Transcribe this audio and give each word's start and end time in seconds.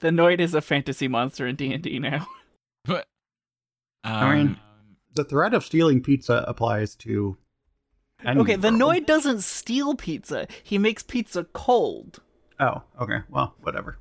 The 0.00 0.08
Noid 0.10 0.40
is 0.40 0.54
a 0.54 0.60
fantasy 0.60 1.08
monster 1.08 1.46
in 1.46 1.56
D 1.56 1.72
and 1.72 1.82
D 1.82 1.98
now. 1.98 2.26
But 2.84 3.08
um, 4.04 4.12
I 4.14 4.34
mean- 4.36 4.56
The 5.14 5.24
threat 5.24 5.54
of 5.54 5.64
stealing 5.64 6.02
pizza 6.02 6.44
applies 6.46 6.94
to. 6.96 7.36
any 8.24 8.40
Okay, 8.40 8.56
the 8.56 8.68
world. 8.70 8.80
Noid 8.80 9.06
doesn't 9.06 9.40
steal 9.42 9.94
pizza. 9.96 10.46
He 10.62 10.78
makes 10.78 11.02
pizza 11.02 11.44
cold. 11.44 12.20
Oh, 12.60 12.82
okay. 13.00 13.18
Well, 13.28 13.54
whatever. 13.62 13.98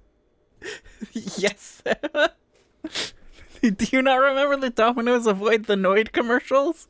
yes. 1.14 1.82
Do 3.62 3.86
you 3.92 4.02
not 4.02 4.16
remember 4.18 4.58
the 4.58 4.70
Domino's 4.70 5.26
Avoid 5.26 5.66
the 5.66 5.76
Noid 5.76 6.12
commercials? 6.12 6.88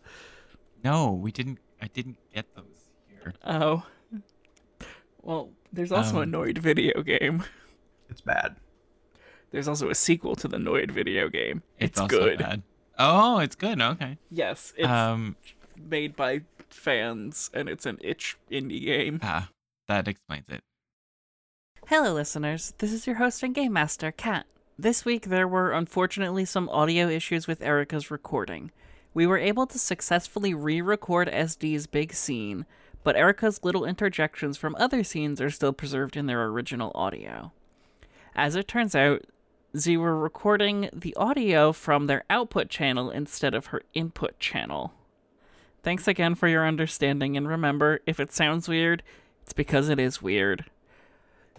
no, 0.83 1.11
we 1.11 1.31
didn't. 1.31 1.59
I 1.81 1.87
didn't 1.87 2.17
get 2.33 2.53
those 2.55 2.85
here. 3.07 3.33
Oh. 3.45 3.83
Well, 5.21 5.51
there's 5.71 5.91
also 5.91 6.17
a 6.19 6.23
Um, 6.23 6.31
Noid 6.31 6.57
video 6.57 7.01
game. 7.03 7.43
It's 8.09 8.21
bad. 8.21 8.57
There's 9.55 9.69
also 9.69 9.89
a 9.89 9.95
sequel 9.95 10.35
to 10.35 10.49
the 10.49 10.57
Noid 10.57 10.91
video 10.91 11.29
game. 11.29 11.63
It's, 11.79 11.97
also 11.97 12.19
good. 12.19 12.39
bad. 12.39 12.61
Oh, 12.99 13.39
it's 13.39 13.55
good. 13.55 13.81
Okay. 13.81 14.17
Yes, 14.29 14.73
it's 14.75 14.85
um. 14.85 15.37
made 15.81 16.17
by 16.17 16.41
fans 16.67 17.49
and 17.53 17.69
it's 17.69 17.85
an 17.85 17.97
itch 18.01 18.37
indie 18.51 18.83
game. 18.83 19.21
Ah, 19.23 19.47
that 19.87 20.09
explains 20.09 20.49
it. 20.49 20.61
Hello, 21.87 22.13
listeners. 22.13 22.73
This 22.79 22.91
is 22.91 23.07
your 23.07 23.15
host 23.15 23.43
and 23.43 23.55
game 23.55 23.71
master, 23.71 24.11
Kat. 24.11 24.45
This 24.77 25.05
week, 25.05 25.27
there 25.27 25.47
were 25.47 25.71
unfortunately 25.71 26.43
some 26.43 26.67
audio 26.67 27.07
issues 27.07 27.47
with 27.47 27.61
Erika's 27.61 28.11
recording. 28.11 28.71
We 29.13 29.25
were 29.25 29.37
able 29.37 29.67
to 29.67 29.79
successfully 29.79 30.53
re 30.53 30.81
record 30.81 31.29
SD's 31.29 31.87
big 31.87 32.13
scene, 32.13 32.65
but 33.05 33.15
Erika's 33.15 33.63
little 33.63 33.85
interjections 33.85 34.57
from 34.57 34.75
other 34.75 35.01
scenes 35.01 35.39
are 35.39 35.49
still 35.49 35.71
preserved 35.71 36.17
in 36.17 36.25
their 36.25 36.43
original 36.43 36.91
audio. 36.93 37.53
As 38.35 38.57
it 38.57 38.67
turns 38.67 38.93
out, 38.95 39.23
Z 39.77 39.97
were 39.97 40.17
recording 40.17 40.89
the 40.93 41.15
audio 41.15 41.73
from 41.73 42.07
their 42.07 42.23
output 42.29 42.69
channel 42.69 43.09
instead 43.09 43.53
of 43.53 43.67
her 43.67 43.81
input 43.93 44.39
channel. 44.39 44.93
Thanks 45.83 46.07
again 46.07 46.35
for 46.35 46.47
your 46.47 46.65
understanding, 46.65 47.35
and 47.35 47.47
remember, 47.47 47.99
if 48.05 48.19
it 48.19 48.31
sounds 48.31 48.69
weird, 48.69 49.03
it's 49.41 49.53
because 49.53 49.89
it 49.89 49.99
is 49.99 50.21
weird. 50.21 50.65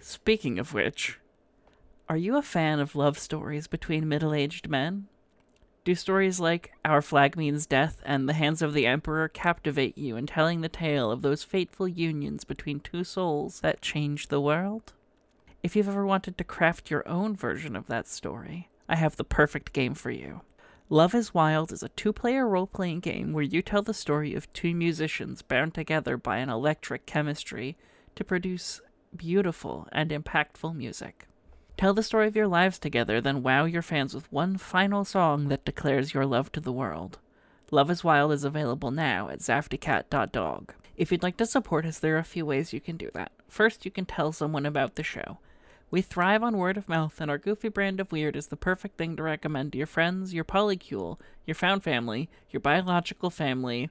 Speaking 0.00 0.58
of 0.58 0.72
which, 0.72 1.18
are 2.08 2.16
you 2.16 2.36
a 2.36 2.42
fan 2.42 2.80
of 2.80 2.96
love 2.96 3.18
stories 3.18 3.66
between 3.66 4.08
middle 4.08 4.32
aged 4.32 4.68
men? 4.68 5.08
Do 5.84 5.94
stories 5.94 6.40
like 6.40 6.72
Our 6.84 7.02
Flag 7.02 7.36
Means 7.36 7.66
Death 7.66 8.02
and 8.04 8.28
The 8.28 8.32
Hands 8.32 8.60
of 8.62 8.72
the 8.74 8.86
Emperor 8.86 9.28
captivate 9.28 9.96
you 9.96 10.16
in 10.16 10.26
telling 10.26 10.60
the 10.60 10.68
tale 10.68 11.10
of 11.10 11.22
those 11.22 11.44
fateful 11.44 11.86
unions 11.86 12.44
between 12.44 12.80
two 12.80 13.04
souls 13.04 13.60
that 13.60 13.82
changed 13.82 14.30
the 14.30 14.40
world? 14.40 14.94
If 15.66 15.74
you've 15.74 15.88
ever 15.88 16.06
wanted 16.06 16.38
to 16.38 16.44
craft 16.44 16.92
your 16.92 17.02
own 17.08 17.34
version 17.34 17.74
of 17.74 17.88
that 17.88 18.06
story, 18.06 18.68
I 18.88 18.94
have 18.94 19.16
the 19.16 19.24
perfect 19.24 19.72
game 19.72 19.94
for 19.94 20.12
you. 20.12 20.42
Love 20.88 21.12
is 21.12 21.34
Wild 21.34 21.72
is 21.72 21.82
a 21.82 21.88
two 21.88 22.12
player 22.12 22.46
role 22.46 22.68
playing 22.68 23.00
game 23.00 23.32
where 23.32 23.42
you 23.42 23.62
tell 23.62 23.82
the 23.82 23.92
story 23.92 24.32
of 24.36 24.52
two 24.52 24.76
musicians 24.76 25.42
bound 25.42 25.74
together 25.74 26.16
by 26.16 26.36
an 26.36 26.50
electric 26.50 27.04
chemistry 27.04 27.76
to 28.14 28.22
produce 28.22 28.80
beautiful 29.16 29.88
and 29.90 30.12
impactful 30.12 30.72
music. 30.72 31.26
Tell 31.76 31.92
the 31.92 32.04
story 32.04 32.28
of 32.28 32.36
your 32.36 32.46
lives 32.46 32.78
together, 32.78 33.20
then 33.20 33.42
wow 33.42 33.64
your 33.64 33.82
fans 33.82 34.14
with 34.14 34.30
one 34.30 34.58
final 34.58 35.04
song 35.04 35.48
that 35.48 35.64
declares 35.64 36.14
your 36.14 36.26
love 36.26 36.52
to 36.52 36.60
the 36.60 36.70
world. 36.70 37.18
Love 37.72 37.90
is 37.90 38.04
Wild 38.04 38.30
is 38.30 38.44
available 38.44 38.92
now 38.92 39.30
at 39.30 39.40
zaftikat.dog. 39.40 40.74
If 40.96 41.10
you'd 41.10 41.24
like 41.24 41.38
to 41.38 41.44
support 41.44 41.84
us, 41.84 41.98
there 41.98 42.14
are 42.14 42.20
a 42.20 42.24
few 42.24 42.46
ways 42.46 42.72
you 42.72 42.80
can 42.80 42.96
do 42.96 43.10
that. 43.14 43.32
First, 43.48 43.84
you 43.84 43.90
can 43.90 44.06
tell 44.06 44.30
someone 44.30 44.64
about 44.64 44.94
the 44.94 45.02
show. 45.02 45.38
We 45.90 46.02
thrive 46.02 46.42
on 46.42 46.58
word 46.58 46.76
of 46.76 46.88
mouth, 46.88 47.20
and 47.20 47.30
our 47.30 47.38
goofy 47.38 47.68
brand 47.68 48.00
of 48.00 48.10
weird 48.10 48.34
is 48.34 48.48
the 48.48 48.56
perfect 48.56 48.98
thing 48.98 49.16
to 49.16 49.22
recommend 49.22 49.72
to 49.72 49.78
your 49.78 49.86
friends, 49.86 50.34
your 50.34 50.44
polycule, 50.44 51.18
your 51.46 51.54
found 51.54 51.84
family, 51.84 52.28
your 52.50 52.60
biological 52.60 53.30
family, 53.30 53.90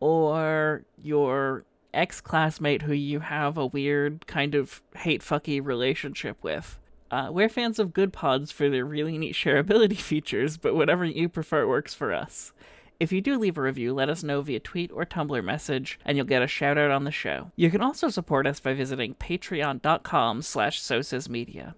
or 0.00 0.84
your 1.00 1.64
ex 1.94 2.20
classmate 2.20 2.82
who 2.82 2.92
you 2.92 3.20
have 3.20 3.56
a 3.56 3.66
weird 3.66 4.26
kind 4.26 4.54
of 4.54 4.82
hate 4.96 5.22
fucky 5.22 5.64
relationship 5.64 6.36
with. 6.42 6.78
Uh, 7.10 7.28
we're 7.30 7.48
fans 7.48 7.78
of 7.78 7.92
Goodpods 7.92 8.52
for 8.52 8.68
their 8.68 8.84
really 8.84 9.18
neat 9.18 9.34
shareability 9.34 9.96
features, 10.00 10.56
but 10.56 10.74
whatever 10.74 11.04
you 11.04 11.28
prefer 11.28 11.66
works 11.66 11.94
for 11.94 12.12
us. 12.12 12.52
If 13.00 13.12
you 13.12 13.22
do 13.22 13.38
leave 13.38 13.56
a 13.56 13.62
review, 13.62 13.94
let 13.94 14.10
us 14.10 14.22
know 14.22 14.42
via 14.42 14.60
tweet 14.60 14.92
or 14.92 15.06
Tumblr 15.06 15.42
message, 15.42 15.98
and 16.04 16.18
you'll 16.18 16.26
get 16.26 16.42
a 16.42 16.46
shout 16.46 16.76
out 16.76 16.90
on 16.90 17.04
the 17.04 17.10
show. 17.10 17.50
You 17.56 17.70
can 17.70 17.80
also 17.80 18.10
support 18.10 18.46
us 18.46 18.60
by 18.60 18.74
visiting 18.74 19.14
patreon.com 19.14 20.42
slash 20.42 20.82
media. 21.30 21.74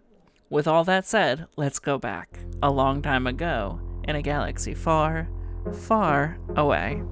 With 0.50 0.66
all 0.66 0.82
that 0.82 1.06
said, 1.06 1.46
let's 1.54 1.78
go 1.78 1.96
back. 1.96 2.40
A 2.60 2.72
long 2.72 3.02
time 3.02 3.28
ago, 3.28 3.80
in 4.02 4.16
a 4.16 4.22
galaxy 4.22 4.74
far, 4.74 5.28
far 5.72 6.38
away. 6.56 7.04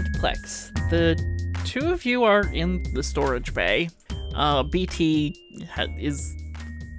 And 0.00 0.14
Plex. 0.16 0.72
The 0.88 1.14
two 1.66 1.92
of 1.92 2.06
you 2.06 2.24
are 2.24 2.46
in 2.54 2.82
the 2.94 3.02
storage 3.02 3.52
bay. 3.52 3.90
Uh, 4.34 4.62
BT 4.62 5.36
ha- 5.70 5.88
is 5.98 6.34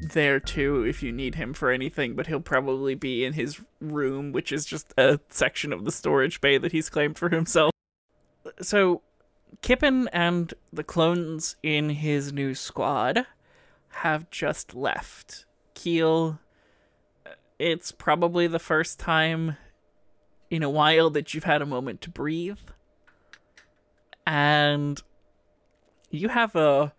there 0.03 0.39
too 0.39 0.83
if 0.83 1.01
you 1.01 1.11
need 1.11 1.33
him 1.33 1.55
for 1.55 1.71
anything, 1.71 2.15
but 2.15 2.27
he'll 2.27 2.39
probably 2.39 2.93
be 2.93 3.25
in 3.25 3.33
his 3.33 3.59
room, 3.79 4.31
which 4.31 4.51
is 4.51 4.65
just 4.65 4.93
a 4.99 5.19
section 5.29 5.73
of 5.73 5.83
the 5.83 5.91
storage 5.91 6.41
bay 6.41 6.59
that 6.59 6.73
he's 6.73 6.91
claimed 6.91 7.17
for 7.17 7.29
himself. 7.29 7.71
So, 8.61 9.01
Kippen 9.63 10.07
and 10.09 10.53
the 10.71 10.83
clones 10.83 11.55
in 11.63 11.89
his 11.89 12.31
new 12.31 12.53
squad 12.53 13.25
have 13.89 14.29
just 14.29 14.75
left. 14.75 15.45
Keell, 15.73 16.37
it's 17.57 17.91
probably 17.91 18.45
the 18.45 18.59
first 18.59 18.99
time 18.99 19.57
in 20.51 20.61
a 20.61 20.69
while 20.69 21.09
that 21.09 21.33
you've 21.33 21.45
had 21.45 21.63
a 21.63 21.65
moment 21.65 22.01
to 22.01 22.11
breathe. 22.11 22.59
And 24.31 25.01
you 26.09 26.29
have 26.29 26.55
a 26.55 26.93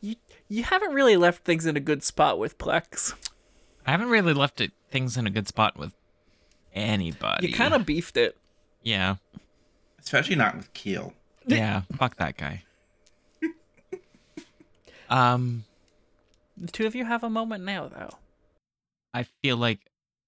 you 0.00 0.14
you 0.48 0.62
haven't 0.62 0.92
really 0.94 1.16
left 1.16 1.42
things 1.42 1.66
in 1.66 1.76
a 1.76 1.80
good 1.80 2.04
spot 2.04 2.38
with 2.38 2.56
Plex. 2.56 3.14
I 3.84 3.90
haven't 3.90 4.10
really 4.10 4.32
left 4.32 4.60
it, 4.60 4.70
things 4.92 5.16
in 5.16 5.26
a 5.26 5.30
good 5.30 5.48
spot 5.48 5.76
with 5.76 5.92
anybody. 6.72 7.48
You 7.48 7.52
kind 7.52 7.74
of 7.74 7.84
beefed 7.84 8.16
it. 8.16 8.38
yeah, 8.84 9.16
Especially 9.98 10.36
not 10.36 10.56
with 10.56 10.72
Keell. 10.72 11.14
yeah. 11.48 11.82
fuck 11.96 12.14
that 12.18 12.36
guy. 12.36 12.62
Um, 15.10 15.64
The 16.56 16.70
two 16.70 16.86
of 16.86 16.94
you 16.94 17.04
have 17.06 17.24
a 17.24 17.28
moment 17.30 17.64
now 17.64 17.88
though. 17.88 18.10
I 19.12 19.24
feel 19.42 19.56
like 19.56 19.80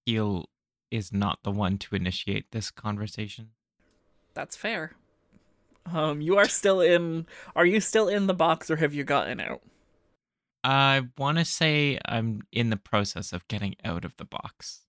Keell 0.04 0.46
is 0.90 1.12
not 1.12 1.38
the 1.44 1.52
one 1.52 1.78
to 1.78 1.94
initiate 1.94 2.50
this 2.50 2.72
conversation. 2.72 3.50
That's 4.36 4.54
fair. 4.54 4.92
Um, 5.92 6.20
you 6.20 6.36
are 6.36 6.46
still 6.48 6.80
in. 6.82 7.26
Are 7.56 7.64
you 7.66 7.80
still 7.80 8.06
in 8.06 8.26
the 8.26 8.34
box, 8.34 8.70
or 8.70 8.76
have 8.76 8.92
you 8.92 9.02
gotten 9.02 9.40
out? 9.40 9.62
I 10.62 11.08
want 11.16 11.38
to 11.38 11.44
say 11.44 11.98
I'm 12.04 12.42
in 12.52 12.68
the 12.70 12.76
process 12.76 13.32
of 13.32 13.48
getting 13.48 13.76
out 13.82 14.04
of 14.04 14.16
the 14.18 14.24
box. 14.26 14.82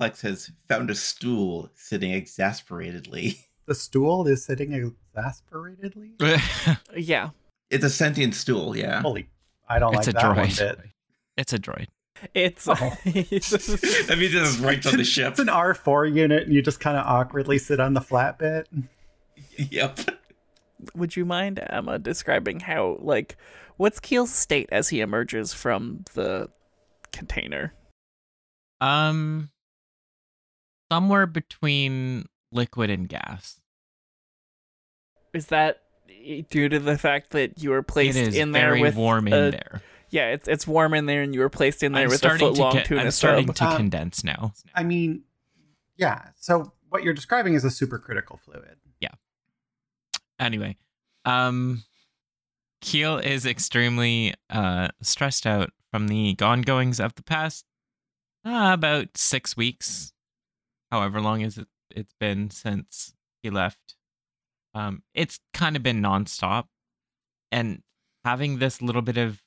Plex 0.00 0.20
has 0.20 0.50
found 0.68 0.90
a 0.90 0.94
stool 0.94 1.70
sitting 1.74 2.12
exasperatedly. 2.12 3.38
The 3.66 3.74
stool 3.76 4.26
is 4.26 4.44
sitting 4.44 4.72
exasperatedly. 4.72 6.14
Yeah, 6.96 7.30
It's 7.70 7.84
a 7.84 7.90
sentient 7.90 8.34
stool, 8.34 8.76
yeah. 8.76 9.00
Holy, 9.00 9.28
I 9.68 9.78
don't 9.78 9.94
it's 9.94 10.08
like 10.08 10.16
a 10.16 10.18
that 10.18 10.36
one 10.36 10.48
droid. 10.48 10.58
bit. 10.58 10.80
It's 11.36 11.52
a 11.52 11.58
droid. 11.58 11.86
It's. 12.34 12.68
Oh. 12.68 12.74
that 13.04 14.16
means 14.18 14.34
it's 14.34 14.58
right 14.58 14.84
on 14.86 14.96
the 14.96 15.04
ship. 15.04 15.32
It's 15.32 15.40
an 15.40 15.46
R4 15.46 16.14
unit, 16.14 16.44
and 16.44 16.52
you 16.52 16.62
just 16.62 16.80
kind 16.80 16.96
of 16.96 17.06
awkwardly 17.06 17.58
sit 17.58 17.80
on 17.80 17.94
the 17.94 18.00
flat 18.00 18.38
bit. 18.38 18.68
Yep. 19.56 20.00
Would 20.94 21.16
you 21.16 21.24
mind 21.24 21.62
Emma 21.68 21.98
describing 21.98 22.60
how 22.60 22.98
like 23.00 23.36
what's 23.76 24.00
Keell's 24.00 24.32
state 24.32 24.68
as 24.72 24.88
he 24.88 25.00
emerges 25.00 25.52
from 25.52 26.04
the 26.14 26.48
container? 27.12 27.74
Um, 28.80 29.50
somewhere 30.90 31.26
between 31.26 32.26
liquid 32.52 32.90
and 32.90 33.08
gas. 33.08 33.60
Is 35.32 35.46
that 35.46 35.82
due 36.50 36.68
to 36.68 36.78
the 36.78 36.98
fact 36.98 37.30
that 37.30 37.62
you 37.62 37.70
were 37.70 37.82
placed 37.82 38.18
in 38.18 38.52
there 38.52 38.68
very 38.70 38.80
with 38.80 38.96
warm 38.96 39.28
in 39.28 39.32
a- 39.32 39.50
there. 39.50 39.82
Yeah, 40.10 40.30
it's 40.32 40.48
it's 40.48 40.66
warm 40.66 40.94
in 40.94 41.06
there, 41.06 41.22
and 41.22 41.32
you 41.34 41.40
were 41.40 41.48
placed 41.48 41.82
in 41.82 41.92
there 41.92 42.02
I'm 42.02 42.08
with 42.08 42.16
a 42.16 42.18
starting 42.18 42.48
foot 42.48 42.58
long 42.58 42.72
get. 42.74 42.86
tuna 42.86 43.02
I'm 43.02 43.10
starting 43.10 43.46
sub. 43.46 43.56
to 43.56 43.64
Um, 43.68 43.76
condense 43.76 44.24
now. 44.24 44.52
I 44.74 44.82
mean, 44.82 45.22
yeah. 45.96 46.28
So 46.36 46.72
what 46.88 47.02
you're 47.04 47.14
describing 47.14 47.54
is 47.54 47.64
a 47.64 47.68
supercritical 47.68 48.40
fluid. 48.40 48.76
Yeah. 49.00 49.10
Anyway, 50.38 50.76
um, 51.24 51.84
Keell 52.80 53.18
is 53.18 53.46
extremely 53.46 54.34
uh 54.48 54.88
stressed 55.02 55.46
out 55.46 55.70
from 55.90 56.08
the 56.08 56.34
gone 56.34 56.62
goings 56.62 56.98
of 57.00 57.14
the 57.14 57.22
past 57.22 57.64
uh, 58.44 58.70
about 58.72 59.16
six 59.16 59.56
weeks, 59.56 60.12
however 60.90 61.20
long 61.20 61.40
is 61.42 61.58
it 61.58 61.68
it's 61.90 62.14
been 62.18 62.50
since 62.50 63.14
he 63.42 63.50
left. 63.50 63.96
Um, 64.74 65.02
it's 65.14 65.40
kind 65.52 65.76
of 65.76 65.82
been 65.82 66.00
nonstop, 66.00 66.66
and 67.52 67.82
having 68.24 68.58
this 68.58 68.80
little 68.80 69.02
bit 69.02 69.16
of 69.16 69.42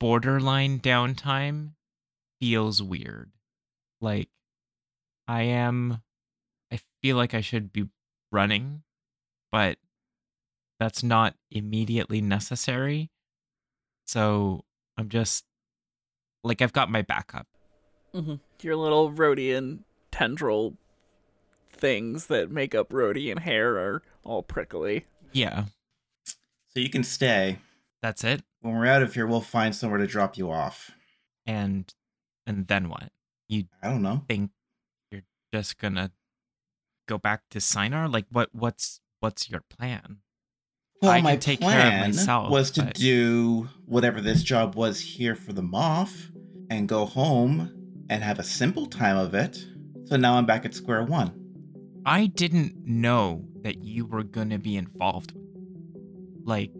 borderline 0.00 0.78
downtime 0.80 1.72
feels 2.40 2.82
weird. 2.82 3.32
Like 4.00 4.28
I 5.28 5.42
am, 5.42 6.02
I 6.72 6.78
feel 7.02 7.16
like 7.16 7.34
I 7.34 7.40
should 7.40 7.72
be 7.72 7.88
running 8.32 8.82
but 9.52 9.78
that's 10.78 11.02
not 11.02 11.34
immediately 11.50 12.20
necessary. 12.20 13.10
So 14.06 14.64
I'm 14.98 15.08
just 15.08 15.44
like 16.44 16.60
I've 16.60 16.72
got 16.72 16.90
my 16.90 17.00
backup. 17.02 17.46
Mhm. 18.12 18.40
Your 18.60 18.76
little 18.76 19.10
Rodian 19.12 19.84
tendril 20.10 20.76
things 21.72 22.26
that 22.26 22.50
make 22.50 22.74
up 22.74 22.90
Rodian 22.90 23.38
hair 23.38 23.78
are 23.78 24.02
all 24.24 24.42
prickly. 24.42 25.06
Yeah, 25.32 25.66
So 26.24 26.80
you 26.80 26.90
can 26.90 27.04
stay. 27.04 27.58
that's 28.02 28.24
it. 28.24 28.42
When 28.66 28.74
we're 28.74 28.86
out 28.86 29.02
of 29.02 29.14
here, 29.14 29.28
we'll 29.28 29.40
find 29.42 29.76
somewhere 29.76 29.98
to 30.00 30.08
drop 30.08 30.36
you 30.36 30.50
off. 30.50 30.90
And 31.46 31.92
and 32.48 32.66
then 32.66 32.88
what? 32.88 33.12
You 33.48 33.64
I 33.80 33.88
don't 33.90 34.02
know. 34.02 34.22
think 34.28 34.50
you're 35.12 35.22
just 35.54 35.78
gonna 35.78 36.10
go 37.06 37.16
back 37.16 37.42
to 37.52 37.60
Sienar? 37.60 38.12
Like 38.12 38.26
what 38.32 38.48
what's 38.52 39.00
what's 39.20 39.48
your 39.48 39.60
plan? 39.70 40.16
Well, 41.00 41.12
I 41.12 41.20
my 41.20 41.36
take 41.36 41.60
care 41.60 41.68
of 41.68 41.74
plan 41.76 42.00
myself, 42.10 42.50
was 42.50 42.72
to 42.72 42.82
but- 42.86 42.94
do 42.94 43.68
whatever 43.84 44.20
this 44.20 44.42
job 44.42 44.74
was 44.74 44.98
here 45.00 45.36
for 45.36 45.52
the 45.52 45.62
Moth 45.62 46.30
and 46.68 46.88
go 46.88 47.06
home 47.06 47.72
and 48.10 48.24
have 48.24 48.40
a 48.40 48.44
simple 48.44 48.86
time 48.86 49.16
of 49.16 49.32
it. 49.32 49.64
So 50.06 50.16
now 50.16 50.34
I'm 50.38 50.46
back 50.46 50.64
at 50.64 50.74
square 50.74 51.04
one. 51.04 51.40
I 52.04 52.26
didn't 52.26 52.84
know 52.84 53.44
that 53.62 53.84
you 53.84 54.06
were 54.06 54.24
going 54.24 54.50
to 54.50 54.58
be 54.58 54.76
involved. 54.76 55.34
Like, 56.44 56.70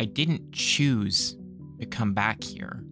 I 0.00 0.06
didn't 0.06 0.52
choose 0.52 1.36
to 1.78 1.84
come 1.84 2.14
back 2.14 2.42
here. 2.42 2.82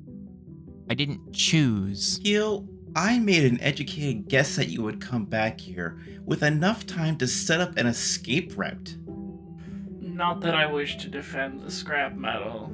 I 0.90 0.94
didn't 0.94 1.32
choose. 1.32 2.18
Gil, 2.18 2.68
I 2.94 3.18
made 3.18 3.50
an 3.50 3.58
educated 3.62 4.28
guess 4.28 4.56
that 4.56 4.68
you 4.68 4.82
would 4.82 5.00
come 5.00 5.24
back 5.24 5.58
here 5.58 5.98
with 6.26 6.42
enough 6.42 6.84
time 6.84 7.16
to 7.16 7.26
set 7.26 7.62
up 7.62 7.78
an 7.78 7.86
escape 7.86 8.52
route. 8.58 8.98
Not 10.02 10.42
that 10.42 10.54
I 10.54 10.66
wish 10.70 10.98
to 10.98 11.08
defend 11.08 11.62
the 11.62 11.70
scrap 11.70 12.14
metal, 12.14 12.66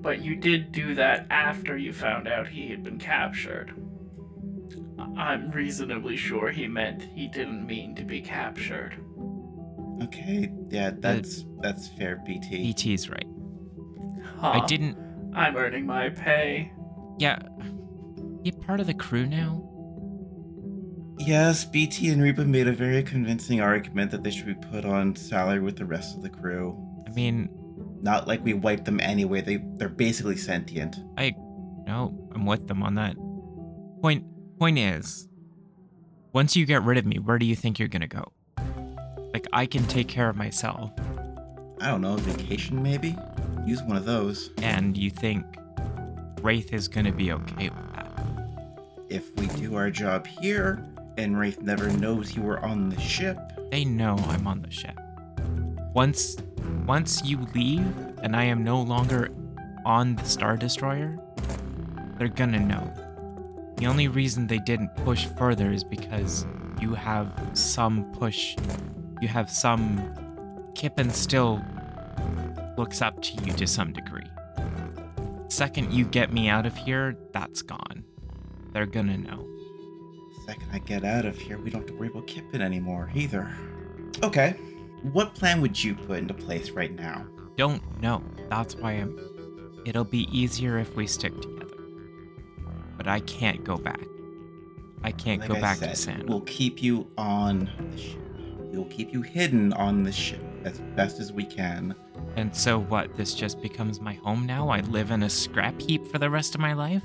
but 0.00 0.20
you 0.20 0.34
did 0.34 0.72
do 0.72 0.96
that 0.96 1.28
after 1.30 1.76
you 1.78 1.92
found 1.92 2.26
out 2.26 2.48
he 2.48 2.70
had 2.70 2.82
been 2.82 2.98
captured. 2.98 3.72
I- 4.98 5.34
I'm 5.34 5.52
reasonably 5.52 6.16
sure 6.16 6.50
he 6.50 6.66
meant 6.66 7.04
he 7.14 7.28
didn't 7.28 7.64
mean 7.64 7.94
to 7.94 8.02
be 8.02 8.20
captured. 8.20 8.96
Okay, 10.02 10.50
yeah, 10.70 10.90
that's 10.98 11.44
that's 11.60 11.88
fair, 11.88 12.22
BT. 12.24 12.72
BT's 12.72 13.08
right. 13.08 13.26
Huh. 14.40 14.60
I 14.62 14.66
didn't. 14.66 14.96
I'm 15.34 15.56
earning 15.56 15.86
my 15.86 16.08
pay. 16.10 16.72
Yeah. 17.18 17.38
You 18.44 18.52
part 18.52 18.80
of 18.80 18.86
the 18.86 18.94
crew 18.94 19.26
now? 19.26 19.64
Yes, 21.18 21.64
BT 21.64 22.10
and 22.10 22.22
Reba 22.22 22.44
made 22.44 22.68
a 22.68 22.72
very 22.72 23.02
convincing 23.02 23.60
argument 23.60 24.10
that 24.12 24.22
they 24.22 24.30
should 24.30 24.46
be 24.46 24.54
put 24.54 24.84
on 24.84 25.16
salary 25.16 25.60
with 25.60 25.76
the 25.76 25.84
rest 25.84 26.16
of 26.16 26.22
the 26.22 26.30
crew. 26.30 26.78
I 27.06 27.10
mean, 27.10 27.48
Not 28.00 28.28
like 28.28 28.44
we 28.44 28.54
wiped 28.54 28.84
them 28.84 29.00
anyway. 29.00 29.40
They 29.40 29.56
they're 29.74 29.88
basically 29.88 30.36
sentient. 30.36 30.96
I. 31.16 31.34
No, 31.86 32.28
I'm 32.34 32.46
with 32.46 32.68
them 32.68 32.82
on 32.82 32.94
that. 32.94 33.16
Point. 34.00 34.24
Point 34.58 34.78
is, 34.78 35.28
once 36.32 36.54
you 36.54 36.66
get 36.66 36.82
rid 36.82 36.98
of 36.98 37.06
me, 37.06 37.18
where 37.18 37.38
do 37.38 37.46
you 37.46 37.56
think 37.56 37.78
you're 37.78 37.88
gonna 37.88 38.06
go? 38.08 38.32
Like, 39.32 39.46
I 39.52 39.66
can 39.66 39.84
take 39.86 40.08
care 40.08 40.28
of 40.28 40.36
myself. 40.36 40.90
I 41.80 41.88
don't 41.88 42.00
know, 42.00 42.16
vacation 42.16 42.82
maybe? 42.82 43.16
Use 43.64 43.82
one 43.82 43.96
of 43.96 44.04
those. 44.04 44.50
and 44.62 44.96
you 44.96 45.10
think 45.10 45.44
Wraith 46.42 46.72
is 46.72 46.88
gonna 46.88 47.12
be 47.12 47.32
okay 47.32 47.68
with 47.68 47.94
that. 47.94 48.10
If 49.08 49.34
we 49.36 49.46
do 49.48 49.76
our 49.76 49.90
job 49.90 50.26
here 50.26 50.84
and 51.16 51.38
Wraith 51.38 51.60
never 51.62 51.88
knows 51.90 52.34
you 52.36 52.42
were 52.42 52.60
on 52.64 52.88
the 52.88 53.00
ship, 53.00 53.38
They 53.70 53.84
know 53.84 54.16
I'm 54.28 54.46
on 54.46 54.62
the 54.62 54.70
ship. 54.70 54.98
Once 55.94 56.36
once 56.86 57.22
you 57.24 57.38
leave 57.54 57.86
and 58.22 58.34
I 58.34 58.44
am 58.44 58.64
no 58.64 58.80
longer 58.80 59.30
on 59.84 60.16
the 60.16 60.24
Star 60.24 60.56
Destroyer, 60.56 61.18
they're 62.18 62.28
gonna 62.28 62.60
know. 62.60 62.92
The 63.76 63.86
only 63.86 64.08
reason 64.08 64.46
they 64.46 64.58
didn't 64.58 64.94
push 65.04 65.26
further 65.38 65.70
is 65.70 65.84
because 65.84 66.46
you 66.80 66.94
have 66.94 67.32
some 67.54 68.04
push 68.12 68.56
you 69.20 69.28
have 69.28 69.50
some 69.50 70.14
Kippen 70.78 71.10
still 71.10 71.60
looks 72.76 73.02
up 73.02 73.20
to 73.20 73.34
you 73.44 73.52
to 73.54 73.66
some 73.66 73.92
degree. 73.92 74.22
Second 75.48 75.92
you 75.92 76.04
get 76.04 76.32
me 76.32 76.48
out 76.48 76.66
of 76.66 76.76
here, 76.76 77.16
that's 77.32 77.62
gone. 77.62 78.04
They're 78.72 78.86
gonna 78.86 79.18
know. 79.18 79.44
second 80.46 80.68
I 80.72 80.78
get 80.78 81.04
out 81.04 81.24
of 81.26 81.36
here, 81.36 81.58
we 81.58 81.70
don't 81.70 81.80
have 81.80 81.90
to 81.90 81.96
worry 81.96 82.06
about 82.06 82.28
Kippen 82.28 82.62
anymore 82.62 83.10
either. 83.12 83.52
Okay. 84.22 84.50
What 85.02 85.34
plan 85.34 85.60
would 85.62 85.82
you 85.82 85.96
put 85.96 86.18
into 86.18 86.32
place 86.32 86.70
right 86.70 86.94
now? 86.94 87.26
don't 87.56 87.82
know. 88.00 88.22
That's 88.48 88.76
why 88.76 88.92
I'm. 88.92 89.18
It'll 89.84 90.04
be 90.04 90.28
easier 90.30 90.78
if 90.78 90.94
we 90.94 91.08
stick 91.08 91.34
together. 91.40 91.74
But 92.96 93.08
I 93.08 93.18
can't 93.18 93.64
go 93.64 93.78
back. 93.78 94.00
I 95.02 95.10
can't 95.10 95.40
Like 95.40 95.48
go 95.48 95.56
I 95.56 95.60
back 95.60 95.78
said, 95.78 95.90
to 95.90 95.96
San. 95.96 96.26
We'll 96.26 96.42
keep 96.42 96.80
you 96.80 97.10
on 97.18 97.68
the 97.90 97.98
ship. 97.98 98.20
We'll 98.58 98.84
keep 98.84 99.12
you 99.12 99.22
hidden 99.22 99.72
on 99.72 100.04
the 100.04 100.12
ship 100.12 100.40
as 100.68 100.80
best 100.94 101.18
as 101.20 101.32
we 101.32 101.44
can. 101.44 101.94
And 102.36 102.54
so 102.54 102.78
what? 102.78 103.16
This 103.16 103.34
just 103.34 103.60
becomes 103.60 104.00
my 104.00 104.14
home 104.14 104.46
now? 104.46 104.68
I 104.68 104.80
live 104.80 105.10
in 105.10 105.22
a 105.22 105.30
scrap 105.30 105.80
heap 105.80 106.06
for 106.08 106.18
the 106.18 106.30
rest 106.30 106.54
of 106.54 106.60
my 106.60 106.72
life? 106.74 107.02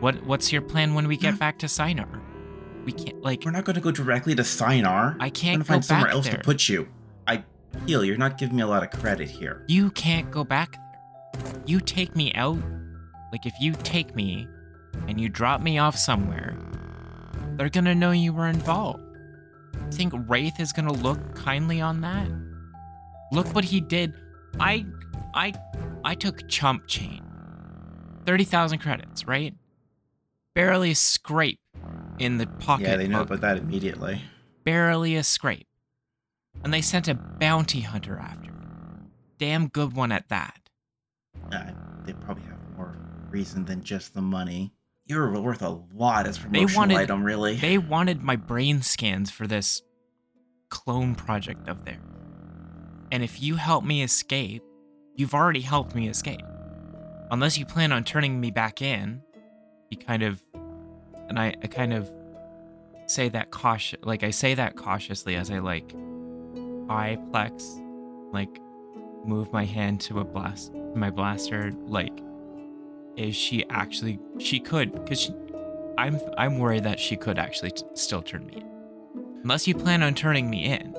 What 0.00 0.24
What's 0.26 0.52
your 0.52 0.62
plan 0.62 0.94
when 0.94 1.06
we 1.06 1.16
get 1.16 1.38
back 1.38 1.58
to 1.60 1.66
Sienar? 1.66 2.20
We 2.84 2.92
can't 2.92 3.22
like. 3.22 3.44
We're 3.44 3.52
not 3.52 3.64
going 3.64 3.76
to 3.76 3.80
go 3.80 3.90
directly 3.90 4.34
to 4.34 4.42
Sienar. 4.42 5.16
I 5.20 5.30
can't 5.30 5.58
We're 5.60 5.64
go 5.64 5.68
going 5.68 5.80
to 5.80 5.84
find 5.84 5.84
somewhere 5.84 6.10
else 6.10 6.26
there. 6.26 6.36
to 6.38 6.42
put 6.42 6.68
you. 6.68 6.88
I 7.26 7.44
feel 7.86 8.04
you're 8.04 8.16
not 8.16 8.36
giving 8.38 8.56
me 8.56 8.62
a 8.62 8.66
lot 8.66 8.82
of 8.82 8.90
credit 8.90 9.28
here. 9.28 9.64
You 9.68 9.90
can't 9.92 10.30
go 10.30 10.44
back 10.44 10.72
there. 10.72 11.52
You 11.66 11.80
take 11.80 12.14
me 12.16 12.32
out. 12.34 12.58
Like 13.32 13.46
if 13.46 13.54
you 13.60 13.72
take 13.72 14.14
me 14.14 14.46
and 15.08 15.20
you 15.20 15.28
drop 15.28 15.60
me 15.60 15.78
off 15.78 15.96
somewhere, 15.96 16.56
they're 17.56 17.68
gonna 17.68 17.94
know 17.94 18.10
you 18.12 18.32
were 18.32 18.48
involved. 18.48 19.00
Think 19.92 20.12
Wraith 20.28 20.60
is 20.60 20.72
gonna 20.72 20.92
look 20.92 21.34
kindly 21.34 21.80
on 21.80 22.00
that? 22.02 22.28
Look 23.34 23.54
what 23.54 23.64
he 23.64 23.80
did. 23.80 24.14
I 24.60 24.86
I 25.34 25.52
I 26.04 26.14
took 26.14 26.48
chump 26.48 26.86
chain. 26.86 27.20
30,000 28.26 28.78
credits, 28.78 29.26
right? 29.26 29.54
Barely 30.54 30.92
a 30.92 30.94
scrape 30.94 31.58
in 32.18 32.38
the 32.38 32.46
pocket. 32.46 32.86
yeah, 32.86 32.96
they 32.96 33.06
know 33.08 33.20
about 33.22 33.42
that 33.42 33.58
immediately. 33.58 34.22
Barely 34.64 35.14
a 35.16 35.22
scrape. 35.22 35.66
And 36.62 36.72
they 36.72 36.80
sent 36.80 37.06
a 37.08 37.14
bounty 37.14 37.80
hunter 37.80 38.16
after 38.18 38.50
me. 38.52 38.58
Damn 39.38 39.68
good 39.68 39.92
one 39.94 40.10
at 40.12 40.28
that. 40.28 40.70
Uh, 41.52 41.72
they 42.06 42.14
probably 42.14 42.44
have 42.44 42.58
more 42.76 42.96
reason 43.30 43.64
than 43.66 43.82
just 43.82 44.14
the 44.14 44.22
money. 44.22 44.72
You're 45.06 45.38
worth 45.38 45.60
a 45.60 45.80
lot 45.92 46.26
as 46.26 46.38
a 46.38 46.42
They 46.42 46.46
promotional 46.60 46.80
wanted- 46.80 46.96
item, 46.98 47.24
really. 47.24 47.56
They 47.56 47.76
wanted 47.76 48.22
my 48.22 48.36
brain 48.36 48.80
scans 48.80 49.30
for 49.30 49.46
this 49.46 49.82
clone 50.70 51.14
project 51.14 51.68
of 51.68 51.84
theirs. 51.84 52.00
And 53.14 53.22
if 53.22 53.40
you 53.40 53.54
help 53.54 53.84
me 53.84 54.02
escape, 54.02 54.64
you've 55.14 55.34
already 55.34 55.60
helped 55.60 55.94
me 55.94 56.08
escape. 56.08 56.42
Unless 57.30 57.56
you 57.56 57.64
plan 57.64 57.92
on 57.92 58.02
turning 58.02 58.40
me 58.40 58.50
back 58.50 58.82
in, 58.82 59.22
you 59.88 59.96
kind 59.96 60.24
of, 60.24 60.42
and 61.28 61.38
I, 61.38 61.54
I 61.62 61.68
kind 61.68 61.92
of 61.92 62.10
say 63.06 63.28
that 63.28 63.52
cautious, 63.52 64.00
like 64.02 64.24
I 64.24 64.30
say 64.30 64.54
that 64.54 64.74
cautiously 64.74 65.36
as 65.36 65.48
I 65.48 65.60
like 65.60 65.94
eye 66.88 67.16
plex, 67.30 67.80
like 68.32 68.58
move 69.24 69.52
my 69.52 69.64
hand 69.64 70.00
to 70.00 70.18
a 70.18 70.24
blast, 70.24 70.72
my 70.96 71.10
blaster, 71.10 71.70
like 71.86 72.18
is 73.16 73.36
she 73.36 73.64
actually 73.70 74.18
she 74.40 74.58
could 74.58 74.92
because 74.92 75.30
I'm 75.96 76.18
I'm 76.36 76.58
worried 76.58 76.82
that 76.82 76.98
she 76.98 77.16
could 77.16 77.38
actually 77.38 77.70
t- 77.70 77.84
still 77.94 78.22
turn 78.22 78.44
me 78.46 78.54
in. 78.56 78.68
Unless 79.44 79.68
you 79.68 79.76
plan 79.76 80.02
on 80.02 80.16
turning 80.16 80.50
me 80.50 80.64
in, 80.64 80.96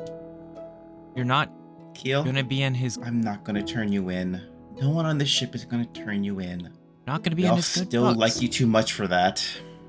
you're 1.13 1.25
not 1.25 1.51
Keell, 1.95 2.23
gonna 2.23 2.43
be 2.43 2.61
in 2.63 2.73
his 2.73 2.97
I'm 3.03 3.21
not 3.21 3.43
gonna 3.43 3.63
turn 3.63 3.91
you 3.91 4.09
in. 4.09 4.41
No 4.79 4.89
one 4.89 5.05
on 5.05 5.17
this 5.17 5.29
ship 5.29 5.55
is 5.55 5.65
gonna 5.65 5.85
turn 5.87 6.23
you 6.23 6.39
in. 6.39 6.69
not 7.07 7.23
gonna 7.23 7.35
be 7.35 7.43
They 7.43 7.47
in 7.47 7.51
all 7.51 7.57
his 7.57 7.73
good 7.75 7.87
still 7.87 8.03
books. 8.05 8.17
like 8.17 8.41
you 8.41 8.47
too 8.47 8.67
much 8.67 8.93
for 8.93 9.07
that. 9.07 9.45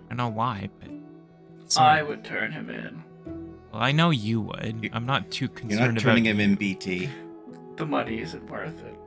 I 0.07 0.09
don't 0.11 0.17
know 0.19 0.29
why, 0.29 0.69
but 0.81 0.91
I 1.81 2.03
would 2.03 2.25
turn 2.25 2.53
him 2.53 2.71
in. 2.71 3.03
well, 3.73 3.83
I 3.83 3.93
know 3.93 4.11
you 4.11 4.41
would. 4.41 4.79
You- 4.83 4.91
I'm 4.93 5.07
not 5.07 5.31
too 5.31 5.49
concerned. 5.49 5.71
You're 5.73 5.79
concerned 5.81 5.95
not 5.97 6.01
turning 6.03 6.27
about 6.29 6.41
him 6.41 6.51
in, 6.53 6.55
BT. 6.57 7.09
The 7.77 7.87
money 7.87 8.21
isn't 8.21 8.49
worth 8.49 8.83
it. 8.85 8.99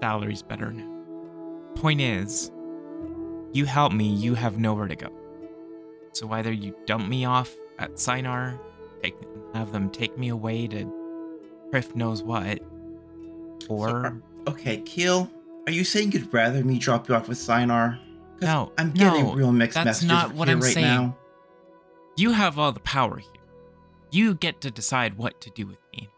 salary's 0.00 0.42
better 0.42 0.70
now. 0.72 0.86
Point 1.74 2.00
is, 2.00 2.50
you 3.52 3.64
help 3.64 3.92
me, 3.92 4.12
you 4.14 4.34
have 4.34 4.58
nowhere 4.58 4.86
to 4.88 4.96
go. 4.96 5.08
So 6.12 6.30
either 6.32 6.52
you 6.52 6.74
dump 6.86 7.08
me 7.08 7.24
off 7.24 7.54
at 7.78 7.92
Sienar, 7.94 8.58
take, 9.02 9.14
have 9.54 9.72
them 9.72 9.88
take 9.90 10.16
me 10.18 10.28
away 10.28 10.66
to 10.68 10.84
Kriff 11.70 11.94
knows 11.94 12.22
what, 12.22 12.60
or 13.68 13.88
So, 13.88 13.94
are- 13.94 14.22
okay, 14.48 14.78
Keell, 14.82 15.30
are 15.66 15.72
you 15.72 15.84
saying 15.84 16.12
you'd 16.12 16.32
rather 16.32 16.64
me 16.64 16.78
drop 16.78 17.08
you 17.08 17.14
off 17.14 17.28
with 17.28 17.38
Sienar? 17.38 17.98
No, 18.40 18.72
I'm 18.78 18.90
getting 18.92 19.24
no, 19.26 19.34
real 19.34 19.52
mixed 19.52 19.74
that's 19.74 19.86
messages 20.02 20.08
not 20.08 20.34
what 20.34 20.48
I'm 20.48 20.60
right 20.60 20.72
saying. 20.74 20.86
now. 20.86 21.16
you 22.16 22.32
have 22.32 22.58
all 22.58 22.72
the 22.72 22.80
power 22.80 23.18
here. 23.18 23.26
You 24.10 24.34
get 24.34 24.60
to 24.62 24.70
decide 24.70 25.16
what 25.16 25.40
to 25.42 25.50
do 25.50 25.66
with 25.66 25.78
me. 25.92 26.08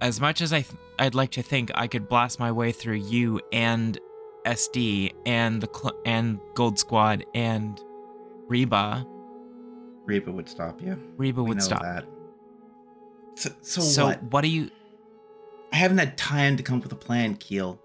As 0.00 0.20
much 0.20 0.40
as 0.40 0.52
I 0.52 0.62
th- 0.62 0.80
I'd 0.98 1.14
like 1.14 1.30
to 1.32 1.42
think 1.42 1.70
I 1.74 1.86
could 1.88 2.08
blast 2.08 2.38
my 2.38 2.50
way 2.52 2.72
through 2.72 2.96
you 2.96 3.40
and 3.52 3.98
SD 4.46 5.12
and 5.26 5.60
the 5.60 5.68
cl- 5.74 5.98
and 6.06 6.38
Gold 6.54 6.78
Squad 6.78 7.24
and 7.34 7.80
Reba, 8.48 9.04
Reba 10.06 10.30
would 10.32 10.48
stop 10.48 10.80
you. 10.82 10.98
Reba 11.16 11.42
We 11.42 11.48
would 11.48 11.62
stop. 11.62 11.82
that. 11.82 12.04
So, 13.36 13.50
so, 13.62 13.80
So 13.80 14.04
what? 14.06 14.22
what 14.24 14.40
do 14.42 14.48
you? 14.48 14.70
I 15.72 15.76
haven't 15.76 15.98
had 15.98 16.16
time 16.16 16.56
to 16.56 16.62
come 16.62 16.76
up 16.78 16.84
with 16.84 16.92
a 16.92 16.96
plan, 16.96 17.34
Keell. 17.36 17.78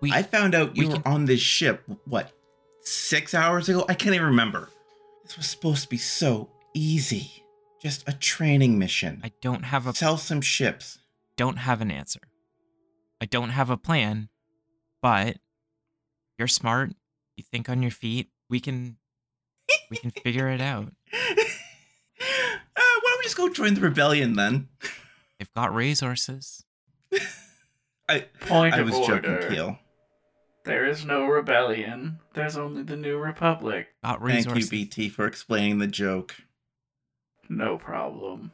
We 0.00 0.12
I 0.12 0.22
found 0.22 0.54
out 0.54 0.74
we 0.74 0.80
you 0.82 0.88
were 0.88 0.94
can- 0.94 1.12
on 1.12 1.24
this 1.26 1.40
ship, 1.40 1.84
what, 2.04 2.32
six 2.80 3.34
hours 3.34 3.68
ago? 3.68 3.84
I 3.88 3.94
can't 3.94 4.14
even 4.14 4.26
remember. 4.28 4.68
This 5.24 5.36
was 5.36 5.46
supposed 5.46 5.82
to 5.84 5.88
be 5.88 5.96
so 5.96 6.50
easy. 6.74 7.44
Just 7.80 8.08
a 8.08 8.12
training 8.12 8.78
mission. 8.78 9.20
I 9.24 9.32
don't 9.40 9.64
have 9.64 9.86
a 9.86 9.94
Sell 9.94 10.16
some 10.18 10.40
ships. 10.40 10.98
don't 11.36 11.56
have 11.58 11.80
an 11.80 11.90
answer. 11.90 12.20
I 13.20 13.26
don't 13.26 13.50
have 13.50 13.70
a 13.70 13.76
plan, 13.76 14.28
but 15.02 15.36
you're 16.38 16.48
smart. 16.48 16.90
You 17.36 17.44
think 17.50 17.68
on 17.68 17.80
your 17.82 17.90
feet. 17.90 18.28
We 18.50 18.60
can 18.60 18.96
we 19.90 19.96
can 19.98 20.10
figure 20.10 20.48
it 20.48 20.60
out. 20.60 20.92
Uh, 22.18 22.80
why 22.80 22.82
don't 22.82 23.02
we 23.04 23.10
just 23.26 23.36
go 23.36 23.48
join 23.48 23.74
the 23.74 23.80
rebellion 23.80 24.34
then? 24.34 24.68
They've 25.38 25.52
got 25.52 25.74
resources. 25.74 26.64
I, 28.08 28.20
Point 28.40 28.74
I 28.74 28.78
of 28.78 28.86
was 28.86 28.94
order. 28.94 29.40
joking, 29.40 29.56
Keell. 29.56 29.78
There 30.64 30.86
is 30.86 31.04
no 31.04 31.26
rebellion. 31.26 32.20
There's 32.34 32.56
only 32.56 32.84
the 32.84 32.96
new 32.96 33.18
republic. 33.18 33.88
Got 34.04 34.20
Thank 34.20 34.22
resources. 34.22 34.64
you, 34.64 34.70
BT, 34.70 35.08
for 35.08 35.26
explaining 35.26 35.78
the 35.78 35.88
joke. 35.88 36.36
No 37.48 37.78
problem. 37.78 38.52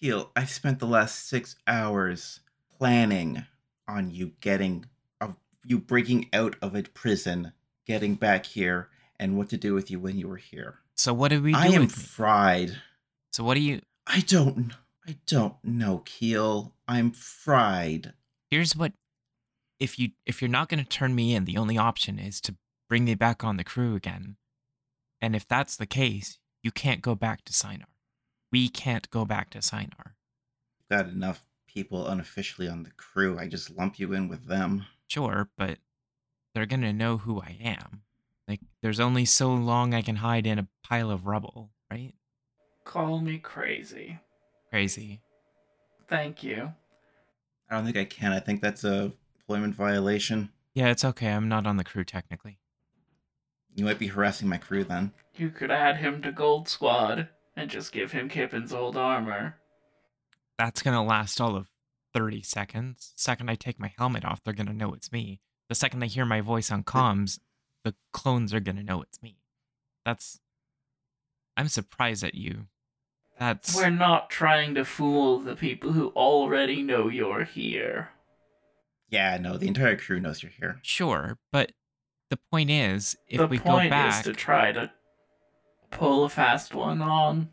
Keell, 0.00 0.30
I've 0.34 0.50
spent 0.50 0.80
the 0.80 0.86
last 0.86 1.28
six 1.28 1.54
hours 1.68 2.40
planning 2.76 3.46
on 3.86 4.10
you 4.10 4.32
getting, 4.40 4.86
of 5.20 5.36
you 5.64 5.78
breaking 5.78 6.28
out 6.32 6.56
of 6.60 6.74
a 6.74 6.82
prison, 6.82 7.52
getting 7.86 8.16
back 8.16 8.46
here, 8.46 8.88
and 9.20 9.36
what 9.36 9.48
to 9.50 9.56
do 9.56 9.72
with 9.72 9.88
you 9.88 10.00
when 10.00 10.18
you 10.18 10.26
were 10.26 10.36
here. 10.36 10.80
So 10.96 11.14
what 11.14 11.28
do 11.28 11.40
we 11.42 11.52
do 11.52 11.58
I 11.58 11.66
am 11.66 11.82
with 11.82 11.92
fried. 11.92 12.80
So 13.34 13.42
what 13.42 13.54
do 13.54 13.60
you? 13.60 13.80
I 14.06 14.20
don't. 14.20 14.74
I 15.08 15.16
don't 15.26 15.56
know, 15.64 16.04
Keell. 16.04 16.70
I'm 16.86 17.10
fried. 17.10 18.12
Here's 18.48 18.76
what. 18.76 18.92
If 19.80 19.98
you 19.98 20.10
if 20.24 20.40
you're 20.40 20.48
not 20.48 20.68
gonna 20.68 20.84
turn 20.84 21.16
me 21.16 21.34
in, 21.34 21.44
the 21.44 21.56
only 21.56 21.76
option 21.76 22.20
is 22.20 22.40
to 22.42 22.54
bring 22.88 23.04
me 23.04 23.16
back 23.16 23.42
on 23.42 23.56
the 23.56 23.64
crew 23.64 23.96
again. 23.96 24.36
And 25.20 25.34
if 25.34 25.48
that's 25.48 25.74
the 25.74 25.84
case, 25.84 26.38
you 26.62 26.70
can't 26.70 27.02
go 27.02 27.16
back 27.16 27.44
to 27.46 27.52
Sienar. 27.52 27.90
We 28.52 28.68
can't 28.68 29.10
go 29.10 29.24
back 29.24 29.50
to 29.50 29.58
Sienar. 29.58 30.12
Got 30.88 31.08
enough 31.08 31.44
people 31.66 32.06
unofficially 32.06 32.68
on 32.68 32.84
the 32.84 32.92
crew. 32.92 33.36
I 33.36 33.48
just 33.48 33.68
lump 33.68 33.98
you 33.98 34.12
in 34.12 34.28
with 34.28 34.46
them. 34.46 34.86
Sure, 35.08 35.50
but 35.58 35.78
they're 36.54 36.66
gonna 36.66 36.92
know 36.92 37.16
who 37.16 37.40
I 37.40 37.58
am. 37.60 38.02
Like, 38.46 38.60
there's 38.80 39.00
only 39.00 39.24
so 39.24 39.52
long 39.52 39.92
I 39.92 40.02
can 40.02 40.16
hide 40.16 40.46
in 40.46 40.60
a 40.60 40.68
pile 40.84 41.10
of 41.10 41.26
rubble, 41.26 41.72
right? 41.90 42.14
Call 42.84 43.20
me 43.20 43.38
crazy. 43.38 44.18
Crazy. 44.70 45.20
Thank 46.08 46.42
you. 46.42 46.72
I 47.70 47.74
don't 47.74 47.84
think 47.84 47.96
I 47.96 48.04
can. 48.04 48.32
I 48.32 48.40
think 48.40 48.60
that's 48.60 48.84
a 48.84 49.12
employment 49.40 49.74
violation. 49.74 50.50
Yeah, 50.74 50.90
it's 50.90 51.04
okay. 51.04 51.28
I'm 51.28 51.48
not 51.48 51.66
on 51.66 51.76
the 51.76 51.84
crew 51.84 52.04
technically. 52.04 52.58
You 53.74 53.84
might 53.84 53.98
be 53.98 54.06
harassing 54.08 54.48
my 54.48 54.58
crew 54.58 54.84
then. 54.84 55.12
You 55.34 55.50
could 55.50 55.70
add 55.70 55.96
him 55.96 56.22
to 56.22 56.30
Gold 56.30 56.68
Squad 56.68 57.28
and 57.56 57.70
just 57.70 57.92
give 57.92 58.12
him 58.12 58.28
Kippen's 58.28 58.72
old 58.72 58.96
armor. 58.96 59.56
That's 60.58 60.82
gonna 60.82 61.04
last 61.04 61.40
all 61.40 61.56
of 61.56 61.70
30 62.12 62.42
seconds. 62.42 63.12
Second 63.16 63.50
I 63.50 63.56
take 63.56 63.80
my 63.80 63.92
helmet 63.98 64.24
off, 64.24 64.42
they're 64.44 64.54
gonna 64.54 64.72
know 64.72 64.94
it's 64.94 65.10
me. 65.10 65.40
The 65.68 65.74
second 65.74 66.00
they 66.00 66.06
hear 66.06 66.24
my 66.24 66.40
voice 66.40 66.70
on 66.70 66.84
comms, 66.84 67.40
the 67.82 67.94
clones 68.12 68.54
are 68.54 68.60
gonna 68.60 68.82
know 68.82 69.02
it's 69.02 69.22
me. 69.22 69.38
That's. 70.04 70.40
I'm 71.56 71.68
surprised 71.68 72.24
at 72.24 72.34
you. 72.34 72.66
That's. 73.38 73.74
We're 73.74 73.90
not 73.90 74.30
trying 74.30 74.74
to 74.76 74.84
fool 74.84 75.38
the 75.38 75.56
people 75.56 75.92
who 75.92 76.08
already 76.10 76.82
know 76.82 77.08
you're 77.08 77.44
here. 77.44 78.10
Yeah, 79.10 79.38
no, 79.38 79.56
the 79.56 79.68
entire 79.68 79.96
crew 79.96 80.20
knows 80.20 80.42
you're 80.42 80.52
here. 80.52 80.80
Sure, 80.82 81.38
but 81.52 81.72
the 82.30 82.38
point 82.50 82.70
is, 82.70 83.16
if 83.28 83.38
the 83.38 83.46
we 83.46 83.58
go 83.58 83.64
back. 83.64 83.82
The 83.82 83.90
point 83.90 84.14
is 84.14 84.22
to 84.22 84.32
try 84.32 84.72
to 84.72 84.90
pull 85.90 86.24
a 86.24 86.28
fast 86.28 86.74
one 86.74 87.02
on 87.02 87.50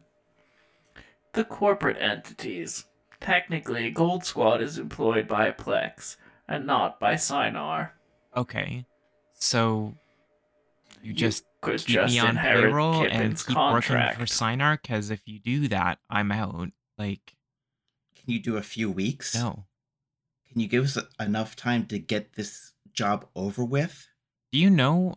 the 1.33 1.43
corporate 1.43 1.97
entities. 2.00 2.85
Technically, 3.19 3.91
Gold 3.91 4.25
Squad 4.25 4.61
is 4.61 4.77
employed 4.77 5.27
by 5.27 5.51
Plex 5.51 6.17
and 6.47 6.65
not 6.65 7.00
by 7.00 7.13
Sienar. 7.13 7.91
Okay. 8.35 8.85
So. 9.33 9.95
You 11.03 11.13
just 11.13 11.45
could 11.61 11.79
keep 11.79 11.87
just 11.95 12.13
me 12.13 12.19
on 12.19 12.29
inherit 12.31 12.63
payroll 12.71 13.05
and 13.07 13.37
keep 13.37 13.55
contract. 13.55 14.17
working 14.17 14.25
for 14.27 14.31
Sienar? 14.33 14.81
Because 14.81 15.09
if 15.09 15.21
you 15.27 15.39
do 15.39 15.67
that, 15.69 15.99
I'm 16.09 16.31
out. 16.31 16.69
Like, 16.97 17.35
Can 18.15 18.33
you 18.33 18.39
do 18.39 18.57
a 18.57 18.61
few 18.63 18.89
weeks? 18.89 19.35
no. 19.35 19.65
Can 20.51 20.59
you 20.59 20.67
give 20.67 20.83
us 20.83 20.97
enough 21.17 21.55
time 21.55 21.85
to 21.85 21.97
get 21.97 22.33
this 22.33 22.73
job 22.91 23.25
over 23.37 23.63
with? 23.63 24.09
Do 24.51 24.59
you 24.59 24.69
know? 24.69 25.15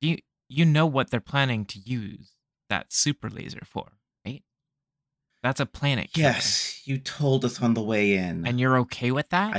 Do 0.00 0.08
you 0.08 0.18
you 0.48 0.64
know 0.64 0.86
what 0.86 1.10
they're 1.10 1.20
planning 1.20 1.66
to 1.66 1.78
use 1.78 2.32
that 2.70 2.90
super 2.90 3.28
laser 3.28 3.60
for, 3.66 3.88
right? 4.24 4.42
That's 5.42 5.60
a 5.60 5.66
planet. 5.66 6.12
killer. 6.14 6.28
Yes, 6.28 6.80
you 6.86 6.96
told 6.96 7.44
us 7.44 7.60
on 7.60 7.74
the 7.74 7.82
way 7.82 8.14
in. 8.16 8.46
And 8.46 8.58
you're 8.58 8.78
okay 8.78 9.10
with 9.10 9.28
that? 9.28 9.54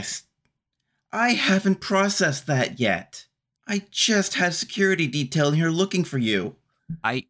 I, 1.11 1.25
I 1.27 1.29
haven't 1.33 1.81
processed 1.81 2.47
that 2.47 2.79
yet. 2.79 3.27
I 3.69 3.83
just 3.91 4.33
had 4.33 4.55
security 4.55 5.05
detail 5.05 5.49
in 5.49 5.53
here 5.53 5.69
looking 5.69 6.03
for 6.03 6.17
you. 6.17 6.55
I 7.03 7.27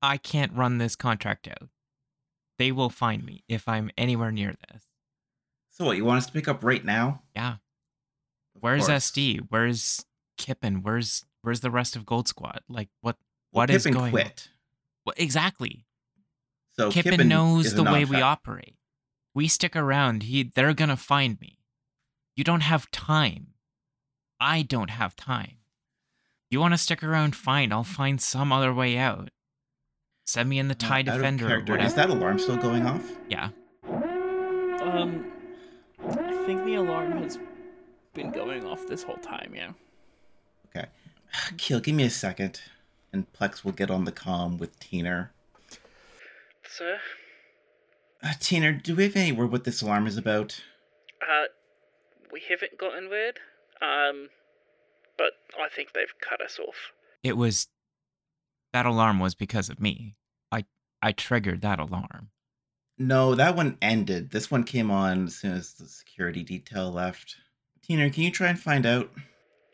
I 0.00 0.16
can't 0.16 0.54
run 0.54 0.78
this 0.78 0.96
contract 0.96 1.46
out. 1.46 1.68
They 2.58 2.72
will 2.72 2.88
find 2.88 3.24
me 3.24 3.44
if 3.46 3.68
I'm 3.68 3.90
anywhere 3.98 4.32
near 4.32 4.54
this. 4.72 4.84
So 5.70 5.84
what, 5.84 5.96
you 5.96 6.04
want 6.04 6.18
us 6.18 6.26
to 6.26 6.32
pick 6.32 6.48
up 6.48 6.64
right 6.64 6.84
now? 6.84 7.22
Yeah. 7.36 7.54
Of 8.54 8.62
Where's 8.62 8.86
course. 8.86 9.10
SD? 9.10 9.46
Where's 9.50 10.06
Kippen? 10.38 10.82
Where's 10.82 11.26
where's 11.42 11.60
the 11.60 11.70
rest 11.70 11.94
of 11.94 12.06
Gold 12.06 12.26
Squad? 12.26 12.60
Like 12.66 12.88
what 13.02 13.16
Well, 13.52 13.62
what 13.62 13.70
is 13.70 13.82
Pippin 13.82 13.98
going 13.98 14.04
on? 14.06 14.10
quit. 14.12 14.48
What 15.02 15.20
exactly? 15.20 15.84
So 16.78 16.90
Kippen, 16.90 17.12
Kippen 17.12 17.28
knows 17.28 17.74
the 17.74 17.84
way 17.84 18.06
we 18.06 18.22
operate. 18.22 18.76
We 19.34 19.48
stick 19.48 19.76
around, 19.76 20.22
he 20.22 20.42
they're 20.44 20.72
gonna 20.72 20.96
find 20.96 21.38
me. 21.38 21.58
You 22.34 22.44
don't 22.44 22.62
have 22.62 22.90
time. 22.90 23.48
I 24.46 24.60
don't 24.60 24.90
have 24.90 25.16
time. 25.16 25.52
You 26.50 26.60
want 26.60 26.74
to 26.74 26.78
stick 26.78 27.02
around? 27.02 27.34
Fine, 27.34 27.72
I'll 27.72 27.82
find 27.82 28.20
some 28.20 28.52
other 28.52 28.74
way 28.74 28.98
out. 28.98 29.30
Send 30.26 30.50
me 30.50 30.58
in 30.58 30.68
the 30.68 30.74
Uh, 30.74 30.78
TIE 30.78 31.00
out 31.00 31.08
of 31.08 31.14
Defender 31.14 31.64
or. 31.66 31.78
Is 31.78 31.94
that 31.94 32.10
alarm 32.10 32.38
still 32.38 32.58
going 32.58 32.84
off? 32.86 33.10
Yeah. 33.28 33.48
Um, 33.88 35.32
I 36.06 36.42
think 36.46 36.64
the 36.66 36.74
alarm 36.74 37.12
has 37.22 37.38
been 38.12 38.30
going 38.32 38.66
off 38.66 38.86
this 38.86 39.02
whole 39.02 39.16
time. 39.16 39.54
Yeah. 39.54 39.72
Okay. 40.68 40.88
Keell, 41.56 41.80
give 41.80 41.94
me 41.94 42.04
a 42.04 42.10
second, 42.10 42.60
and 43.14 43.32
Plex 43.32 43.64
will 43.64 43.72
get 43.72 43.90
on 43.90 44.04
the 44.04 44.12
comm 44.12 44.58
with 44.58 44.78
Teener. 44.78 45.30
Sir. 46.68 46.98
Uh, 48.22 48.28
Teener, 48.38 48.82
do 48.82 48.94
we 48.94 49.04
have 49.04 49.16
any 49.16 49.32
word 49.32 49.50
what 49.50 49.64
this 49.64 49.80
alarm 49.80 50.06
is 50.06 50.18
about? 50.18 50.60
Uh, 51.22 51.44
we 52.30 52.42
haven't 52.48 52.76
gotten 52.78 53.08
word. 53.08 53.38
Um, 53.84 54.28
but 55.18 55.32
I 55.60 55.68
think 55.68 55.92
they've 55.92 56.14
cut 56.20 56.40
us 56.40 56.58
off. 56.58 56.92
It 57.22 57.36
was 57.36 57.68
that 58.72 58.86
alarm 58.86 59.20
was 59.20 59.34
because 59.34 59.68
of 59.68 59.80
me. 59.80 60.16
I 60.50 60.64
I 61.02 61.12
triggered 61.12 61.62
that 61.62 61.78
alarm. 61.78 62.30
No, 62.96 63.34
that 63.34 63.56
one 63.56 63.76
ended. 63.82 64.30
This 64.30 64.50
one 64.50 64.64
came 64.64 64.90
on 64.90 65.26
as 65.26 65.36
soon 65.36 65.52
as 65.52 65.74
the 65.74 65.86
security 65.86 66.42
detail 66.42 66.90
left. 66.90 67.36
Teener, 67.86 68.12
can 68.12 68.22
you 68.22 68.30
try 68.30 68.48
and 68.48 68.58
find 68.58 68.86
out? 68.86 69.10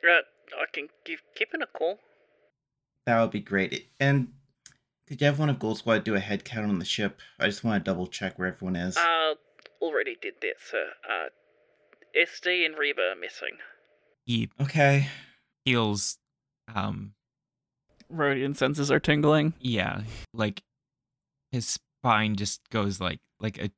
Uh, 0.03 0.23
I 0.59 0.65
can 0.73 0.89
give 1.05 1.21
Kippen 1.37 1.63
a 1.63 1.67
call. 1.67 1.99
That 3.07 3.21
would 3.21 3.31
be 3.31 3.41
great. 3.41 3.91
And 4.01 4.29
could 5.07 5.21
you 5.21 5.27
have 5.27 5.39
one 5.39 5.51
of 5.51 5.59
Gold 5.59 5.79
Squad 5.79 6.05
do 6.05 6.15
a 6.15 6.21
head 6.21 6.45
count 6.45 6.69
on 6.69 6.79
the 6.79 6.85
ship? 6.85 7.21
I 7.39 7.47
just 7.47 7.63
want 7.63 7.85
to 7.85 7.91
double 7.91 8.07
check 8.07 8.39
where 8.39 8.49
everyone 8.49 8.77
is. 8.77 8.97
Uh, 8.97 9.35
already 9.83 10.17
did 10.21 10.35
that, 10.41 10.57
sir. 10.65 10.87
Uh, 11.09 11.29
SD 12.19 12.65
and 12.65 12.77
Reba 12.77 13.13
are 13.13 13.21
missing. 13.21 13.59
He 14.31 14.49
okay. 14.61 15.09
feels 15.67 16.17
um 16.73 17.15
Rodian 18.15 18.55
senses 18.57 18.89
are 18.89 19.01
tingling. 19.01 19.55
yeah, 19.59 20.03
like 20.33 20.63
his 21.51 21.67
spine 21.67 22.37
just 22.37 22.61
goes 22.71 23.01
like 23.01 23.19
like 23.41 23.59
a 23.59 23.73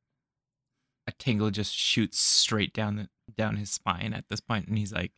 a 1.07 1.13
tingle 1.13 1.51
just 1.51 1.75
shoots 1.75 2.19
straight 2.19 2.75
down 2.75 2.97
the 2.97 3.09
down 3.35 3.57
his 3.57 3.71
spine 3.71 4.13
at 4.13 4.27
this 4.29 4.41
point 4.41 4.69
and 4.69 4.77
he's 4.77 4.93
like 4.93 5.13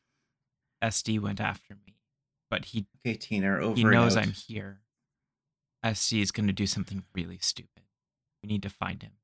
SD 0.85 1.19
went 1.19 1.41
after 1.41 1.75
me. 1.75 1.97
But 2.49 2.67
he 2.67 2.87
Okay, 3.05 3.17
Teener, 3.17 3.61
over 3.61 3.75
he 3.75 3.83
knows 3.83 4.17
out. 4.17 4.27
I'm 4.27 4.31
here. 4.31 4.83
SD 5.85 6.23
is 6.23 6.31
going 6.31 6.47
to 6.47 6.53
do 6.53 6.69
something 6.69 7.03
really 7.13 7.39
stupid. 7.41 7.83
We 8.41 8.47
need 8.47 8.63
to 8.63 8.71
find 8.71 9.03
him. 9.03 9.15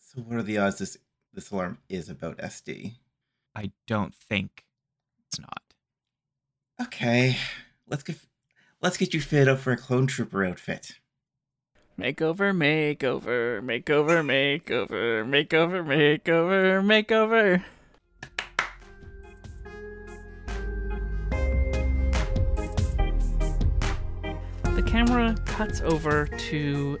So 0.00 0.20
what 0.22 0.36
are 0.40 0.42
the 0.42 0.58
odds 0.58 0.78
this 0.78 0.96
this 1.32 1.52
alarm 1.52 1.78
is 1.88 2.08
about 2.08 2.38
SD? 2.38 2.94
I 3.54 3.70
don't 3.86 4.16
think 4.16 4.64
it's 5.30 5.38
not. 5.38 5.62
Okay. 6.82 7.36
Let's 7.88 8.02
get 8.02 8.16
let's 8.82 8.96
get 8.96 9.14
you 9.14 9.20
fit 9.20 9.46
up 9.46 9.60
for 9.60 9.72
a 9.72 9.76
clone 9.76 10.06
trooper 10.08 10.44
outfit. 10.44 10.98
Makeover, 11.98 12.54
makeover, 12.56 13.62
makeover, 13.62 14.24
makeover, 14.24 15.24
makeover, 15.24 15.84
makeover, 15.86 16.82
makeover. 16.82 17.62
The 24.74 24.82
camera 24.82 25.36
cuts 25.44 25.82
over 25.82 26.26
to 26.26 26.98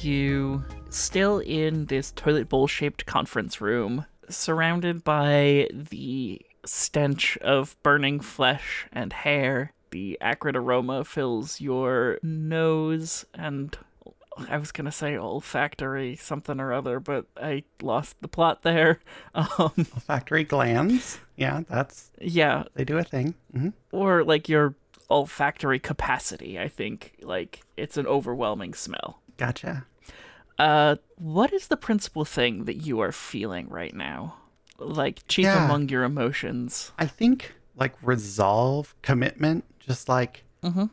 you 0.00 0.64
still 0.90 1.40
in 1.40 1.86
this 1.86 2.12
toilet 2.12 2.48
bowl 2.48 2.68
shaped 2.68 3.04
conference 3.06 3.60
room, 3.60 4.06
surrounded 4.28 5.02
by 5.02 5.68
the 5.72 6.40
stench 6.64 7.36
of 7.38 7.76
burning 7.82 8.20
flesh 8.20 8.86
and 8.92 9.12
hair. 9.12 9.72
The 9.90 10.18
acrid 10.20 10.56
aroma 10.56 11.04
fills 11.04 11.60
your 11.60 12.18
nose 12.22 13.24
and 13.34 13.76
I 14.48 14.56
was 14.58 14.72
gonna 14.72 14.92
say 14.92 15.16
olfactory 15.18 16.16
something 16.16 16.60
or 16.60 16.72
other, 16.72 17.00
but 17.00 17.26
I 17.36 17.64
lost 17.82 18.16
the 18.20 18.28
plot 18.28 18.62
there. 18.62 19.00
Um, 19.34 19.72
Olfactory 19.76 20.44
glands. 20.44 21.18
Yeah, 21.36 21.62
that's 21.68 22.10
yeah, 22.20 22.64
they 22.74 22.84
do 22.84 22.98
a 22.98 23.04
thing. 23.04 23.34
hmm 23.52 23.70
or 23.92 24.24
like 24.24 24.48
your 24.48 24.74
olfactory 25.10 25.78
capacity. 25.80 26.58
I 26.58 26.68
think 26.68 27.16
like 27.22 27.62
it's 27.76 27.96
an 27.96 28.06
overwhelming 28.06 28.74
smell. 28.74 29.20
Gotcha. 29.36 29.86
Uh, 30.58 30.96
what 31.16 31.52
is 31.52 31.68
the 31.68 31.76
principal 31.76 32.24
thing 32.24 32.64
that 32.66 32.76
you 32.86 33.00
are 33.00 33.12
feeling 33.12 33.68
right 33.68 33.94
now? 33.94 34.36
Like 34.80 35.26
chief 35.28 35.44
Yeah. 35.44 35.64
among 35.64 35.88
your 35.90 36.02
emotions. 36.04 36.90
I 36.98 37.06
think 37.06 37.54
like 37.76 37.94
resolve, 38.02 38.94
commitment, 39.02 39.64
just 39.78 40.08
like 40.08 40.44
Mm-hmm. 40.62 40.86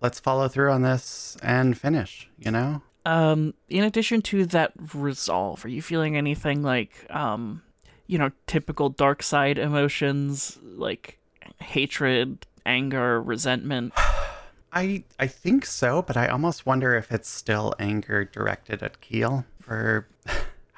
let's 0.00 0.18
follow 0.20 0.48
through 0.48 0.70
on 0.72 0.82
this 0.82 1.36
and 1.42 1.76
finish. 1.76 2.28
You 2.38 2.50
know. 2.52 2.82
Um, 3.04 3.54
in 3.68 3.82
addition 3.84 4.22
to 4.22 4.46
that 4.46 4.72
resolve, 4.94 5.64
are 5.64 5.68
you 5.68 5.82
feeling 5.82 6.16
anything 6.16 6.62
like, 6.62 7.04
um, 7.10 7.62
you 8.06 8.16
know, 8.16 8.30
typical 8.46 8.90
dark 8.90 9.24
side 9.24 9.58
emotions 9.58 10.56
like 10.62 11.18
hatred, 11.60 12.46
anger, 12.64 13.20
resentment? 13.20 13.92
I 14.72 15.04
I 15.18 15.26
think 15.26 15.66
so, 15.66 16.00
but 16.00 16.16
I 16.16 16.28
almost 16.28 16.64
wonder 16.64 16.94
if 16.94 17.12
it's 17.12 17.28
still 17.28 17.74
anger 17.78 18.24
directed 18.24 18.82
at 18.82 19.00
Keell 19.00 19.44
for 19.60 20.06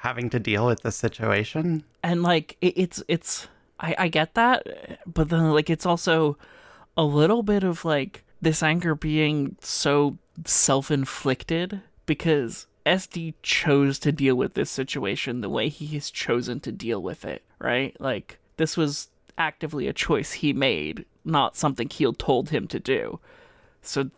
having 0.05 0.29
to 0.29 0.39
deal 0.39 0.67
with 0.67 0.81
the 0.81 0.91
situation. 0.91 1.83
And 2.03 2.21
like, 2.21 2.57
it, 2.61 2.73
it's 2.77 3.03
it's 3.07 3.47
I 3.79 3.95
I 3.97 4.07
get 4.07 4.35
that, 4.35 4.65
but 5.11 5.29
then 5.29 5.51
like 5.51 5.69
it's 5.69 5.85
also 5.85 6.37
a 6.95 7.03
little 7.03 7.41
bit 7.41 7.63
of 7.63 7.83
like 7.83 8.23
this 8.39 8.61
anger 8.61 8.93
being 8.93 9.57
so 9.61 10.17
self-inflicted 10.45 11.81
because 12.05 12.67
SD 12.85 13.33
chose 13.41 13.97
to 13.99 14.11
deal 14.11 14.35
with 14.35 14.53
this 14.53 14.69
situation 14.69 15.41
the 15.41 15.49
way 15.49 15.69
he 15.69 15.87
has 15.95 16.11
chosen 16.11 16.59
to 16.59 16.71
deal 16.71 17.01
with 17.01 17.25
it, 17.25 17.41
right? 17.57 17.99
Like 17.99 18.37
this 18.57 18.77
was 18.77 19.07
actively 19.39 19.87
a 19.87 19.93
choice 19.93 20.33
he 20.33 20.53
made, 20.53 21.05
not 21.25 21.57
something 21.57 21.87
Keell 21.87 22.13
told 22.13 22.49
him 22.49 22.67
to 22.67 22.79
do. 22.79 23.19
So 23.81 24.11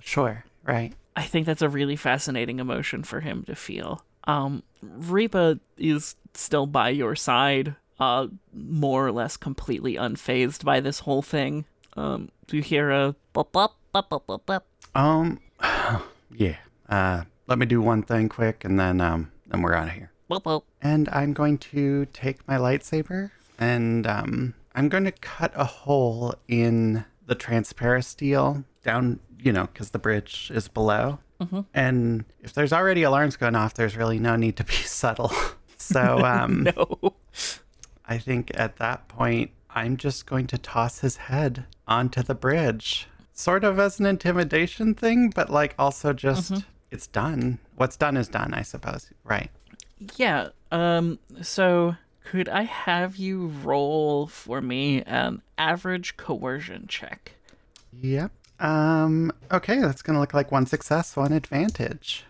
Sure, 0.00 0.44
right. 0.64 0.92
I 1.16 1.22
think 1.22 1.46
that's 1.46 1.62
a 1.62 1.68
really 1.68 1.96
fascinating 1.96 2.58
emotion 2.58 3.02
for 3.02 3.20
him 3.20 3.44
to 3.44 3.54
feel. 3.54 4.04
Um, 4.24 4.62
Reba 4.82 5.60
is 5.76 6.16
still 6.34 6.66
by 6.66 6.90
your 6.90 7.16
side, 7.16 7.74
uh, 7.98 8.28
more 8.52 9.06
or 9.06 9.12
less 9.12 9.36
completely 9.36 9.94
unfazed 9.94 10.64
by 10.64 10.80
this 10.80 11.00
whole 11.00 11.22
thing. 11.22 11.64
Um, 11.96 12.30
you 12.50 12.62
hear 12.62 12.90
a 12.90 13.14
bop 13.32 13.52
bop 13.52 13.76
bop 13.92 14.08
bop 14.08 14.26
bop 14.26 14.46
bop. 14.46 14.66
Um, 14.94 15.40
yeah. 16.34 16.56
Uh, 16.88 17.24
let 17.46 17.58
me 17.58 17.66
do 17.66 17.80
one 17.80 18.02
thing 18.02 18.28
quick, 18.28 18.64
and 18.64 18.78
then 18.78 19.00
um, 19.00 19.30
then 19.46 19.62
we're 19.62 19.74
out 19.74 19.88
of 19.88 19.94
here. 19.94 20.10
And 20.80 21.08
I'm 21.10 21.32
going 21.32 21.58
to 21.58 22.06
take 22.06 22.46
my 22.46 22.56
lightsaber, 22.56 23.30
and 23.58 24.06
um, 24.06 24.54
I'm 24.74 24.88
going 24.88 25.04
to 25.04 25.12
cut 25.12 25.52
a 25.54 25.64
hole 25.64 26.34
in 26.48 27.04
the 27.26 27.34
transparent 27.34 28.04
steel 28.04 28.64
down, 28.84 29.20
you 29.38 29.52
know, 29.52 29.66
because 29.66 29.90
the 29.90 29.98
bridge 29.98 30.50
is 30.54 30.68
below. 30.68 31.18
Mhm. 31.40 31.66
And 31.74 32.24
if 32.42 32.52
there's 32.52 32.72
already 32.72 33.02
alarms 33.02 33.36
going 33.36 33.54
off, 33.54 33.74
there's 33.74 33.96
really 33.96 34.18
no 34.18 34.36
need 34.36 34.56
to 34.56 34.64
be 34.64 34.72
subtle. 34.84 35.32
So 35.76 36.24
um, 36.24 36.64
No. 36.76 37.14
I 38.06 38.18
think 38.18 38.50
at 38.54 38.76
that 38.76 39.08
point, 39.08 39.50
I'm 39.70 39.96
just 39.96 40.26
going 40.26 40.46
to 40.48 40.58
toss 40.58 41.00
his 41.00 41.16
head 41.16 41.64
onto 41.86 42.22
the 42.22 42.34
bridge, 42.34 43.08
sort 43.32 43.64
of 43.64 43.78
as 43.78 44.00
an 44.00 44.06
intimidation 44.06 44.94
thing, 44.94 45.30
but 45.30 45.48
like 45.48 45.74
also 45.78 46.12
just 46.12 46.52
it's 46.90 47.06
done. 47.06 47.58
What's 47.76 47.96
done 47.96 48.16
is 48.16 48.28
done, 48.28 48.52
I 48.52 48.62
suppose. 48.62 49.10
Right. 49.24 49.50
Yeah. 50.16 50.48
Um. 50.72 51.18
So 51.40 51.96
could 52.24 52.48
I 52.48 52.62
have 52.62 53.16
you 53.16 53.46
roll 53.62 54.26
for 54.26 54.60
me 54.60 55.02
an 55.02 55.40
average 55.56 56.16
coercion 56.16 56.86
check? 56.88 57.32
Yep. 57.92 58.32
Um. 58.60 59.32
Okay, 59.50 59.80
that's 59.80 60.02
gonna 60.02 60.20
look 60.20 60.34
like 60.34 60.52
one 60.52 60.66
success, 60.66 61.16
one 61.16 61.32
advantage. 61.32 62.24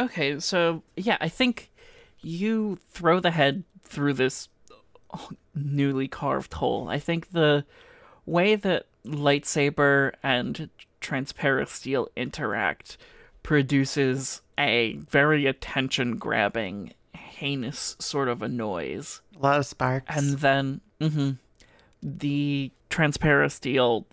Okay, 0.00 0.38
so 0.40 0.82
yeah, 0.96 1.16
I 1.20 1.28
think 1.28 1.70
you 2.20 2.78
throw 2.90 3.20
the 3.20 3.30
head 3.30 3.64
through 3.84 4.14
this 4.14 4.48
newly 5.54 6.08
carved 6.08 6.54
hole. 6.54 6.88
I 6.88 6.98
think 6.98 7.30
the 7.30 7.64
way 8.26 8.54
that 8.54 8.86
lightsaber 9.04 10.12
and 10.22 10.68
transparent 11.00 11.68
steel 11.68 12.08
interact 12.16 12.98
produces 13.42 14.42
a 14.58 14.96
very 14.96 15.46
attention 15.46 16.16
grabbing, 16.16 16.92
heinous 17.14 17.96
sort 17.98 18.28
of 18.28 18.42
a 18.42 18.48
noise. 18.48 19.20
A 19.36 19.42
lot 19.42 19.58
of 19.58 19.66
sparks. 19.66 20.16
And 20.16 20.38
then 20.38 20.80
mm-hmm, 21.00 21.30
the 22.02 22.70
transparent 22.90 23.52
steel 23.52 24.06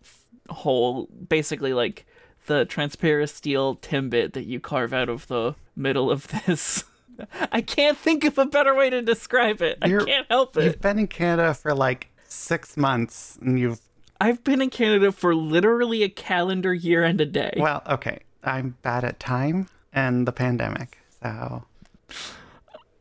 hole, 0.50 1.08
basically 1.30 1.74
like 1.74 2.06
the 2.48 2.66
transparent 2.66 3.30
steel 3.30 3.76
timbit 3.78 4.34
that 4.34 4.46
you 4.46 4.60
carve 4.60 4.94
out 4.94 5.10
of 5.10 5.28
the 5.28 5.56
middle 5.76 6.12
of 6.12 6.28
this 6.46 6.84
I 7.52 7.62
can't 7.62 7.98
think 7.98 8.24
of 8.26 8.38
a 8.38 8.46
better 8.46 8.76
way 8.76 8.90
to 8.90 9.02
describe 9.02 9.62
it. 9.62 9.78
I 9.82 9.88
You're- 9.88 10.06
can't 10.06 10.28
help 10.30 10.58
it. 10.58 10.66
You've 10.66 10.82
been 10.82 11.00
in 11.00 11.08
Canada 11.08 11.54
for 11.54 11.74
like 11.74 12.10
six 12.26 12.76
months, 12.76 13.38
and 13.42 13.58
you've 13.60 13.80
I've 14.20 14.44
been 14.44 14.62
in 14.62 14.70
Canada 14.70 15.12
for 15.14 15.34
literally 15.34 16.04
a 16.04 16.10
calendar 16.10 16.74
year 16.74 17.04
and 17.04 17.20
a 17.22 17.26
day. 17.26 17.54
well, 17.58 17.82
okay. 17.88 18.20
I'm 18.44 18.76
bad 18.82 19.04
at 19.06 19.20
time 19.20 19.68
and 19.94 20.28
the 20.28 20.32
pandemic, 20.34 20.98
so 21.24 21.64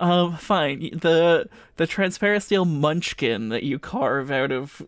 Um, 0.01 0.37
fine. 0.37 0.91
The 0.93 1.49
the 1.77 1.87
transparent 1.87 2.43
steel 2.43 2.65
munchkin 2.65 3.49
that 3.51 3.63
you 3.63 3.79
carve 3.79 4.31
out 4.31 4.53
of 4.53 4.83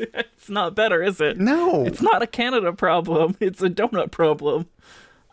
it's 0.14 0.48
not 0.48 0.74
better, 0.74 1.02
is 1.02 1.20
it? 1.20 1.38
no. 1.38 1.84
It's 1.84 2.02
not 2.02 2.22
a 2.22 2.26
Canada 2.26 2.72
problem. 2.72 3.36
It's 3.40 3.62
a 3.62 3.70
donut 3.70 4.10
problem. 4.10 4.68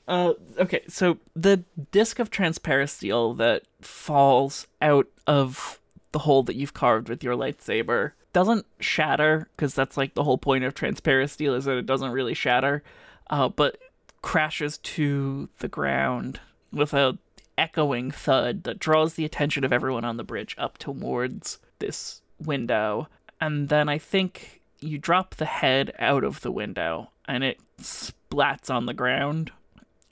Uh, 0.08 0.34
okay, 0.58 0.82
so 0.88 1.18
the 1.36 1.64
disc 1.92 2.20
of 2.20 2.30
transparent 2.30 2.90
steel 2.90 3.34
that 3.36 3.64
falls 3.82 4.68
out 4.82 5.08
of 5.26 5.80
the 6.14 6.20
hole 6.20 6.44
that 6.44 6.56
you've 6.56 6.74
carved 6.74 7.10
with 7.10 7.24
your 7.24 7.36
lightsaber 7.36 8.14
doesn't 8.32 8.66
shatter 8.80 9.50
because 9.56 9.74
that's 9.74 9.98
like 9.98 10.14
the 10.14 10.24
whole 10.24 10.38
point 10.38 10.64
of 10.64 10.74
transparent 10.74 11.30
steel 11.30 11.54
is 11.54 11.66
that 11.66 11.78
it 11.78 11.86
doesn't 11.86 12.12
really 12.12 12.34
shatter, 12.34 12.84
uh, 13.30 13.50
but 13.50 13.78
crashes 14.22 14.78
to 14.80 15.50
the 15.60 15.68
ground 15.68 16.40
with 16.72 16.94
a 16.94 17.18
echoing 17.58 18.12
thud 18.12 18.64
that 18.64 18.80
draws 18.80 19.16
the 19.16 19.26
attention 19.26 19.64
of 19.64 19.74
everyone 19.74 20.06
on 20.06 20.18
the 20.18 20.24
bridge 20.24 20.56
up 20.58 20.78
towards 20.78 21.58
this 21.80 22.22
window. 22.40 23.08
And 23.42 23.70
then 23.70 23.90
I 23.90 23.98
think 23.98 24.57
you 24.80 24.98
drop 24.98 25.36
the 25.36 25.46
head 25.46 25.94
out 26.00 26.24
of 26.24 26.42
the 26.42 26.52
window 26.52 27.12
and 27.26 27.44
it 27.44 27.60
splats 27.82 28.70
on 28.70 28.86
the 28.86 28.94
ground. 28.94 29.52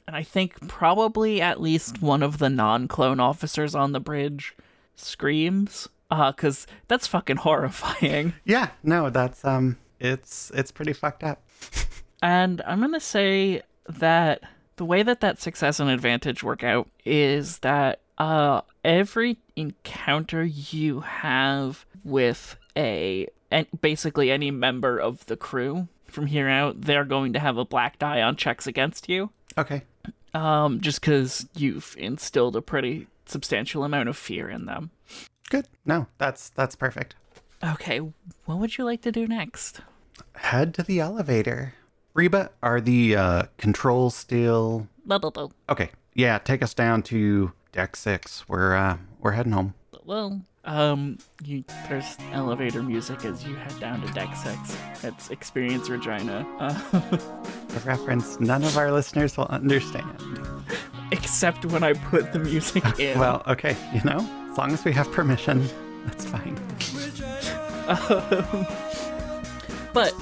And 0.07 0.15
I 0.15 0.23
think 0.23 0.67
probably 0.67 1.41
at 1.41 1.61
least 1.61 2.01
one 2.01 2.21
of 2.21 2.37
the 2.37 2.49
non 2.49 2.87
clone 2.87 3.19
officers 3.19 3.73
on 3.73 3.91
the 3.91 3.99
bridge 3.99 4.55
screams. 4.95 5.89
Uh, 6.11 6.31
cause 6.31 6.67
that's 6.87 7.07
fucking 7.07 7.37
horrifying. 7.37 8.33
yeah, 8.45 8.69
no, 8.83 9.09
that's 9.09 9.43
um, 9.43 9.77
it's 9.99 10.51
it's 10.53 10.71
pretty 10.71 10.93
fucked 10.93 11.23
up. 11.23 11.41
And 12.21 12.61
I'm 12.65 12.91
to 12.91 12.99
say 12.99 13.61
that 13.87 14.41
the 14.77 14.85
way 14.85 15.03
that 15.03 15.21
that 15.21 15.39
success 15.39 15.79
and 15.79 15.89
advantage 15.89 16.43
work 16.43 16.63
out 16.63 16.89
is 17.05 17.59
that 17.59 18.01
uh, 18.17 18.61
every 18.83 19.37
encounter 19.55 20.43
you 20.43 21.01
have 21.01 21.85
with 22.03 22.57
a 22.77 23.27
and 23.51 23.67
basically 23.81 24.31
any 24.31 24.51
member 24.51 24.97
of 24.99 25.25
the 25.27 25.37
crew 25.37 25.87
from 26.05 26.27
here 26.27 26.47
out, 26.47 26.81
they're 26.81 27.05
going 27.05 27.33
to 27.33 27.39
have 27.39 27.57
a 27.57 27.65
black 27.65 27.99
die 27.99 28.21
on 28.21 28.35
checks 28.35 28.67
against 28.67 29.09
you. 29.09 29.31
Okay. 29.57 29.83
Um, 30.33 30.81
just 30.81 31.01
because 31.01 31.47
you've 31.55 31.95
instilled 31.97 32.55
a 32.55 32.61
pretty 32.61 33.07
substantial 33.25 33.83
amount 33.83 34.09
of 34.09 34.17
fear 34.17 34.49
in 34.49 34.65
them. 34.65 34.91
Good. 35.49 35.67
No, 35.85 36.07
that's 36.17 36.49
that's 36.49 36.75
perfect. 36.75 37.15
Okay, 37.63 37.99
what 37.99 38.57
would 38.57 38.77
you 38.77 38.83
like 38.83 39.01
to 39.03 39.11
do 39.11 39.27
next? 39.27 39.81
Head 40.35 40.73
to 40.75 40.83
the 40.83 40.99
elevator. 40.99 41.73
Reba, 42.13 42.51
are 42.61 42.79
the 42.79 43.15
uh, 43.15 43.43
controls 43.57 44.15
still 44.15 44.87
Well, 45.05 45.53
okay? 45.69 45.91
Yeah, 46.13 46.37
take 46.37 46.61
us 46.63 46.73
down 46.73 47.01
to 47.03 47.51
deck 47.71 47.95
six. 47.95 48.47
We're 48.47 48.75
uh, 48.75 48.97
we're 49.19 49.31
heading 49.31 49.51
home. 49.53 49.73
well, 50.03 50.41
um, 50.65 51.17
you 51.43 51.63
there's 51.89 52.17
elevator 52.31 52.81
music 52.83 53.23
as 53.25 53.45
you 53.45 53.55
head 53.55 53.79
down 53.79 54.01
to 54.01 54.11
deck 54.13 54.35
six. 54.35 54.77
It's 55.03 55.29
Experience 55.29 55.89
Regina. 55.89 56.45
Uh, 56.59 57.17
A 57.75 57.79
reference 57.79 58.39
none 58.39 58.63
of 58.63 58.77
our 58.77 58.91
listeners 58.91 59.37
will 59.37 59.45
understand. 59.45 60.19
except 61.11 61.65
when 61.65 61.83
I 61.83 61.93
put 61.93 62.33
the 62.33 62.39
music 62.39 62.83
in. 62.99 63.19
Well, 63.19 63.43
okay, 63.47 63.75
you 63.93 64.01
know, 64.03 64.19
as 64.51 64.57
long 64.57 64.71
as 64.71 64.83
we 64.85 64.91
have 64.93 65.11
permission, 65.11 65.67
that's 66.05 66.25
fine. 66.25 66.57
um, 67.87 68.67
But 69.93 70.13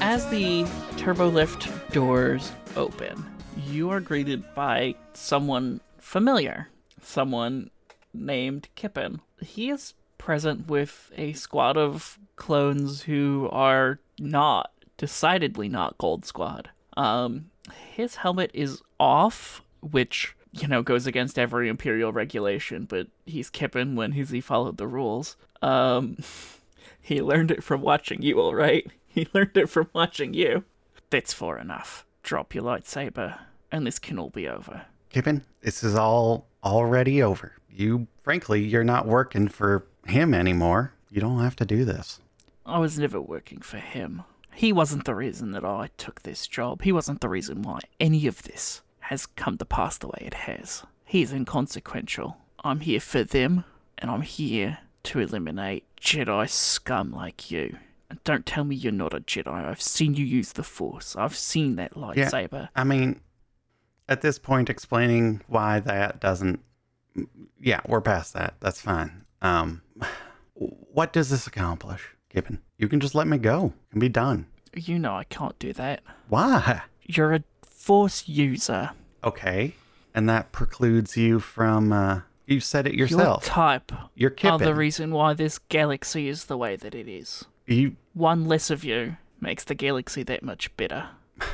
as 0.00 0.28
the 0.28 0.66
turbo 0.98 1.28
lift 1.28 1.68
doors 1.92 2.52
open, 2.76 3.24
you 3.66 3.88
are 3.90 4.00
greeted 4.00 4.44
by 4.54 4.94
someone 5.14 5.80
familiar, 5.98 6.68
someone 7.02 7.70
named 8.12 8.68
Kippen. 8.74 9.20
He 9.44 9.70
is 9.70 9.94
present 10.18 10.68
with 10.68 11.10
a 11.16 11.32
squad 11.32 11.76
of 11.76 12.18
clones 12.36 13.02
who 13.02 13.48
are 13.50 13.98
not, 14.18 14.72
decidedly 14.96 15.68
not 15.68 15.98
Gold 15.98 16.24
Squad. 16.24 16.70
Um, 16.96 17.50
his 17.94 18.16
helmet 18.16 18.50
is 18.54 18.82
off, 19.00 19.62
which 19.80 20.36
you 20.52 20.68
know 20.68 20.82
goes 20.82 21.06
against 21.06 21.38
every 21.38 21.68
Imperial 21.68 22.12
regulation, 22.12 22.84
but 22.84 23.08
he's 23.26 23.50
Kippen 23.50 23.96
when 23.96 24.12
he's 24.12 24.30
he 24.30 24.40
followed 24.40 24.76
the 24.76 24.86
rules. 24.86 25.36
Um, 25.60 26.18
he 27.00 27.20
learned 27.20 27.50
it 27.50 27.64
from 27.64 27.80
watching 27.80 28.22
you, 28.22 28.40
all 28.40 28.54
right. 28.54 28.90
He 29.14 29.28
learned 29.34 29.58
it 29.58 29.68
from 29.68 29.90
watching 29.92 30.32
you. 30.32 30.64
That's 31.10 31.34
far 31.34 31.58
enough. 31.58 32.06
Drop 32.22 32.54
your 32.54 32.64
lightsaber, 32.64 33.38
and 33.70 33.86
this 33.86 33.98
can 33.98 34.18
all 34.18 34.30
be 34.30 34.48
over. 34.48 34.86
Kippen, 35.10 35.44
this 35.60 35.84
is 35.84 35.94
all 35.94 36.46
already 36.64 37.22
over. 37.22 37.52
You, 37.68 38.06
frankly, 38.22 38.62
you're 38.62 38.84
not 38.84 39.06
working 39.06 39.48
for 39.48 39.86
him 40.06 40.34
anymore. 40.34 40.94
You 41.10 41.20
don't 41.20 41.40
have 41.40 41.56
to 41.56 41.64
do 41.64 41.84
this. 41.84 42.20
I 42.64 42.78
was 42.78 42.98
never 42.98 43.20
working 43.20 43.60
for 43.60 43.78
him. 43.78 44.22
He 44.54 44.72
wasn't 44.72 45.04
the 45.04 45.14
reason 45.14 45.52
that 45.52 45.64
I 45.64 45.90
took 45.96 46.22
this 46.22 46.46
job. 46.46 46.82
He 46.82 46.92
wasn't 46.92 47.20
the 47.20 47.28
reason 47.28 47.62
why 47.62 47.80
any 47.98 48.26
of 48.26 48.42
this 48.42 48.82
has 49.00 49.26
come 49.26 49.58
to 49.58 49.64
pass 49.64 49.98
the 49.98 50.08
way 50.08 50.18
it 50.20 50.34
has. 50.34 50.84
He's 51.04 51.32
inconsequential. 51.32 52.36
I'm 52.64 52.80
here 52.80 53.00
for 53.00 53.24
them, 53.24 53.64
and 53.98 54.10
I'm 54.10 54.22
here 54.22 54.78
to 55.04 55.18
eliminate 55.18 55.84
Jedi 56.00 56.48
scum 56.48 57.12
like 57.12 57.50
you. 57.50 57.76
And 58.08 58.22
don't 58.24 58.46
tell 58.46 58.64
me 58.64 58.76
you're 58.76 58.92
not 58.92 59.14
a 59.14 59.20
Jedi. 59.20 59.48
I've 59.48 59.82
seen 59.82 60.14
you 60.14 60.24
use 60.24 60.52
the 60.52 60.62
Force. 60.62 61.16
I've 61.16 61.36
seen 61.36 61.76
that 61.76 61.94
lightsaber. 61.94 62.52
Yeah, 62.52 62.68
I 62.76 62.84
mean, 62.84 63.20
at 64.08 64.20
this 64.20 64.38
point, 64.38 64.70
explaining 64.70 65.40
why 65.46 65.80
that 65.80 66.20
doesn't. 66.20 66.60
Yeah, 67.60 67.80
we're 67.86 68.00
past 68.00 68.34
that. 68.34 68.54
That's 68.60 68.80
fine. 68.80 69.24
Um, 69.40 69.82
what 70.54 71.12
does 71.12 71.30
this 71.30 71.46
accomplish, 71.46 72.02
Kippen? 72.30 72.60
You 72.78 72.88
can 72.88 73.00
just 73.00 73.14
let 73.14 73.26
me 73.26 73.38
go 73.38 73.72
and 73.90 74.00
be 74.00 74.08
done. 74.08 74.46
You 74.74 74.98
know 74.98 75.14
I 75.14 75.24
can't 75.24 75.58
do 75.58 75.72
that. 75.74 76.02
Why? 76.28 76.82
You're 77.02 77.34
a 77.34 77.44
Force 77.64 78.28
user. 78.28 78.90
Okay, 79.24 79.74
and 80.14 80.28
that 80.28 80.52
precludes 80.52 81.16
you 81.16 81.40
from. 81.40 81.92
Uh, 81.92 82.20
you 82.46 82.60
said 82.60 82.86
it 82.86 82.94
yourself. 82.94 83.44
Your 83.44 83.54
type 83.54 83.92
You're 84.14 84.34
are 84.44 84.58
the 84.58 84.74
reason 84.74 85.10
why 85.10 85.34
this 85.34 85.58
galaxy 85.58 86.28
is 86.28 86.44
the 86.44 86.56
way 86.56 86.76
that 86.76 86.94
it 86.94 87.08
is. 87.08 87.44
you 87.66 87.96
One 88.14 88.46
less 88.46 88.70
of 88.70 88.84
you 88.84 89.16
makes 89.40 89.64
the 89.64 89.74
galaxy 89.74 90.22
that 90.22 90.42
much 90.42 90.74
better. 90.76 91.08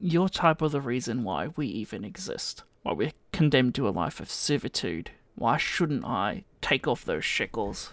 Your 0.00 0.28
type 0.28 0.62
are 0.62 0.68
the 0.68 0.80
reason 0.80 1.24
why 1.24 1.48
we 1.56 1.66
even 1.66 2.04
exist. 2.04 2.62
Why 2.86 2.92
we're 2.92 3.12
condemned 3.32 3.74
to 3.74 3.88
a 3.88 3.90
life 3.90 4.20
of 4.20 4.30
servitude. 4.30 5.10
Why 5.34 5.56
shouldn't 5.56 6.04
I 6.04 6.44
take 6.62 6.86
off 6.86 7.04
those 7.04 7.24
shackles? 7.24 7.90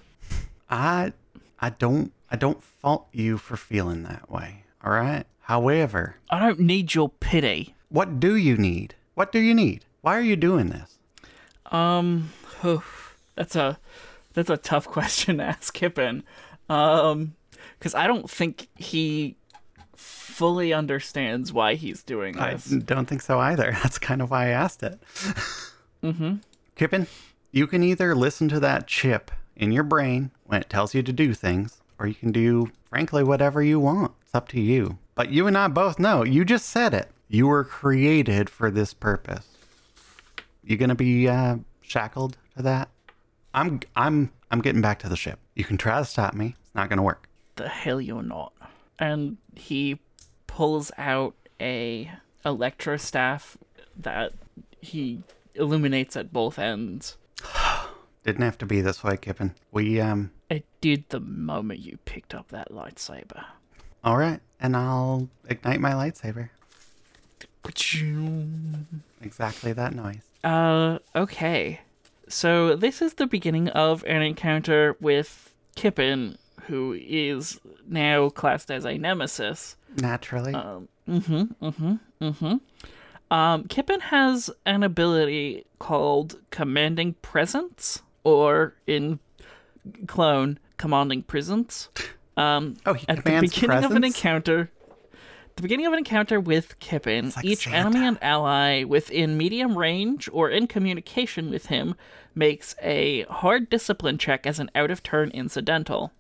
I 0.69 1.13
I 1.60 1.71
don't 1.71 2.13
I 2.29 2.36
don't 2.36 2.62
fault 2.62 3.08
you 3.12 3.39
for 3.39 3.58
feeling 3.58 4.03
that 4.03 4.29
way. 4.29 4.65
All 4.84 4.91
right. 4.91 5.25
However, 5.39 6.17
I 6.29 6.38
don't 6.38 6.60
need 6.60 6.93
your 6.93 7.10
pity. 7.10 7.73
what 7.89 8.19
do 8.19 8.36
you 8.36 8.56
need? 8.56 8.93
What 9.15 9.32
do 9.32 9.39
you 9.39 9.56
need? 9.56 9.84
Why 10.01 10.15
are 10.15 10.21
you 10.21 10.36
doing 10.36 10.69
this? 10.69 10.99
Um, 11.71 12.29
that's 13.34 13.56
a 13.56 13.79
that's 14.36 14.51
a 14.51 14.58
tough 14.58 14.86
question 14.97 15.38
to 15.38 15.43
ask 15.45 15.73
Kippen. 15.73 16.21
Um, 16.69 17.34
because 17.79 17.95
I 17.95 18.06
don't 18.06 18.29
think 18.29 18.67
he 18.75 19.38
fully 20.33 20.73
understands 20.73 21.53
why 21.53 21.75
he's 21.75 22.03
doing 22.03 22.35
this. 22.35 22.73
I 22.73 22.77
don't 22.79 23.05
think 23.05 23.21
so 23.21 23.39
either. 23.39 23.71
That's 23.83 23.97
kind 23.99 24.21
of 24.21 24.31
why 24.31 24.47
I 24.47 24.49
asked 24.49 24.83
it. 24.83 24.99
mm-hmm. 26.03 26.35
Kippen, 26.75 27.07
you 27.51 27.67
can 27.67 27.83
either 27.83 28.15
listen 28.15 28.49
to 28.49 28.59
that 28.59 28.87
chip 28.87 29.31
in 29.55 29.71
your 29.71 29.83
brain 29.83 30.31
when 30.45 30.61
it 30.61 30.69
tells 30.69 30.93
you 30.93 31.03
to 31.03 31.13
do 31.13 31.33
things, 31.33 31.81
or 31.99 32.07
you 32.07 32.15
can 32.15 32.31
do, 32.31 32.71
frankly, 32.89 33.23
whatever 33.23 33.61
you 33.61 33.79
want. 33.79 34.11
It's 34.23 34.33
up 34.35 34.47
to 34.49 34.59
you. 34.61 34.97
But 35.15 35.29
you 35.29 35.45
and 35.47 35.57
I 35.57 35.67
both 35.67 35.99
know, 35.99 36.23
you 36.23 36.43
just 36.43 36.67
said 36.67 36.93
it. 36.93 37.09
You 37.27 37.47
were 37.47 37.63
created 37.63 38.49
for 38.49 38.71
this 38.71 38.93
purpose. 38.93 39.47
You 40.63 40.77
gonna 40.77 40.95
be 40.95 41.27
uh, 41.27 41.57
shackled 41.81 42.37
to 42.57 42.63
that? 42.63 42.89
I'm, 43.53 43.81
I'm, 43.95 44.31
I'm 44.49 44.61
getting 44.61 44.81
back 44.81 44.99
to 44.99 45.09
the 45.09 45.15
ship. 45.15 45.39
You 45.55 45.63
can 45.63 45.77
try 45.77 45.99
to 45.99 46.05
stop 46.05 46.33
me. 46.33 46.55
It's 46.59 46.73
not 46.75 46.89
gonna 46.89 47.03
work. 47.03 47.27
the 47.55 47.67
hell 47.69 48.01
you're 48.01 48.23
not. 48.23 48.53
And 48.97 49.37
he 49.55 49.99
pulls 50.53 50.91
out 50.99 51.33
a 51.59 52.11
electro 52.45 52.95
staff 52.95 53.57
that 53.97 54.33
he 54.81 55.23
illuminates 55.55 56.15
at 56.15 56.31
both 56.31 56.59
ends. 56.59 57.17
Didn't 58.23 58.43
have 58.43 58.59
to 58.59 58.65
be 58.67 58.79
this 58.79 59.03
way, 59.03 59.17
Kippen. 59.17 59.55
We, 59.71 59.99
um, 59.99 60.29
It 60.51 60.65
did 60.79 61.09
the 61.09 61.19
moment 61.19 61.79
you 61.79 61.97
picked 62.05 62.35
up 62.35 62.49
that 62.49 62.71
lightsaber. 62.71 63.45
all 64.03 64.17
right, 64.17 64.39
and 64.59 64.77
I'll 64.77 65.27
ignite 65.49 65.79
my 65.81 65.91
lightsaber. 65.93 66.49
Exactly 69.21 69.73
that 69.73 69.93
noise. 69.95 70.21
Uh, 70.43 70.99
okay. 71.15 71.81
So 72.27 72.75
this 72.75 73.01
is 73.01 73.15
the 73.15 73.25
beginning 73.27 73.69
of 73.69 74.03
an 74.05 74.21
encounter 74.21 74.95
with 74.99 75.53
Kippen, 75.75 76.37
who 76.67 76.93
is 76.99 77.60
now 77.88 78.30
classed 78.30 78.71
as 78.71 78.86
a 78.86 78.97
nemesis. 78.97 79.76
Naturally. 79.97 80.54
Um, 80.54 80.88
mm-hmm, 81.08 81.65
mm-hmm, 81.65 81.95
mm-hmm. 82.21 82.56
Um, 83.34 83.63
Kippen 83.63 83.99
has 83.99 84.52
an 84.65 84.84
ability 84.84 85.65
called 85.80 86.39
Commanding 86.52 87.13
Presence, 87.21 88.02
or 88.23 88.76
in 88.86 89.19
Clone, 90.08 90.60
Commanding 90.78 91.23
Presence. 91.23 91.89
Um, 92.38 92.78
oh, 92.86 92.93
he 92.93 93.08
at 93.10 93.17
the 93.17 93.21
commands 93.23 93.54
beginning 93.54 93.84
of 93.86 93.91
an 93.91 94.04
encounter, 94.04 94.69
the 95.56 95.62
beginning 95.62 95.86
of 95.88 95.93
an 95.93 95.99
encounter 95.99 96.39
with 96.39 96.78
Kippen, 96.80 97.34
like 97.36 97.45
each 97.45 97.63
Santa. 97.63 97.78
enemy 97.78 98.06
and 98.06 98.17
ally 98.21 98.84
within 98.84 99.38
medium 99.38 99.78
range 99.78 100.30
or 100.32 100.49
in 100.49 100.67
communication 100.67 101.49
with 101.49 101.67
him 101.67 101.95
makes 102.36 102.76
a 102.82 103.23
hard 103.23 103.69
discipline 103.69 104.17
check 104.17 104.45
as 104.45 104.60
an 104.60 104.69
out 104.76 104.91
of 104.91 105.04
turn 105.04 105.30
incidental. 105.32 106.12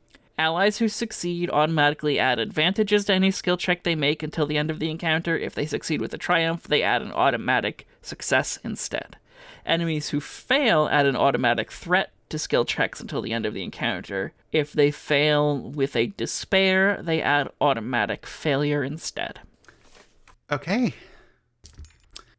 Allies 0.43 0.79
who 0.79 0.89
succeed 0.89 1.49
automatically 1.51 2.19
add 2.19 2.37
advantages 2.37 3.05
to 3.05 3.13
any 3.13 3.31
skill 3.31 3.55
check 3.55 3.83
they 3.83 3.95
make 3.95 4.21
until 4.21 4.45
the 4.45 4.57
end 4.57 4.69
of 4.69 4.79
the 4.79 4.89
encounter. 4.89 5.37
If 5.37 5.55
they 5.55 5.65
succeed 5.65 6.01
with 6.01 6.13
a 6.13 6.17
triumph, 6.17 6.63
they 6.63 6.83
add 6.83 7.01
an 7.01 7.13
automatic 7.13 7.87
success 8.01 8.59
instead. 8.61 9.15
Enemies 9.65 10.09
who 10.09 10.19
fail 10.19 10.89
add 10.91 11.05
an 11.05 11.15
automatic 11.15 11.71
threat 11.71 12.11
to 12.27 12.37
skill 12.37 12.65
checks 12.65 12.99
until 12.99 13.21
the 13.21 13.31
end 13.31 13.45
of 13.45 13.53
the 13.53 13.63
encounter. 13.63 14.33
If 14.51 14.73
they 14.73 14.91
fail 14.91 15.59
with 15.59 15.95
a 15.95 16.07
despair, 16.07 17.01
they 17.01 17.21
add 17.21 17.47
automatic 17.61 18.25
failure 18.25 18.83
instead. 18.83 19.39
Okay. 20.51 20.93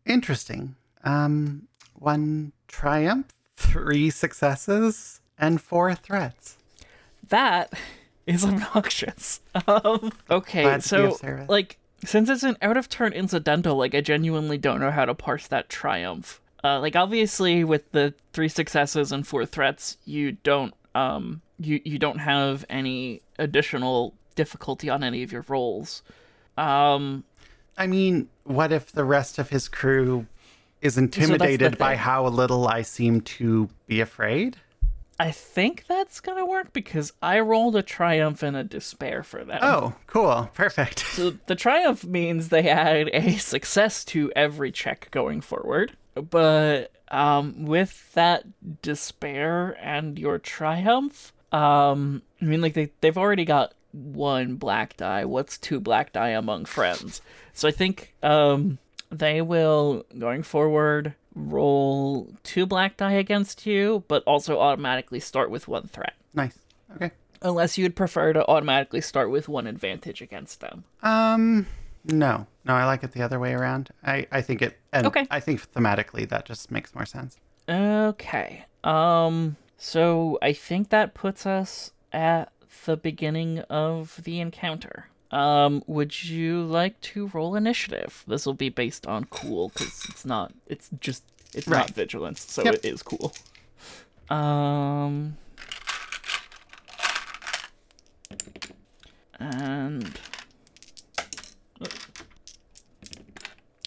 Interesting. 0.05 0.75
Um, 1.05 1.69
one 1.95 2.53
triumph, 2.69 3.33
three 3.57 4.11
successes, 4.11 5.23
and 5.39 5.59
four 5.59 5.95
threats. 5.95 6.59
That 7.29 7.73
is 8.27 8.45
obnoxious. 8.45 9.41
Um, 9.69 10.13
okay, 10.31 10.63
Glad 10.63 10.83
so 10.83 11.17
like 11.49 11.79
since 12.05 12.29
it's 12.29 12.43
an 12.43 12.57
out 12.61 12.77
of 12.77 12.89
turn 12.89 13.13
incidental, 13.13 13.77
like 13.77 13.95
I 13.95 14.01
genuinely 14.01 14.59
don't 14.59 14.81
know 14.81 14.91
how 14.91 15.05
to 15.05 15.15
parse 15.15 15.47
that 15.47 15.69
triumph. 15.69 16.41
Uh, 16.63 16.81
like 16.81 16.97
obviously 16.97 17.63
with 17.63 17.93
the 17.93 18.15
three 18.33 18.49
successes 18.49 19.13
and 19.13 19.27
four 19.27 19.47
threats, 19.47 19.97
you 20.05 20.33
don't 20.33 20.75
um 20.95 21.41
you 21.59 21.81
you 21.85 21.99
don't 21.99 22.19
have 22.19 22.65
any 22.69 23.23
additional 23.39 24.15
difficulty 24.35 24.91
on 24.91 25.05
any 25.05 25.23
of 25.23 25.33
your 25.33 25.45
rolls. 25.49 26.03
Um, 26.57 27.25
I 27.77 27.87
mean, 27.87 28.29
what 28.45 28.73
if 28.73 28.93
the 28.93 29.05
rest 29.05 29.39
of 29.39 29.51
his 29.51 29.69
crew 29.69 30.27
is 30.81 30.99
intimidated 30.99 31.79
by 31.79 31.97
how 31.97 32.27
little 32.29 32.69
I 32.69 32.83
seem 32.83 33.21
to 33.23 33.69
be 33.87 34.01
afraid? 34.01 34.57
I 35.19 35.31
think 35.31 35.85
that's 35.87 36.21
gonna 36.21 36.47
work 36.47 36.73
because 36.73 37.13
I 37.23 37.41
rolled 37.41 37.77
a 37.77 37.83
triumph 37.83 38.43
and 38.43 38.57
a 38.57 38.65
despair 38.65 39.23
for 39.23 39.45
them. 39.45 39.61
Oh, 39.63 39.95
cool. 40.07 40.51
Perfect. 40.55 41.01
So 41.01 41.35
the 41.47 41.55
triumph 41.55 42.05
means 42.05 42.49
they 42.49 42.69
add 42.69 43.11
a 43.13 43.37
success 43.37 44.05
to 44.07 44.33
every 44.35 44.73
check 44.73 45.09
going 45.11 45.41
forward. 45.41 45.97
But 46.15 46.93
um, 47.09 47.65
with 47.67 48.13
that 48.15 48.45
despair 48.83 49.77
and 49.81 50.19
your 50.19 50.39
triumph, 50.39 51.33
um, 51.53 52.23
I 52.41 52.45
mean, 52.45 52.61
like 52.61 52.75
they 52.75 52.91
they've 53.01 53.19
already 53.19 53.45
got 53.45 53.75
one 53.93 54.57
black 54.57 54.97
die. 54.97 55.25
What's 55.25 55.59
two 55.59 55.81
black 55.81 56.13
die 56.13 56.31
among 56.31 56.65
friends? 56.65 57.23
So 57.53 57.69
I 57.69 57.71
think 57.71 58.15
um, 58.23 58.79
they 59.19 59.41
will 59.43 60.05
going 60.19 60.43
forward 60.43 61.15
roll 61.35 62.33
two 62.43 62.67
black 62.67 62.97
die 62.97 63.13
against 63.13 63.67
you, 63.67 64.05
but 64.09 64.23
also 64.25 64.59
automatically 64.61 65.21
start 65.21 65.51
with 65.51 65.67
one 65.69 65.87
threat. 65.89 66.15
nice. 66.33 66.59
Okay. 66.97 67.11
Unless 67.43 67.77
you'd 67.77 67.97
prefer 67.97 68.33
to 68.33 68.47
automatically 68.49 69.01
start 69.01 69.31
with 69.31 69.49
one 69.49 69.67
advantage 69.67 70.23
against 70.23 70.61
them. 70.61 70.85
Um, 71.03 71.67
no, 72.05 72.47
no, 72.65 72.75
I 72.75 72.85
like 72.87 73.03
it 73.03 73.13
the 73.13 73.23
other 73.23 73.39
way 73.41 73.53
around. 73.53 73.91
I, 74.05 74.27
I 74.31 74.41
think 74.41 74.63
it, 74.63 74.79
and 74.93 75.07
Okay. 75.07 75.27
I 75.31 75.41
think 75.41 75.71
thematically 75.73 76.29
that 76.29 76.47
just 76.47 76.71
makes 76.71 76.95
more 76.95 77.05
sense. 77.07 77.37
Okay. 77.69 78.65
Um 78.85 79.57
so 79.77 80.39
I 80.41 80.53
think 80.53 80.91
that 80.91 81.15
puts 81.15 81.45
us 81.47 81.93
at 82.13 82.53
the 82.87 82.97
beginning 82.97 83.59
of 83.71 84.21
the 84.25 84.41
encounter. 84.41 85.09
Um 85.35 85.83
would 85.87 86.25
you 86.25 86.63
like 86.63 87.01
to 87.13 87.29
roll 87.35 87.57
initiative? 87.57 88.23
This 88.27 88.47
will 88.47 88.55
be 88.55 88.69
based 88.69 89.07
on 89.07 89.25
cool 89.25 89.71
cuz 89.71 90.07
it's 90.09 90.25
not 90.25 90.53
it's 90.67 90.89
just 91.01 91.25
it's 91.53 91.69
not 91.69 91.91
vigilance, 91.91 92.41
so 92.41 92.63
Yep. 92.65 92.75
it 92.75 92.85
is 92.85 93.03
cool. 93.03 93.33
Um 94.31 95.37
and 99.41 100.19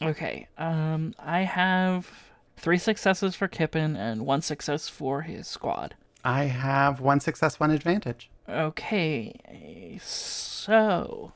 Okay. 0.02 0.48
Um, 0.58 1.14
I 1.18 1.42
have 1.42 2.10
three 2.56 2.78
successes 2.78 3.36
for 3.36 3.48
Kippen 3.48 3.96
and 3.96 4.26
one 4.26 4.42
success 4.42 4.88
for 4.88 5.24
his 5.24 5.48
squad. 5.48 5.96
I 6.24 6.44
have 6.46 7.00
one 7.02 7.20
success, 7.20 7.60
one 7.60 7.72
advantage. 7.72 8.30
Okay. 8.48 10.00
So, 10.04 11.32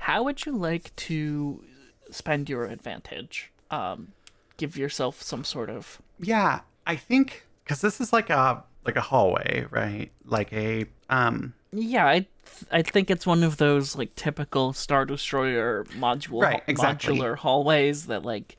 how 0.00 0.22
would 0.22 0.44
you 0.46 0.52
like 0.52 0.94
to 0.96 1.62
spend 2.10 2.48
your 2.48 2.64
advantage? 2.64 3.52
Um, 3.70 4.12
give 4.56 4.76
yourself 4.76 5.22
some 5.22 5.44
sort 5.44 5.70
of 5.70 6.00
Yeah, 6.18 6.60
I 6.86 6.96
think 6.96 7.44
because 7.64 7.80
this 7.80 8.00
is 8.00 8.12
like 8.12 8.30
a 8.30 8.64
like 8.84 8.96
a 8.96 9.00
hallway, 9.00 9.66
right? 9.70 10.10
Like 10.24 10.52
a 10.52 10.86
um. 11.08 11.54
yeah. 11.72 12.06
I 12.06 12.26
I 12.72 12.82
think 12.82 13.10
it's 13.10 13.26
one 13.26 13.42
of 13.44 13.58
those 13.58 13.94
like 13.94 14.14
typical 14.16 14.72
Star 14.72 15.04
Destroyer 15.04 15.84
module 15.98 16.42
Right, 16.42 16.62
exactly. 16.66 17.16
modular 17.18 17.36
hallways 17.36 18.06
that 18.06 18.24
like 18.24 18.56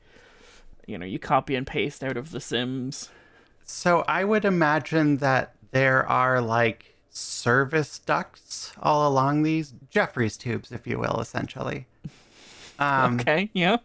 you 0.86 0.96
know 0.96 1.06
you 1.06 1.18
copy 1.18 1.54
and 1.56 1.66
paste 1.66 2.02
out 2.04 2.16
of 2.16 2.30
The 2.30 2.40
Sims. 2.40 3.10
So 3.64 4.04
I 4.08 4.24
would 4.24 4.44
imagine 4.44 5.18
that 5.18 5.54
there 5.72 6.06
are 6.06 6.40
like 6.40 6.91
service 7.12 7.98
ducts 7.98 8.72
all 8.80 9.06
along 9.08 9.42
these 9.42 9.74
Jefferies 9.90 10.36
tubes, 10.36 10.72
if 10.72 10.86
you 10.86 10.98
will, 10.98 11.20
essentially. 11.20 11.86
Um, 12.78 13.20
Okay. 13.20 13.50
Yeah. 13.52 13.76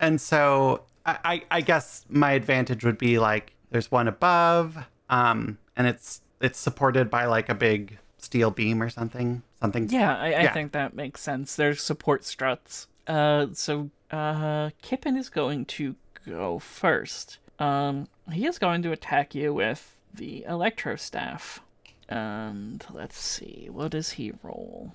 And 0.00 0.20
so 0.20 0.82
I, 1.06 1.42
I, 1.50 1.60
guess 1.60 2.04
my 2.08 2.32
advantage 2.32 2.84
would 2.84 2.98
be 2.98 3.18
like 3.18 3.52
there's 3.70 3.90
one 3.90 4.08
above, 4.08 4.76
um, 5.10 5.58
and 5.76 5.86
it's 5.86 6.22
it's 6.40 6.58
supported 6.58 7.10
by 7.10 7.26
like 7.26 7.48
a 7.48 7.54
big 7.54 7.98
steel 8.18 8.50
beam 8.50 8.82
or 8.82 8.88
something. 8.90 9.42
Something. 9.60 9.88
Yeah, 9.90 10.16
I, 10.16 10.26
I 10.26 10.42
Yeah. 10.42 10.52
think 10.52 10.72
that 10.72 10.94
makes 10.94 11.20
sense. 11.20 11.54
There's 11.56 11.82
support 11.82 12.24
struts. 12.24 12.86
Uh, 13.06 13.48
so 13.52 13.90
uh, 14.10 14.70
Kippen 14.82 15.16
is 15.16 15.28
going 15.28 15.66
to 15.66 15.94
go 16.26 16.58
first. 16.58 17.38
Um, 17.58 18.08
he 18.32 18.46
is 18.46 18.58
going 18.58 18.82
to 18.82 18.92
attack 18.92 19.34
you 19.34 19.52
with 19.54 19.94
the 20.12 20.44
electro 20.44 20.96
staff. 20.96 21.60
And 22.08 22.84
let's 22.92 23.18
see, 23.18 23.68
what 23.70 23.90
does 23.92 24.10
he 24.12 24.32
roll? 24.42 24.94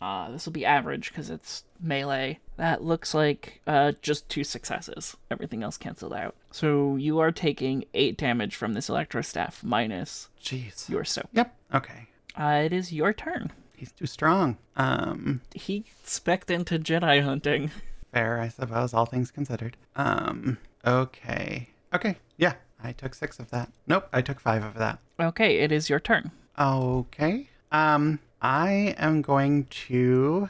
Uh, 0.00 0.30
this 0.30 0.46
will 0.46 0.52
be 0.52 0.64
average 0.64 1.10
because 1.10 1.28
it's 1.28 1.64
melee. 1.80 2.38
That 2.56 2.82
looks 2.84 3.14
like 3.14 3.60
uh, 3.66 3.92
just 4.00 4.28
two 4.28 4.44
successes. 4.44 5.16
Everything 5.30 5.62
else 5.64 5.76
canceled 5.76 6.12
out. 6.14 6.36
So 6.52 6.96
you 6.96 7.18
are 7.18 7.32
taking 7.32 7.84
eight 7.94 8.16
damage 8.16 8.54
from 8.54 8.74
this 8.74 8.88
electro 8.88 9.22
staff 9.22 9.62
minus 9.64 10.28
Jeez. 10.42 10.88
your 10.88 11.04
soak. 11.04 11.28
Yep. 11.32 11.54
Okay. 11.74 12.06
Uh, 12.38 12.62
it 12.64 12.72
is 12.72 12.92
your 12.92 13.12
turn. 13.12 13.50
He's 13.76 13.90
too 13.92 14.06
strong. 14.06 14.56
Um, 14.76 15.40
He 15.54 15.84
specked 16.04 16.50
into 16.50 16.78
Jedi 16.78 17.22
hunting. 17.22 17.70
fair, 18.12 18.40
I 18.40 18.48
suppose, 18.48 18.94
all 18.94 19.06
things 19.06 19.30
considered. 19.32 19.76
Um, 19.96 20.58
okay. 20.86 21.68
Okay. 21.92 22.16
Yeah, 22.36 22.54
I 22.82 22.92
took 22.92 23.14
six 23.14 23.38
of 23.38 23.50
that. 23.50 23.70
Nope, 23.86 24.08
I 24.12 24.22
took 24.22 24.40
five 24.40 24.64
of 24.64 24.74
that. 24.74 24.98
Okay, 25.20 25.58
it 25.58 25.72
is 25.72 25.90
your 25.90 26.00
turn. 26.00 26.30
Okay. 26.58 27.48
Um, 27.72 28.20
I 28.40 28.94
am 28.98 29.20
going 29.22 29.64
to, 29.88 30.48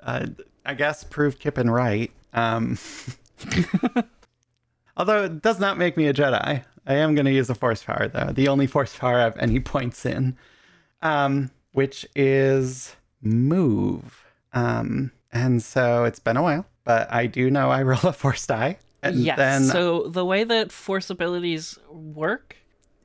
uh, 0.00 0.26
I 0.64 0.74
guess, 0.74 1.04
prove 1.04 1.38
Kippen 1.38 1.70
right. 1.70 2.10
Um, 2.32 2.78
although 4.96 5.24
it 5.24 5.42
does 5.42 5.60
not 5.60 5.78
make 5.78 5.96
me 5.96 6.08
a 6.08 6.14
Jedi. 6.14 6.64
I 6.86 6.94
am 6.94 7.14
going 7.14 7.24
to 7.24 7.32
use 7.32 7.48
a 7.48 7.54
Force 7.54 7.82
power, 7.82 8.08
though. 8.08 8.32
The 8.32 8.48
only 8.48 8.66
Force 8.66 8.96
power 8.96 9.18
I 9.18 9.22
have 9.22 9.38
any 9.38 9.60
points 9.74 10.04
in, 10.04 10.36
um, 11.02 11.50
which 11.72 12.06
is 12.14 12.94
move. 13.22 14.24
Um, 14.52 15.10
and 15.32 15.62
so 15.62 16.04
it's 16.04 16.18
been 16.18 16.36
a 16.36 16.42
while, 16.42 16.66
but 16.84 17.12
I 17.12 17.26
do 17.26 17.50
know 17.50 17.70
I 17.70 17.82
roll 17.82 18.00
a 18.02 18.12
Force 18.12 18.46
die. 18.46 18.78
And 19.04 19.16
yes. 19.16 19.36
then 19.36 19.64
So 19.64 20.08
the 20.08 20.24
way 20.24 20.44
that 20.44 20.72
force 20.72 21.10
abilities 21.10 21.78
work 21.90 22.56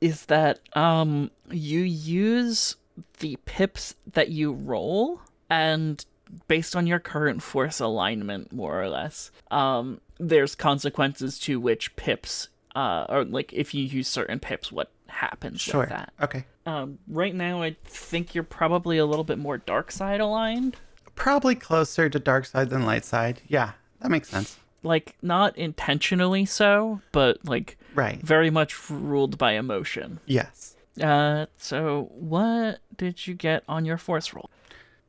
is 0.02 0.26
that 0.28 0.60
um 0.78 1.30
you 1.52 1.82
use 1.82 2.76
the 3.20 3.38
pips 3.46 3.96
that 4.14 4.30
you 4.30 4.54
roll 4.54 5.22
and 5.50 6.04
based 6.48 6.76
on 6.76 6.86
your 6.88 7.00
current 7.00 7.42
force 7.42 7.80
alignment 7.80 8.52
more 8.54 8.82
or 8.82 8.88
less 8.90 9.32
um 9.52 10.00
there's 10.20 10.54
consequences 10.54 11.40
to 11.40 11.60
which 11.62 11.96
pips, 11.96 12.50
uh, 12.76 13.06
or 13.08 13.24
like 13.24 13.54
if 13.54 13.74
you 13.74 13.84
use 13.86 14.06
certain 14.08 14.38
pips, 14.38 14.70
what 14.70 14.92
happens 15.08 15.62
Sure. 15.62 15.80
with 15.80 15.90
that. 15.90 16.12
Okay. 16.22 16.44
Um, 16.66 17.00
right 17.08 17.34
now, 17.34 17.62
I 17.62 17.78
think 17.86 18.36
you're 18.36 18.44
probably 18.44 18.98
a 18.98 19.06
little 19.06 19.24
bit 19.24 19.38
more 19.38 19.58
dark 19.58 19.92
side 19.94 20.20
aligned. 20.20 20.76
Probably 21.16 21.56
closer 21.56 22.10
to 22.10 22.20
dark 22.20 22.46
side 22.46 22.70
than 22.70 22.86
light 22.86 23.06
side. 23.06 23.42
Yeah, 23.48 23.72
that 24.02 24.12
makes 24.12 24.28
sense. 24.28 24.58
Like, 24.84 25.16
not 25.22 25.58
intentionally 25.58 26.46
so, 26.46 27.02
but 27.12 27.44
like 27.46 27.78
Right. 27.96 28.22
very 28.22 28.50
much 28.50 28.90
ruled 28.90 29.38
by 29.38 29.54
emotion. 29.54 30.20
Yes. 30.26 30.76
Uh, 31.02 31.46
so 31.58 32.10
what 32.14 32.80
did 32.98 33.26
you 33.28 33.34
get 33.34 33.64
on 33.68 33.86
your 33.86 33.98
force 33.98 34.34
roll? 34.34 34.50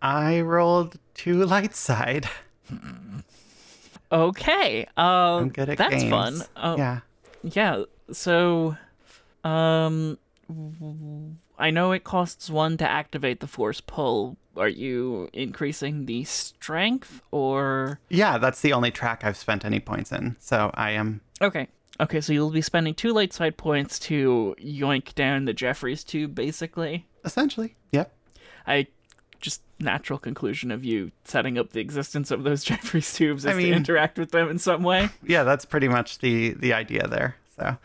I 0.03 0.41
rolled 0.41 0.99
two 1.15 1.45
light 1.47 1.75
side. 1.75 2.29
Okay. 4.13 4.87
Um, 4.97 5.07
I'm 5.07 5.49
good 5.51 5.69
at 5.69 5.79
that's 5.79 5.95
games. 6.03 6.11
fun. 6.11 6.43
Um, 6.57 6.79
yeah. 6.79 7.01
Yeah. 7.43 7.83
So, 8.13 8.77
um, 9.45 10.19
I 11.61 11.71
know 11.71 11.93
it 11.93 12.05
costs 12.05 12.49
one 12.51 12.77
to 12.79 12.89
activate 12.89 13.41
the 13.41 13.47
force 13.47 13.81
pull. 13.81 14.37
Are 14.57 14.69
you 14.69 15.29
increasing 15.33 16.07
the 16.07 16.25
strength 16.25 17.23
or? 17.31 18.01
Yeah, 18.09 18.39
that's 18.39 18.61
the 18.63 18.73
only 18.73 18.91
track 18.91 19.23
I've 19.25 19.37
spent 19.37 19.65
any 19.65 19.79
points 19.81 20.11
in. 20.13 20.37
So 20.41 20.71
I 20.75 20.91
am 20.93 21.21
Okay. 21.41 21.69
Okay, 22.01 22.21
so 22.23 22.33
you'll 22.33 22.51
be 22.51 22.63
spending 22.63 22.95
two 22.95 23.13
light 23.13 23.33
side 23.33 23.57
points 23.59 23.99
to 24.01 24.57
yoink 24.59 25.15
down 25.15 25.45
the 25.45 25.53
Jefferies 25.53 26.03
tube, 26.03 26.35
basically. 26.35 27.07
essentially. 27.25 27.77
Yep. 27.93 28.11
I 28.67 28.87
just 29.41 29.61
natural 29.79 30.19
conclusion 30.19 30.71
of 30.71 30.85
you 30.85 31.11
setting 31.25 31.59
up 31.59 31.71
the 31.71 31.81
existence 31.81 32.31
of 32.31 32.43
those 32.43 32.65
Jefferies 32.71 33.13
tubes 33.13 33.45
I 33.47 33.51
is 33.53 33.57
mean- 33.59 33.67
to 33.73 33.77
interact 33.77 34.19
with 34.19 34.31
them 34.31 34.49
in 34.49 34.59
some 34.59 34.83
way. 34.83 35.11
Yeah, 35.23 35.45
that's 35.45 35.65
pretty 35.67 35.89
much 35.89 36.19
the 36.19 36.51
the 36.55 36.73
idea 36.73 37.07
there. 37.07 37.37
So, 37.57 37.77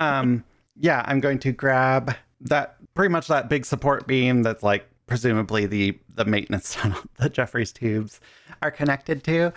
um, 0.00 0.44
yeah, 0.76 1.04
I'm 1.06 1.20
going 1.20 1.38
to 1.40 1.52
grab 1.52 2.14
that 2.42 2.76
pretty 2.94 3.12
much 3.12 3.28
that 3.28 3.48
big 3.48 3.64
support 3.64 4.06
beam 4.06 4.42
that's 4.42 4.62
like 4.62 4.86
presumably 5.06 5.66
the 5.66 5.98
the 6.14 6.24
maintenance 6.24 6.74
tunnel 6.78 7.00
that 7.18 7.32
Jefferies 7.32 7.72
tubes 7.72 8.20
are 8.62 8.70
connected 8.70 9.24
to, 9.24 9.52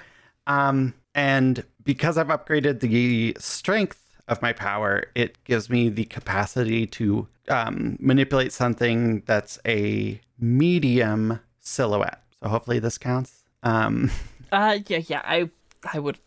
um, 0.47 0.93
and 1.15 1.63
because 1.83 2.17
I've 2.17 2.27
upgraded 2.27 2.79
the 2.79 3.35
strength 3.39 3.99
of 4.27 4.41
my 4.41 4.53
power, 4.53 5.05
it 5.15 5.43
gives 5.43 5.69
me 5.69 5.89
the 5.89 6.05
capacity 6.05 6.87
to 6.87 7.27
um, 7.49 7.97
manipulate 7.99 8.53
something 8.53 9.21
that's 9.25 9.59
a 9.67 10.19
medium 10.39 11.39
silhouette. 11.59 12.23
So 12.41 12.47
hopefully 12.49 12.79
this 12.79 12.97
counts. 12.97 13.43
Um, 13.63 14.11
Uh 14.53 14.77
yeah, 14.85 15.01
yeah, 15.07 15.21
I 15.25 15.49
I 15.91 15.97
would 15.97 16.19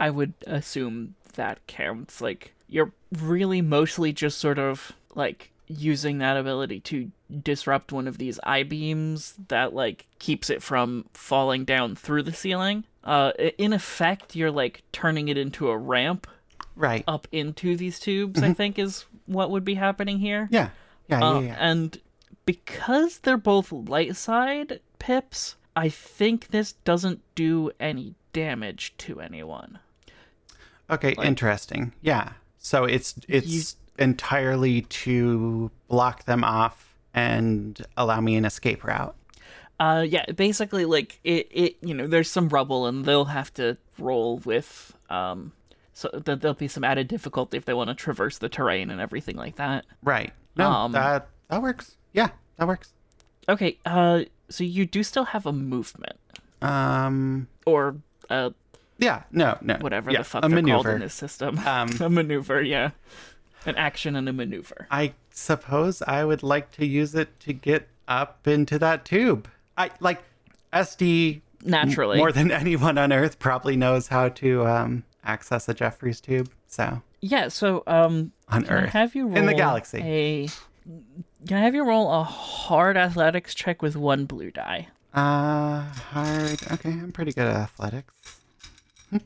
I 0.00 0.08
would 0.08 0.32
assume 0.46 1.14
that 1.34 1.58
counts. 1.66 2.22
Like 2.22 2.54
you're 2.68 2.92
really 3.12 3.60
mostly 3.60 4.14
just 4.14 4.38
sort 4.38 4.58
of 4.58 4.92
like 5.14 5.52
using 5.70 6.18
that 6.18 6.36
ability 6.36 6.80
to 6.80 7.10
disrupt 7.42 7.92
one 7.92 8.08
of 8.08 8.18
these 8.18 8.40
I 8.42 8.62
beams 8.64 9.34
that 9.48 9.72
like 9.72 10.06
keeps 10.18 10.50
it 10.50 10.62
from 10.62 11.06
falling 11.14 11.64
down 11.64 11.96
through 11.96 12.24
the 12.24 12.32
ceiling. 12.32 12.84
Uh 13.04 13.32
in 13.56 13.72
effect 13.72 14.34
you're 14.34 14.50
like 14.50 14.82
turning 14.92 15.28
it 15.28 15.38
into 15.38 15.70
a 15.70 15.78
ramp 15.78 16.26
right. 16.76 17.04
up 17.06 17.28
into 17.32 17.76
these 17.76 17.98
tubes, 18.00 18.42
I 18.42 18.52
think 18.52 18.78
is 18.78 19.04
what 19.26 19.50
would 19.50 19.64
be 19.64 19.74
happening 19.74 20.18
here. 20.18 20.48
Yeah. 20.50 20.70
Yeah. 21.08 21.22
Uh, 21.22 21.40
yeah. 21.40 21.46
yeah. 21.46 21.56
And 21.58 22.00
because 22.46 23.18
they're 23.18 23.36
both 23.36 23.70
light 23.70 24.16
side 24.16 24.80
pips, 24.98 25.56
I 25.76 25.88
think 25.88 26.48
this 26.48 26.72
doesn't 26.72 27.20
do 27.34 27.70
any 27.78 28.14
damage 28.32 28.94
to 28.98 29.20
anyone. 29.20 29.78
Okay, 30.88 31.14
interesting. 31.22 31.92
Yeah. 32.00 32.32
So 32.58 32.84
it's 32.84 33.14
it's 33.28 33.76
entirely 34.00 34.82
to 34.82 35.70
block 35.88 36.24
them 36.24 36.42
off 36.42 36.94
and 37.14 37.84
allow 37.96 38.20
me 38.20 38.36
an 38.36 38.44
escape 38.44 38.82
route. 38.84 39.14
Uh, 39.78 40.04
yeah, 40.06 40.24
basically, 40.32 40.84
like 40.84 41.20
it, 41.24 41.48
it, 41.50 41.76
you 41.82 41.94
know, 41.94 42.06
there's 42.06 42.30
some 42.30 42.48
rubble, 42.48 42.86
and 42.86 43.04
they'll 43.04 43.24
have 43.26 43.52
to 43.54 43.76
roll 43.98 44.38
with, 44.38 44.94
um, 45.08 45.52
so 45.94 46.10
that 46.12 46.40
there'll 46.42 46.54
be 46.54 46.68
some 46.68 46.84
added 46.84 47.08
difficulty 47.08 47.56
if 47.56 47.64
they 47.64 47.72
want 47.74 47.88
to 47.88 47.94
traverse 47.94 48.36
the 48.38 48.48
terrain 48.48 48.90
and 48.90 49.00
everything 49.00 49.36
like 49.36 49.56
that. 49.56 49.86
Right. 50.02 50.32
No, 50.56 50.68
Um, 50.70 50.92
that 50.92 51.28
that 51.48 51.62
works. 51.62 51.96
Yeah, 52.12 52.28
that 52.58 52.66
works. 52.68 52.92
Okay, 53.48 53.78
uh, 53.86 54.24
so 54.50 54.64
you 54.64 54.84
do 54.84 55.02
still 55.02 55.24
have 55.24 55.46
a 55.46 55.52
movement, 55.52 56.18
Um 56.60 57.48
or 57.64 57.96
uh, 58.28 58.50
yeah, 58.98 59.22
no, 59.32 59.56
no. 59.62 59.76
whatever 59.80 60.10
yeah, 60.10 60.18
the 60.18 60.24
fuck 60.24 60.42
they're 60.42 60.50
maneuver. 60.50 60.82
called 60.82 60.94
in 60.96 61.00
this 61.00 61.14
system. 61.14 61.58
Um, 61.66 61.88
a 62.00 62.10
maneuver, 62.10 62.60
yeah, 62.62 62.90
an 63.66 63.76
action 63.76 64.16
and 64.16 64.28
a 64.28 64.32
maneuver. 64.32 64.86
I 64.90 65.14
suppose 65.30 66.02
I 66.02 66.24
would 66.24 66.42
like 66.42 66.70
to 66.72 66.86
use 66.86 67.14
it 67.14 67.38
to 67.40 67.52
get 67.52 67.88
up 68.08 68.46
into 68.46 68.78
that 68.78 69.04
tube. 69.04 69.48
I 69.76 69.90
like 70.00 70.22
SD 70.72 71.40
Naturally, 71.62 72.18
more 72.18 72.32
than 72.32 72.50
anyone 72.62 72.96
on 72.98 73.12
earth 73.12 73.38
probably 73.38 73.76
knows 73.76 74.08
how 74.08 74.28
to 74.30 74.66
um 74.66 75.04
access 75.24 75.68
a 75.68 75.74
Jefferies 75.74 76.20
tube. 76.20 76.50
So, 76.66 77.02
yeah. 77.20 77.48
So, 77.48 77.82
um, 77.86 78.32
on 78.48 78.62
Can 78.64 78.72
I 78.76 78.82
earth. 78.84 78.90
have 78.90 79.14
you 79.14 79.26
roll 79.26 79.36
In 79.36 79.46
the 79.46 79.54
galaxy. 79.54 79.98
A 80.02 80.48
can 81.46 81.56
I 81.58 81.60
have 81.60 81.74
you 81.74 81.84
roll 81.86 82.10
a 82.12 82.22
hard 82.22 82.96
athletics 82.96 83.54
check 83.54 83.82
with 83.82 83.96
one 83.96 84.24
blue 84.24 84.50
die? 84.50 84.88
Uh, 85.12 85.82
hard. 85.82 86.62
Okay, 86.72 86.90
I'm 86.90 87.12
pretty 87.12 87.32
good 87.32 87.46
at 87.46 87.56
athletics. 87.56 88.14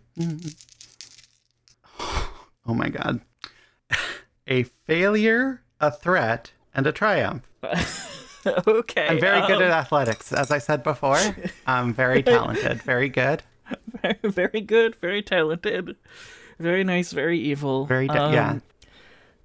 oh 2.67 2.75
my 2.75 2.89
god. 2.89 3.21
A 4.47 4.65
failure, 4.65 5.63
a 5.81 5.91
threat, 5.91 6.53
and 6.75 6.87
a 6.87 6.93
triumph. 6.93 7.43
okay, 8.47 9.09
I'm 9.09 9.21
very 9.21 9.41
good 9.47 9.57
um, 9.57 9.63
at 9.63 9.71
athletics. 9.71 10.33
As 10.33 10.51
I 10.51 10.59
said 10.59 10.83
before, 10.83 11.19
I'm 11.67 11.95
very 11.95 12.23
talented. 12.23 12.83
Very 12.83 13.09
good. 13.09 13.43
very 14.23 14.61
good, 14.61 14.95
very 14.97 15.23
talented, 15.23 15.97
very 16.59 16.85
nice, 16.85 17.13
very 17.13 17.39
evil. 17.39 17.87
Very, 17.87 18.07
de- 18.09 18.23
Um, 18.23 18.33
yeah. 18.35 18.59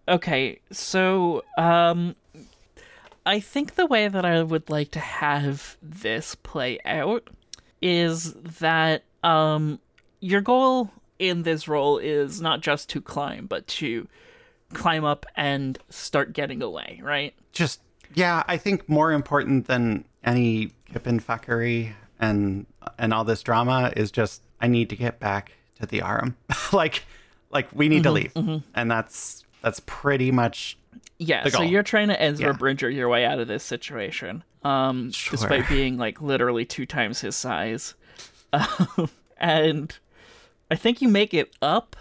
Okay, 0.08 0.60
so 0.72 1.44
um, 1.58 2.16
I 3.26 3.40
think 3.40 3.76
the 3.76 3.86
way 3.86 4.08
that 4.08 4.26
I 4.26 4.42
would 4.44 4.70
like 4.70 4.92
to 4.92 5.00
have 5.00 5.78
this 5.82 6.36
play 6.36 6.80
out 6.84 7.30
is 7.82 8.34
that 8.34 9.04
um, 9.24 9.80
your 10.20 10.42
goal 10.42 10.92
in 11.20 11.44
this 11.44 11.68
role 11.68 11.98
is 11.98 12.42
not 12.42 12.62
just 12.62 12.90
to 12.90 13.02
climb, 13.02 13.46
but 13.46 13.68
to 13.68 14.08
climb 14.74 15.04
up 15.06 15.26
and 15.36 15.78
start 15.90 16.34
getting 16.34 16.62
away, 16.62 17.00
right? 17.04 17.34
Just, 17.54 17.82
yeah, 18.14 18.44
I 18.48 18.58
think 18.58 18.88
more 18.90 19.12
important 19.12 19.68
than 19.68 20.06
any 20.24 20.72
Kippen 20.92 21.20
fuckery 21.20 21.94
and 22.20 22.66
and 22.98 23.14
all 23.14 23.24
this 23.24 23.42
drama 23.44 23.94
is 23.96 24.12
just 24.12 24.42
I 24.60 24.68
need 24.68 24.90
to 24.90 24.96
get 24.96 25.20
back 25.20 25.54
to 25.80 25.86
the 25.86 26.02
Aurum. 26.02 26.36
like, 26.74 27.04
like 27.52 27.68
we 27.74 27.88
need 27.90 28.04
Mm-hmm, 28.04 28.36
to 28.36 28.50
leave, 28.52 28.64
and 28.76 28.90
that's 28.92 29.46
that's 29.62 29.80
pretty 29.86 30.32
much 30.32 30.78
Yeah, 31.20 31.48
so 31.48 31.62
you're 31.62 31.84
trying 31.84 32.08
to 32.10 32.22
Ezra 32.22 32.48
Yeah. 32.48 32.54
Bridger 32.54 32.90
your 32.90 33.10
way 33.10 33.26
out 33.26 33.40
of 33.40 33.48
this 33.48 33.64
situation, 33.64 34.44
um, 34.64 35.12
Sure. 35.12 35.32
despite 35.32 35.68
being 35.70 35.98
like 35.98 36.22
literally 36.22 36.66
two 36.66 36.86
times 36.86 37.22
his 37.22 37.36
size. 37.36 37.94
Um, 38.52 39.10
and 39.38 39.96
I 40.72 40.76
think 40.76 41.02
you 41.02 41.08
make 41.08 41.34
it 41.36 41.56
up, 41.62 41.96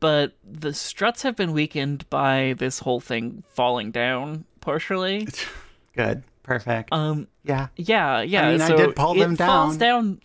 but 0.00 0.32
the 0.44 0.72
struts 0.74 1.22
have 1.22 1.36
been 1.36 1.52
weakened 1.52 2.08
by 2.10 2.54
this 2.58 2.80
whole 2.80 3.00
thing 3.00 3.44
falling 3.48 3.90
down 3.90 4.44
partially. 4.60 5.28
good, 5.96 6.22
perfect. 6.42 6.92
Um, 6.92 7.28
yeah. 7.44 7.68
yeah, 7.76 8.20
yeah. 8.22 8.48
I 8.48 8.52
mean, 8.52 8.60
I 8.62 8.68
so 8.68 8.76
did 8.76 8.96
pull 8.96 9.14
it 9.14 9.20
them 9.20 9.36
Falls 9.36 9.76
down. 9.76 10.06
down. 10.06 10.20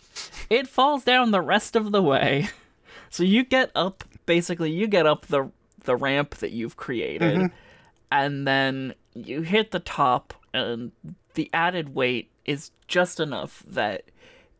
It 0.50 0.66
falls 0.68 1.04
down 1.04 1.30
the 1.30 1.40
rest 1.40 1.76
of 1.76 1.92
the 1.92 2.02
way. 2.02 2.48
So 3.08 3.22
you 3.22 3.44
get 3.44 3.70
up. 3.74 4.04
Basically, 4.26 4.70
you 4.72 4.88
get 4.88 5.06
up 5.06 5.26
the 5.26 5.50
the 5.84 5.94
ramp 5.96 6.34
that 6.36 6.50
you've 6.50 6.76
created, 6.76 7.34
Mm-hmm. 7.36 7.46
and 8.10 8.46
then 8.46 8.94
you 9.14 9.42
hit 9.42 9.70
the 9.70 9.78
top, 9.80 10.34
and 10.52 10.90
the 11.34 11.48
added 11.54 11.94
weight 11.94 12.30
is 12.44 12.72
just 12.88 13.20
enough 13.20 13.62
that 13.68 14.02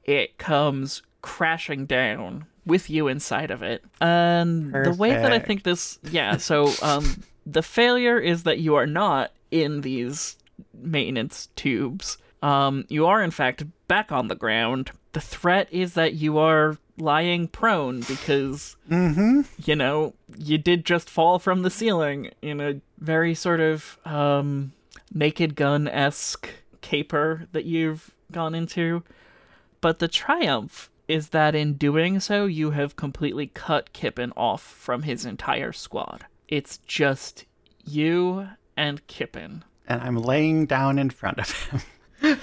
it 0.05 0.39
comes 0.39 1.03
crashing 1.23 1.85
down 1.87 2.47
with 2.67 2.91
you 2.91 3.09
inside 3.09 3.51
of 3.51 3.63
it. 3.63 3.83
And 4.01 4.75
the 4.75 4.93
way 4.93 5.11
that 5.11 5.33
I 5.33 5.39
think 5.39 5.63
this, 5.63 5.99
yeah. 6.11 6.37
So 6.37 6.73
um, 6.83 7.23
the 7.47 7.63
failure 7.63 8.19
is 8.19 8.43
that 8.43 8.59
you 8.59 8.75
are 8.75 8.87
not 8.87 9.33
in 9.51 9.81
these 9.83 10.37
maintenance 10.75 11.49
tubes. 11.57 12.19
Um, 12.43 12.85
you 12.89 13.07
are 13.07 13.23
in 13.23 13.31
fact 13.31 13.65
back 13.89 14.13
on 14.13 14.29
the 14.29 14.35
ground. 14.35 14.91
The 15.13 15.21
threat 15.21 15.69
is 15.73 15.95
that 15.95 16.15
you 16.15 16.39
are 16.39 16.77
lying 16.99 17.47
prone 17.49 18.01
because 18.01 18.77
Mm-hmm. 18.91 19.43
you 19.65 19.77
know 19.77 20.15
you 20.39 20.57
did 20.59 20.85
just 20.87 21.11
fall 21.11 21.39
from 21.39 21.63
the 21.63 21.71
ceiling 21.71 22.31
in 22.41 22.61
a 22.61 22.81
very 22.99 23.35
sort 23.35 23.61
of 23.61 23.99
um, 24.07 24.73
naked 25.13 25.55
gun 25.55 25.89
esque 25.89 26.49
caper 26.81 27.47
that 27.53 27.65
you've 27.65 28.11
gone 28.33 28.55
into. 28.55 29.03
But 29.81 29.99
the 29.99 30.09
triumph 30.09 30.91
is 31.09 31.31
that 31.31 31.55
in 31.55 31.75
doing 31.75 32.21
so, 32.21 32.47
you 32.47 32.73
have 32.73 32.97
completely 32.97 33.47
cut 33.47 33.93
Kippen 33.93 34.33
off 34.37 34.63
from 34.63 35.03
his 35.03 35.25
entire 35.25 35.73
squad. 35.73 36.27
It's 36.49 36.79
just 36.79 37.45
you 37.85 38.49
and 38.77 39.07
Kippen. 39.07 39.65
And 39.87 40.03
I'm 40.03 40.17
laying 40.17 40.67
down 40.67 40.99
in 40.99 41.11
front 41.11 41.39
of 41.39 41.51
him. 41.51 41.81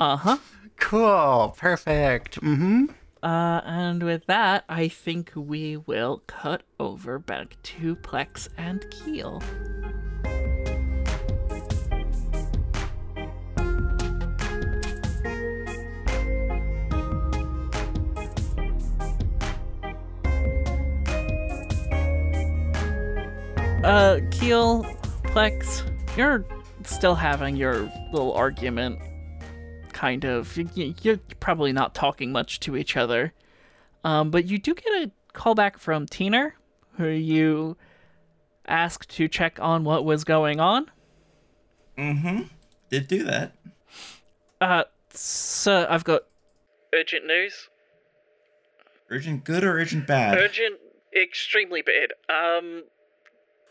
Uh 0.00 0.16
huh. 0.16 0.38
cool. 0.78 1.54
Perfect. 1.56 2.40
Mm-hmm. 2.40 2.86
Uh, 3.22 3.60
and 3.64 4.02
with 4.02 4.26
that, 4.26 4.64
I 4.68 4.88
think 4.88 5.32
we 5.34 5.76
will 5.76 6.22
cut 6.26 6.62
over 6.78 7.18
back 7.18 7.56
to 7.64 7.96
Plex 7.96 8.48
and 8.56 8.82
Keell. 8.90 9.42
Uh, 23.88 24.20
Keell, 24.30 24.84
Plex, 25.22 25.82
you're 26.14 26.44
still 26.84 27.14
having 27.14 27.56
your 27.56 27.90
little 28.12 28.34
argument 28.34 28.98
kind 29.94 30.26
of. 30.26 30.54
You're 30.74 31.16
probably 31.40 31.72
not 31.72 31.94
talking 31.94 32.30
much 32.30 32.60
to 32.60 32.76
each 32.76 32.98
other. 32.98 33.32
Um, 34.04 34.30
but 34.30 34.44
you 34.44 34.58
do 34.58 34.74
get 34.74 34.92
a 34.92 35.10
call 35.32 35.54
back 35.54 35.78
from 35.78 36.04
Teener, 36.04 36.52
who 36.98 37.06
you 37.06 37.78
asked 38.66 39.08
to 39.16 39.26
check 39.26 39.58
on 39.58 39.84
what 39.84 40.04
was 40.04 40.22
going 40.22 40.60
on. 40.60 40.90
Mm-hmm. 41.96 42.42
Did 42.90 43.08
do 43.08 43.24
that. 43.24 43.54
Uh, 44.60 44.84
so 45.14 45.86
I've 45.88 46.04
got 46.04 46.24
urgent 46.94 47.24
news. 47.24 47.70
Urgent 49.08 49.44
good 49.44 49.64
or 49.64 49.78
urgent 49.78 50.06
bad? 50.06 50.36
Urgent, 50.36 50.78
extremely 51.18 51.80
bad. 51.80 52.12
Um, 52.28 52.82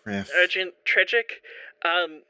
Kriff. 0.08 0.30
urgent, 0.36 0.74
tragic. 0.86 1.42
Um, 1.84 2.22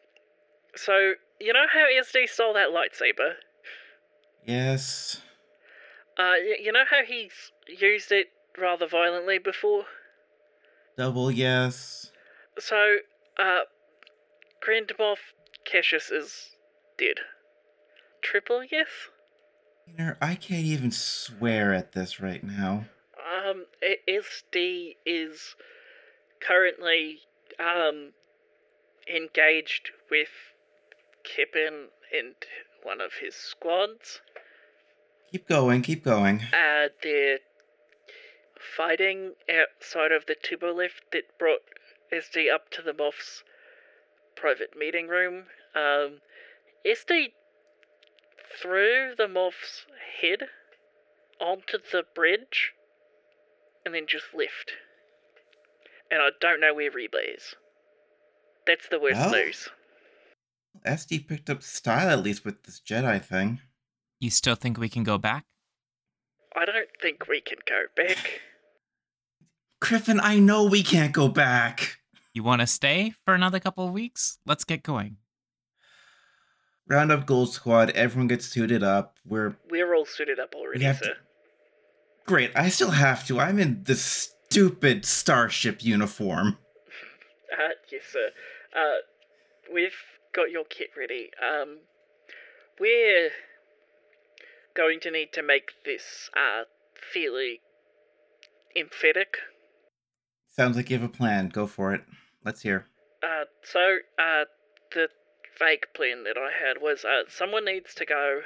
so 0.75 1.13
you 1.39 1.53
know 1.53 1.65
how 1.71 1.85
SD 2.01 2.27
stole 2.27 2.53
that 2.53 2.69
lightsaber? 2.69 3.33
Yes. 4.45 5.21
Uh, 6.17 6.33
y- 6.39 6.57
you 6.61 6.71
know 6.71 6.83
how 6.89 7.03
he's 7.05 7.51
used 7.67 8.11
it 8.11 8.27
rather 8.57 8.87
violently 8.87 9.37
before? 9.37 9.85
Double 10.97 11.29
yes. 11.29 12.11
So, 12.57 12.97
uh, 13.37 13.59
Grand 14.61 14.91
Moff 14.99 15.17
Cassius 15.63 16.09
is 16.09 16.49
dead. 16.97 17.17
Triple 18.23 18.63
yes? 18.63 18.87
Peter, 19.85 20.17
I 20.19 20.33
can't 20.35 20.65
even 20.65 20.91
swear 20.91 21.71
at 21.73 21.91
this 21.91 22.19
right 22.19 22.43
now. 22.43 22.85
Um, 23.47 23.65
SD 24.09 24.95
is 25.05 25.55
currently, 26.41 27.19
um, 27.59 28.13
engaged 29.13 29.91
with 30.09 30.29
Kippen 31.23 31.89
and 32.17 32.35
one 32.83 33.01
of 33.01 33.13
his 33.21 33.35
squads. 33.35 34.21
Keep 35.31 35.49
going, 35.49 35.81
keep 35.81 36.03
going. 36.03 36.41
Uh, 36.53 36.87
they're 37.03 37.39
fighting 38.77 39.33
outside 39.49 40.11
of 40.11 40.25
the 40.25 40.35
turbo 40.35 40.73
lift 40.73 41.03
that 41.11 41.37
brought 41.37 41.61
SD 42.11 42.51
up 42.51 42.69
to 42.71 42.81
the 42.81 42.93
Moff's 42.93 43.43
private 44.35 44.77
meeting 44.77 45.07
room. 45.07 45.45
Um, 45.75 46.21
SD 46.85 47.33
threw 48.61 49.13
the 49.17 49.27
Moff's 49.27 49.85
head 50.21 50.47
onto 51.39 51.77
the 51.91 52.03
bridge 52.15 52.73
and 53.85 53.93
then 53.93 54.05
just 54.07 54.33
left. 54.33 54.73
And 56.11 56.21
I 56.21 56.29
don't 56.39 56.59
know 56.61 56.73
where 56.73 56.91
Reba 56.91 57.17
is. 57.35 57.55
That's 58.65 58.87
the 58.89 58.99
worst 58.99 59.17
Well? 59.19 59.31
news. 59.31 59.69
SD 60.85 61.27
picked 61.27 61.49
up 61.49 61.63
style 61.63 62.09
at 62.09 62.21
least 62.23 62.45
with 62.45 62.63
this 62.63 62.79
Jedi 62.79 63.23
thing. 63.23 63.61
You 64.19 64.29
still 64.29 64.55
think 64.55 64.77
we 64.77 64.89
can 64.89 65.03
go 65.03 65.17
back? 65.17 65.45
I 66.55 66.65
don't 66.65 66.89
think 67.01 67.27
we 67.27 67.41
can 67.41 67.59
go 67.67 67.83
back. 67.95 68.41
Griffin, 69.81 70.19
I 70.21 70.39
know 70.39 70.65
we 70.65 70.81
can't 70.83 71.13
go 71.13 71.27
back. 71.27 71.97
You 72.33 72.43
want 72.43 72.61
to 72.61 72.67
stay 72.67 73.13
for 73.25 73.33
another 73.33 73.59
couple 73.59 73.85
of 73.87 73.93
weeks? 73.93 74.39
Let's 74.45 74.63
get 74.63 74.83
going. 74.83 75.17
Round 76.87 77.11
up 77.11 77.25
Gold 77.25 77.51
Squad, 77.53 77.89
everyone 77.91 78.27
gets 78.27 78.45
suited 78.45 78.81
up. 78.83 79.17
We're 79.25 79.57
We're 79.69 79.93
all 79.93 80.05
suited 80.05 80.39
up 80.39 80.53
already, 80.55 80.81
sir. 80.81 80.93
to- 80.93 81.15
great. 82.25 82.51
I 82.55 82.69
still 82.69 82.91
have 82.91 83.25
to. 83.27 83.39
I'm 83.39 83.59
in 83.59 83.83
this 83.83 84.33
stupid 84.49 85.05
starship 85.05 85.83
uniform. 85.83 86.57
Uh, 87.51 87.69
yes, 87.91 88.03
sir. 88.11 88.29
Uh, 88.75 88.97
we've 89.73 89.95
got 90.33 90.51
your 90.51 90.65
kit 90.65 90.89
ready. 90.97 91.29
Um, 91.41 91.79
we're 92.79 93.29
going 94.75 94.99
to 95.01 95.11
need 95.11 95.33
to 95.33 95.43
make 95.43 95.71
this, 95.85 96.29
uh, 96.35 96.63
fairly 97.13 97.61
emphatic. 98.75 99.37
Sounds 100.55 100.75
like 100.75 100.89
you 100.89 100.97
have 100.97 101.09
a 101.09 101.11
plan. 101.11 101.49
Go 101.49 101.67
for 101.67 101.93
it. 101.93 102.01
Let's 102.45 102.61
hear. 102.61 102.85
Uh, 103.23 103.45
so, 103.63 103.97
uh, 104.19 104.45
the 104.93 105.09
fake 105.57 105.93
plan 105.95 106.23
that 106.23 106.37
I 106.37 106.51
had 106.51 106.81
was, 106.81 107.03
uh, 107.03 107.23
someone 107.27 107.65
needs 107.65 107.93
to 107.95 108.05
go. 108.05 108.41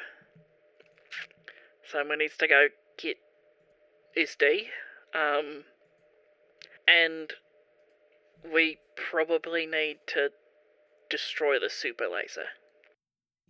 Someone 1.86 2.20
needs 2.20 2.38
to 2.38 2.48
go 2.48 2.68
get 2.98 3.18
SD. 4.18 4.68
Um, 5.14 5.66
and 6.92 7.32
we 8.54 8.78
probably 9.10 9.66
need 9.66 9.98
to 10.08 10.30
destroy 11.10 11.60
the 11.60 11.70
super 11.70 12.06
laser. 12.12 12.46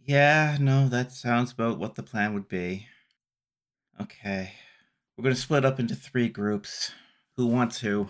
Yeah, 0.03 0.57
no, 0.59 0.89
that 0.89 1.11
sounds 1.11 1.51
about 1.51 1.77
what 1.77 1.95
the 1.95 2.03
plan 2.03 2.33
would 2.33 2.47
be. 2.47 2.87
Okay. 3.99 4.51
We're 5.17 5.23
going 5.23 5.35
to 5.35 5.41
split 5.41 5.65
up 5.65 5.79
into 5.79 5.95
three 5.95 6.29
groups. 6.29 6.91
Who 7.37 7.47
wants 7.47 7.79
to? 7.79 8.07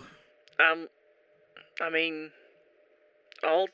Um, 0.58 0.88
I 1.80 1.90
mean, 1.90 2.30
I'll. 3.44 3.66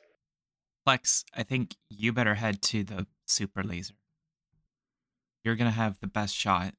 Plex, 0.87 1.23
I 1.35 1.43
think 1.43 1.75
you 1.89 2.13
better 2.13 2.35
head 2.35 2.61
to 2.63 2.83
the 2.83 3.07
super 3.25 3.63
laser. 3.63 3.93
You're 5.43 5.55
gonna 5.55 5.71
have 5.71 5.99
the 5.99 6.07
best 6.07 6.35
shot. 6.35 6.73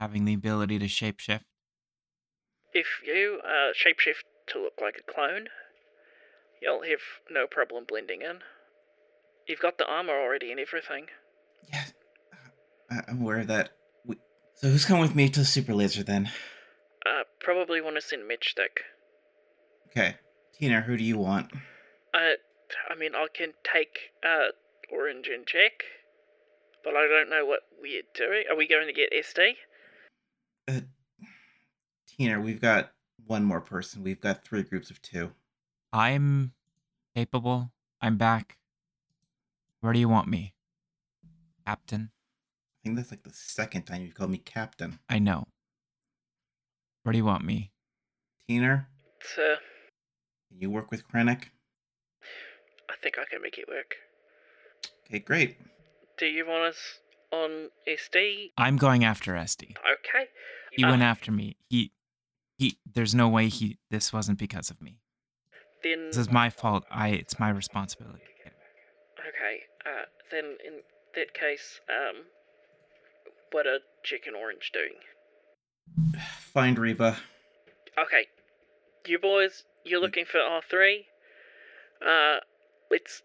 Having 0.00 0.24
the 0.24 0.34
ability 0.34 0.78
to 0.78 0.86
shapeshift. 0.86 1.42
If 2.78 2.86
you 3.04 3.40
uh, 3.44 3.72
shapeshift 3.74 4.22
to 4.52 4.62
look 4.62 4.74
like 4.80 4.94
a 5.00 5.12
clone, 5.12 5.48
you'll 6.62 6.82
have 6.82 7.00
no 7.28 7.48
problem 7.50 7.84
blending 7.88 8.22
in. 8.22 8.38
You've 9.48 9.58
got 9.58 9.78
the 9.78 9.86
armor 9.86 10.12
already 10.12 10.52
and 10.52 10.60
everything. 10.60 11.06
Yeah, 11.72 11.84
I- 12.88 13.02
I'm 13.08 13.22
aware 13.22 13.40
of 13.40 13.48
that. 13.48 13.70
So 14.54 14.68
who's 14.68 14.84
coming 14.84 15.02
with 15.02 15.16
me 15.16 15.28
to 15.28 15.40
the 15.40 15.44
super 15.46 15.74
laser 15.74 16.04
then? 16.04 16.30
Uh, 17.04 17.22
probably 17.40 17.80
want 17.80 17.96
to 17.96 18.00
send 18.02 18.22
Matchstick. 18.30 18.82
Okay. 19.88 20.16
Tina, 20.54 20.80
who 20.80 20.96
do 20.96 21.02
you 21.02 21.18
want? 21.18 21.50
Uh, 22.14 22.34
I 22.88 22.94
mean, 22.96 23.14
I 23.16 23.26
can 23.34 23.54
take 23.64 23.98
uh 24.24 24.48
Orange 24.92 25.28
and 25.28 25.46
Jack, 25.46 25.82
but 26.84 26.94
I 26.94 27.08
don't 27.08 27.28
know 27.30 27.44
what 27.44 27.60
we're 27.80 28.02
doing. 28.14 28.44
Are 28.48 28.56
we 28.56 28.68
going 28.68 28.86
to 28.86 28.92
get 28.92 29.12
SD? 29.12 29.52
Uh, 30.68 30.80
Tina, 32.18 32.40
we've 32.40 32.60
got 32.60 32.90
one 33.26 33.44
more 33.44 33.60
person. 33.60 34.02
We've 34.02 34.20
got 34.20 34.44
three 34.44 34.62
groups 34.62 34.90
of 34.90 35.00
two. 35.02 35.30
I'm 35.92 36.52
capable. 37.14 37.70
I'm 38.02 38.16
back. 38.16 38.56
Where 39.80 39.92
do 39.92 40.00
you 40.00 40.08
want 40.08 40.28
me? 40.28 40.54
Captain? 41.66 42.10
I 42.10 42.76
think 42.84 42.96
that's 42.96 43.10
like 43.10 43.22
the 43.22 43.32
second 43.32 43.82
time 43.84 44.02
you've 44.02 44.14
called 44.14 44.30
me 44.30 44.38
captain. 44.38 44.98
I 45.08 45.18
know. 45.18 45.46
Where 47.02 47.12
do 47.12 47.18
you 47.18 47.24
want 47.24 47.44
me? 47.44 47.70
Tina, 48.48 48.88
So, 49.36 49.56
can 50.48 50.60
you 50.60 50.70
work 50.70 50.90
with 50.90 51.06
Krennick? 51.06 51.44
I 52.90 52.94
think 53.02 53.16
I 53.18 53.24
can 53.30 53.42
make 53.42 53.58
it 53.58 53.68
work. 53.68 53.94
Okay, 55.06 55.18
great. 55.20 55.58
Do 56.18 56.26
you 56.26 56.46
want 56.46 56.64
us 56.74 56.78
on 57.32 57.68
SD? 57.86 58.52
I'm 58.56 58.76
going 58.76 59.04
after 59.04 59.34
SD. 59.34 59.70
Okay. 59.76 60.26
He 60.72 60.82
Uh, 60.84 60.90
went 60.90 61.02
after 61.02 61.30
me. 61.30 61.56
He 61.68 61.92
he 62.58 62.76
there's 62.92 63.14
no 63.14 63.28
way 63.28 63.48
he 63.48 63.78
this 63.90 64.12
wasn't 64.12 64.38
because 64.38 64.70
of 64.70 64.82
me. 64.82 64.98
Then 65.82 66.06
This 66.08 66.16
is 66.16 66.30
my 66.30 66.50
fault. 66.50 66.84
I 66.90 67.08
it's 67.10 67.38
my 67.38 67.50
responsibility. 67.50 68.22
Okay, 69.20 69.62
uh, 69.86 70.06
then 70.30 70.56
in 70.66 70.80
that 71.14 71.34
case, 71.34 71.80
um, 71.88 72.24
what 73.52 73.66
are 73.66 73.78
Jack 74.04 74.26
and 74.26 74.34
Orange 74.34 74.72
doing? 74.72 74.94
Find 76.52 76.78
Reba. 76.78 77.16
Okay, 77.96 78.26
you 79.06 79.18
boys, 79.18 79.64
you're 79.84 80.00
looking 80.00 80.24
for 80.24 80.38
R3. 80.38 81.04
Uh, 82.04 82.40
let's 82.90 83.22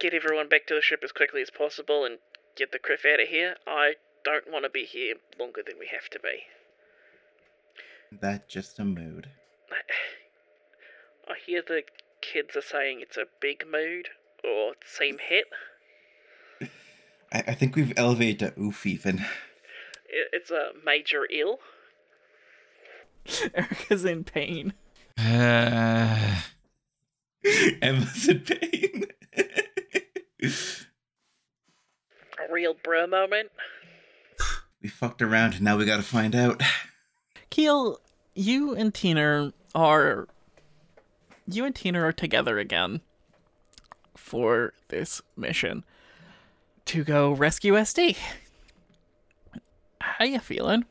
get 0.00 0.14
everyone 0.14 0.48
back 0.48 0.66
to 0.66 0.74
the 0.74 0.82
ship 0.82 1.00
as 1.04 1.12
quickly 1.12 1.42
as 1.42 1.50
possible 1.50 2.04
and 2.04 2.18
get 2.56 2.72
the 2.72 2.78
kriff 2.78 3.10
out 3.10 3.20
of 3.20 3.28
here. 3.28 3.56
I 3.66 3.94
don't 4.24 4.50
want 4.50 4.64
to 4.64 4.70
be 4.70 4.84
here 4.84 5.14
longer 5.38 5.62
than 5.64 5.78
we 5.78 5.88
have 5.92 6.08
to 6.10 6.18
be. 6.20 6.42
That 8.20 8.48
just 8.48 8.78
a 8.78 8.84
mood. 8.84 9.28
I 11.28 11.34
hear 11.46 11.62
the 11.66 11.82
kids 12.20 12.56
are 12.56 12.62
saying 12.62 13.00
it's 13.00 13.16
a 13.16 13.24
big 13.40 13.64
mood 13.70 14.08
or 14.44 14.74
same 14.86 15.18
hit. 15.18 15.46
I, 17.32 17.44
I 17.48 17.54
think 17.54 17.76
we've 17.76 17.92
elevated 17.96 18.54
to 18.54 18.60
oof 18.60 18.86
even. 18.86 19.20
I- 19.20 19.26
It's 20.32 20.50
a 20.50 20.70
major 20.84 21.26
ill. 21.30 21.58
Erika's 23.54 24.04
in 24.04 24.24
pain. 24.24 24.74
Uh, 25.18 26.40
Emma's 27.82 28.28
in 28.28 28.40
pain. 28.40 29.04
A 30.42 30.50
real 32.52 32.74
bruh 32.74 33.08
moment. 33.08 33.50
we 34.82 34.88
fucked 34.88 35.22
around 35.22 35.54
and 35.54 35.62
now 35.62 35.76
we 35.78 35.86
gotta 35.86 36.02
find 36.02 36.34
out. 36.36 36.62
Keell, 37.50 37.98
you 38.34 38.74
and 38.74 38.92
Tina 38.92 39.52
are 39.74 40.28
you 41.46 41.64
and 41.64 41.74
Tina 41.74 42.02
are 42.02 42.12
together 42.12 42.58
again 42.58 43.00
for 44.16 44.72
this 44.88 45.20
mission 45.36 45.84
to 46.86 47.04
go 47.04 47.32
rescue 47.32 47.74
SD. 47.74 48.16
How 50.00 50.24
you 50.24 50.38
feeling? 50.38 50.84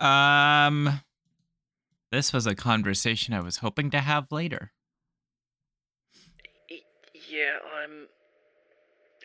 um, 0.00 1.00
this 2.10 2.32
was 2.32 2.46
a 2.46 2.54
conversation 2.54 3.34
I 3.34 3.40
was 3.40 3.58
hoping 3.58 3.90
to 3.90 4.00
have 4.00 4.32
later. 4.32 4.72
Yeah, 7.28 7.58
I'm 7.82 8.08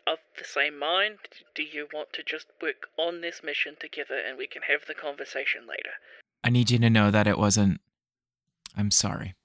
of 0.08 0.20
the 0.38 0.45
same 0.45 0.78
mind. 0.78 1.18
Do 1.56 1.64
you 1.64 1.88
want 1.93 2.14
to 2.14 2.24
just 2.24 2.47
work 2.62 2.88
on 2.97 3.22
this 3.22 3.41
mission 3.43 3.76
together 3.80 4.18
and 4.18 4.38
we 4.38 4.47
can 4.47 4.62
have 4.64 4.82
the 4.88 4.93
conversation 4.93 5.62
later? 5.68 5.91
I 6.43 6.49
need 6.49 6.70
you 6.72 6.80
to 6.80 6.89
know 6.89 7.12
that 7.12 7.28
it 7.28 7.38
wasn't. 7.38 7.82
I'm 8.78 8.91
sorry. 8.91 9.36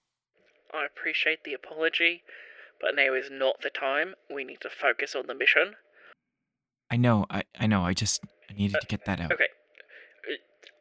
I 0.72 0.86
appreciate 0.86 1.44
the 1.44 1.54
apology, 1.54 2.22
but 2.80 2.94
now 2.94 3.14
is 3.14 3.30
not 3.30 3.62
the 3.62 3.70
time. 3.70 4.14
We 4.32 4.44
need 4.44 4.60
to 4.60 4.70
focus 4.70 5.14
on 5.14 5.26
the 5.26 5.34
mission. 5.34 5.74
I 6.90 6.96
know. 6.96 7.26
I 7.30 7.44
I 7.58 7.66
know. 7.66 7.82
I 7.82 7.94
just 7.94 8.20
I 8.48 8.52
needed 8.52 8.80
to 8.80 8.86
get 8.86 9.04
that 9.06 9.20
out. 9.20 9.32
Okay. 9.32 9.46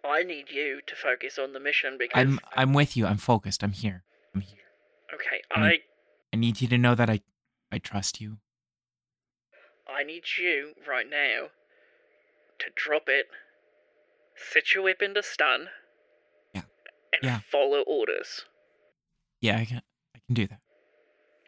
Uh, 0.04 0.08
I 0.08 0.24
need 0.24 0.50
you 0.52 0.82
to 0.86 0.96
focus 0.96 1.38
on 1.40 1.54
the 1.54 1.60
mission 1.60 1.98
because 2.00 2.20
I'm 2.22 2.40
I'm 2.56 2.74
with 2.74 2.98
you. 2.98 3.06
I'm 3.06 3.18
focused. 3.18 3.64
I'm 3.64 3.72
here. 3.72 4.04
I'm 4.36 4.42
here. 4.42 4.60
okay, 5.14 5.42
I 5.56 5.60
I 5.60 5.70
need- 5.70 5.82
I 6.34 6.38
need 6.38 6.62
you 6.62 6.68
to 6.68 6.78
know 6.78 6.94
that 6.96 7.10
I 7.10 7.22
I 7.72 7.80
trust 7.80 8.20
you. 8.22 8.38
I 10.00 10.04
need 10.04 10.24
you 10.38 10.76
right 10.88 11.10
now 11.10 11.48
to 12.60 12.66
drop 12.74 13.04
it, 13.08 13.26
set 14.54 14.74
your 14.74 14.84
weapon 14.86 15.14
to 15.16 15.22
stun, 15.24 15.68
Yeah. 16.56 16.62
and 17.12 17.22
Yeah. 17.24 17.40
follow 17.52 17.82
orders. 17.82 18.46
Yeah, 19.42 19.58
I 19.58 19.66
can 19.66 19.82
I 20.16 20.20
can 20.26 20.36
do 20.36 20.48
that. 20.48 20.62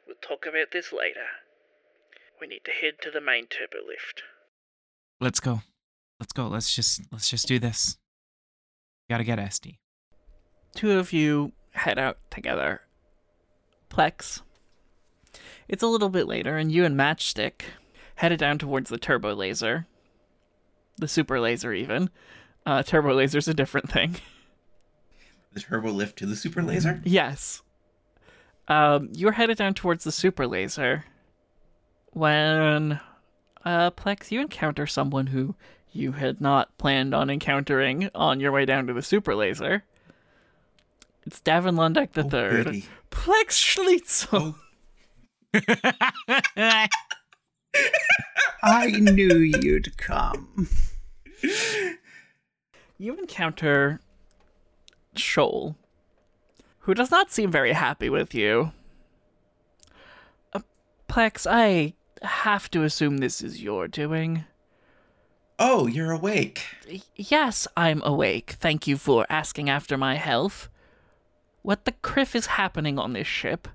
We'll 0.06 0.18
talk 0.22 0.46
about 0.46 0.72
this 0.72 0.92
later. 0.92 1.26
We 2.42 2.48
need 2.48 2.66
to 2.66 2.72
head 2.72 2.96
to 3.04 3.12
the 3.12 3.22
main 3.22 3.48
turbo 3.48 3.86
lift. 3.88 4.24
Let's 5.22 5.40
go. 5.40 5.62
Let's 6.20 6.34
go. 6.34 6.48
Let's 6.48 6.76
just 6.76 7.02
let's 7.12 7.30
just 7.30 7.48
do 7.48 7.58
this. 7.58 7.98
Gotta 9.10 9.24
get 9.24 9.40
SD. 9.40 9.80
Two 10.76 11.00
of 11.00 11.14
you 11.14 11.54
head 11.72 11.98
out 11.98 12.18
together. 12.30 12.82
Plex. 13.90 14.42
It's 15.70 15.84
a 15.84 15.88
little 15.88 16.10
bit 16.10 16.28
later, 16.28 16.58
and 16.58 16.70
you 16.70 16.84
and 16.84 16.98
Matchstick 17.00 17.62
headed 18.16 18.40
down 18.40 18.58
towards 18.58 18.90
the 18.90 18.98
turbo 18.98 19.34
laser. 19.34 19.88
The 20.98 21.08
super 21.08 21.40
laser, 21.40 21.74
even. 21.74 22.10
Uh, 22.66 22.84
turbo 22.84 23.14
laser's 23.14 23.48
a 23.48 23.54
different 23.54 23.90
thing. 23.90 24.16
The 25.54 25.60
turbo 25.60 25.92
lift 25.92 26.18
to 26.20 26.26
the 26.26 26.38
super 26.38 26.64
laser? 26.64 27.02
Yes. 27.04 27.62
Um, 28.70 29.10
you're 29.12 29.34
headed 29.34 29.58
down 29.58 29.74
towards 29.74 30.06
the 30.06 30.12
super 30.14 30.48
laser 30.48 31.04
when, 32.14 33.02
uh, 33.66 33.92
Plex, 33.92 34.32
you 34.32 34.40
encounter 34.40 34.88
someone 34.88 35.28
who 35.28 35.56
you 35.92 36.14
had 36.14 36.40
not 36.40 36.78
planned 36.78 37.14
on 37.14 37.30
encountering 37.30 38.10
on 38.16 38.40
your 38.40 38.54
way 38.54 38.64
down 38.64 38.88
to 38.88 38.94
the 38.94 39.02
super 39.02 39.36
laser. 39.36 39.84
It's 41.26 41.42
Davin 41.42 41.76
Lundeck 41.76 42.14
the 42.14 42.24
Oh, 42.24 42.30
third. 42.30 42.68
Plex 43.12 43.60
Slutsel. 43.60 44.56
Oh, 45.54 46.86
I 48.64 48.88
knew 48.92 49.38
you'd 49.38 49.98
come. 49.98 50.68
You 52.98 53.18
encounter 53.18 54.00
Shoal, 55.16 55.76
who 56.80 56.94
does 56.94 57.10
not 57.10 57.32
seem 57.32 57.52
very 57.52 57.74
happy 57.74 58.10
with 58.10 58.36
you. 58.36 58.72
Uh, 60.54 60.60
Plex, 61.10 61.48
I 61.50 61.94
have 62.22 62.70
to 62.72 62.84
assume 62.84 63.18
this 63.18 63.42
is 63.42 63.64
your 63.64 63.88
doing. 63.88 64.46
oh, 65.58 65.88
you're 65.88 66.12
awake. 66.12 66.64
Yes, 67.16 67.68
I'm 67.76 68.02
awake. 68.04 68.52
Thank 68.60 68.86
you 68.88 68.98
for 68.98 69.26
asking 69.30 69.70
after 69.70 69.98
my 69.98 70.16
health. 70.16 70.70
What 71.64 71.86
the 71.86 71.92
kriff 71.92 72.36
is 72.36 72.46
happening 72.48 72.98
on 73.00 73.14
this 73.14 73.28
ship? 73.28 73.68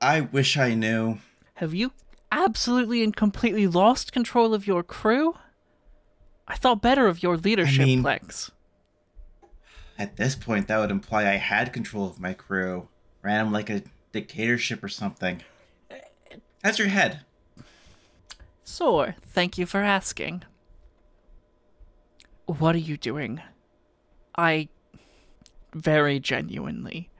I 0.00 0.20
wish 0.22 0.56
I 0.56 0.74
knew. 0.74 1.18
Have 1.54 1.74
you 1.74 1.92
absolutely 2.30 3.02
and 3.02 3.14
completely 3.14 3.66
lost 3.66 4.12
control 4.12 4.54
of 4.54 4.66
your 4.66 4.82
crew? 4.82 5.34
I 6.46 6.56
thought 6.56 6.80
better 6.82 7.06
of 7.06 7.22
your 7.22 7.36
leadership, 7.36 7.86
mean- 7.86 8.02
Plex. 8.02 8.50
At 9.98 10.16
this 10.16 10.36
point, 10.36 10.68
that 10.68 10.78
would 10.78 10.92
imply 10.92 11.22
I 11.26 11.36
had 11.36 11.72
control 11.72 12.08
of 12.08 12.20
my 12.20 12.32
crew. 12.32 12.88
Ran 13.22 13.44
them 13.44 13.52
like 13.52 13.68
a 13.68 13.82
dictatorship 14.12 14.82
or 14.82 14.88
something. 14.88 15.42
How's 16.62 16.78
your 16.78 16.88
head? 16.88 17.20
Sore, 18.62 19.16
thank 19.22 19.58
you 19.58 19.66
for 19.66 19.80
asking. 19.80 20.44
What 22.46 22.74
are 22.74 22.78
you 22.78 22.96
doing? 22.96 23.40
I. 24.36 24.68
Very 25.74 26.18
genuinely. 26.20 27.10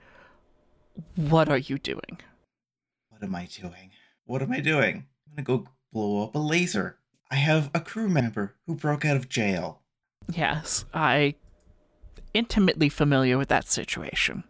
What 1.17 1.49
are 1.49 1.59
you 1.59 1.79
doing? 1.79 2.21
What 3.11 3.23
am 3.23 3.35
I 3.35 3.47
doing? 3.47 3.91
What 4.29 4.43
am 4.43 4.53
I 4.53 4.61
doing? 4.61 5.07
I'm 5.27 5.43
gonna 5.43 5.59
go 5.59 5.67
blow 5.91 6.23
up 6.23 6.35
a 6.35 6.39
laser. 6.39 6.99
I 7.31 7.37
have 7.37 7.71
a 7.73 7.81
crew 7.81 8.11
member 8.11 8.57
who 8.67 8.75
broke 8.75 9.07
out 9.07 9.17
of 9.17 9.31
jail. 9.31 9.81
Yes, 10.31 10.85
I. 10.93 11.35
intimately 12.35 12.91
familiar 12.91 13.39
with 13.39 13.49
that 13.49 13.67
situation. 13.67 14.45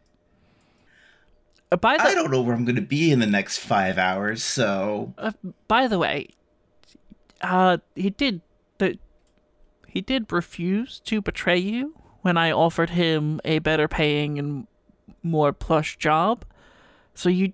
Uh, 1.70 1.76
by 1.76 1.96
the 1.96 2.02
I 2.02 2.14
don't 2.14 2.32
know 2.32 2.42
where 2.42 2.56
I'm 2.56 2.64
gonna 2.64 2.80
be 2.80 3.12
in 3.12 3.20
the 3.20 3.26
next 3.26 3.58
five 3.58 3.98
hours, 3.98 4.42
so 4.42 5.14
Uh, 5.16 5.30
by 5.68 5.86
the 5.86 5.96
way, 5.96 6.26
uh, 7.40 7.78
he 7.94 8.10
did 8.10 8.40
the 8.78 8.98
he 9.86 10.00
did 10.00 10.32
refuse 10.32 10.98
to 11.04 11.22
betray 11.22 11.56
you 11.58 11.94
when 12.22 12.36
I 12.36 12.50
offered 12.50 12.90
him 12.90 13.40
a 13.44 13.60
better 13.60 13.86
paying 13.86 14.40
and 14.40 14.66
more 15.22 15.52
plush 15.52 15.96
job. 15.98 16.44
So 17.14 17.28
you 17.28 17.52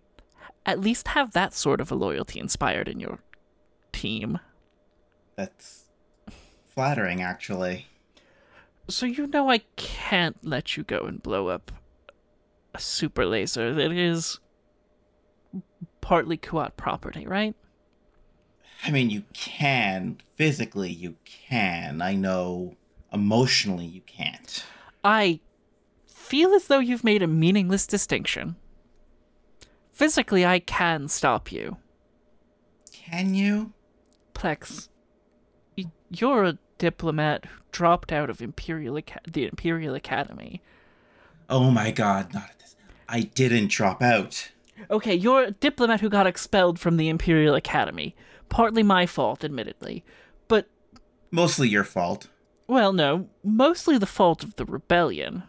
at 0.66 0.80
least 0.80 1.08
have 1.08 1.32
that 1.32 1.54
sort 1.54 1.80
of 1.80 1.90
a 1.90 1.94
loyalty 1.94 2.40
inspired 2.40 2.88
in 2.88 3.00
your 3.00 3.18
team. 3.92 4.38
that's 5.36 5.84
flattering, 6.66 7.22
actually. 7.22 7.86
So 8.88 9.06
you 9.06 9.26
know 9.26 9.50
I 9.50 9.58
can't 9.76 10.36
let 10.44 10.76
you 10.76 10.82
go 10.82 11.00
and 11.00 11.22
blow 11.22 11.48
up 11.48 11.72
a 12.74 12.80
super 12.80 13.24
laser 13.24 13.72
that 13.72 13.92
is 13.92 14.40
partly 16.00 16.36
Kuat 16.36 16.76
property, 16.76 17.26
right? 17.26 17.54
I 18.84 18.90
mean, 18.90 19.08
you 19.08 19.22
can 19.32 20.18
physically, 20.36 20.90
you 20.90 21.14
can. 21.24 22.02
I 22.02 22.14
know 22.14 22.76
emotionally, 23.12 23.86
you 23.86 24.02
can't. 24.02 24.64
I 25.02 25.40
feel 26.06 26.52
as 26.52 26.66
though 26.66 26.80
you've 26.80 27.04
made 27.04 27.22
a 27.22 27.26
meaningless 27.26 27.86
distinction. 27.86 28.56
Physically, 29.94 30.44
I 30.44 30.58
can 30.58 31.06
stop 31.08 31.52
you. 31.52 31.76
Can 32.92 33.34
you? 33.34 33.72
Plex, 34.34 34.88
you're 36.10 36.44
a 36.44 36.58
diplomat 36.78 37.44
who 37.46 37.58
dropped 37.70 38.10
out 38.10 38.28
of 38.28 38.42
Imperial 38.42 38.98
Aca- 38.98 39.20
the 39.30 39.44
Imperial 39.46 39.94
Academy. 39.94 40.60
Oh 41.48 41.70
my 41.70 41.92
god, 41.92 42.34
not 42.34 42.50
at 42.50 42.58
this. 42.58 42.74
I 43.08 43.20
didn't 43.20 43.70
drop 43.70 44.02
out. 44.02 44.50
Okay, 44.90 45.14
you're 45.14 45.44
a 45.44 45.50
diplomat 45.52 46.00
who 46.00 46.08
got 46.08 46.26
expelled 46.26 46.80
from 46.80 46.96
the 46.96 47.08
Imperial 47.08 47.54
Academy. 47.54 48.16
Partly 48.48 48.82
my 48.82 49.06
fault, 49.06 49.44
admittedly. 49.44 50.04
But, 50.48 50.66
Mostly 51.30 51.68
your 51.68 51.84
fault. 51.84 52.28
well, 52.66 52.92
no, 52.92 53.28
mostly 53.44 53.96
the 53.98 54.06
fault 54.06 54.42
of 54.42 54.56
the 54.56 54.64
rebellion. 54.64 55.44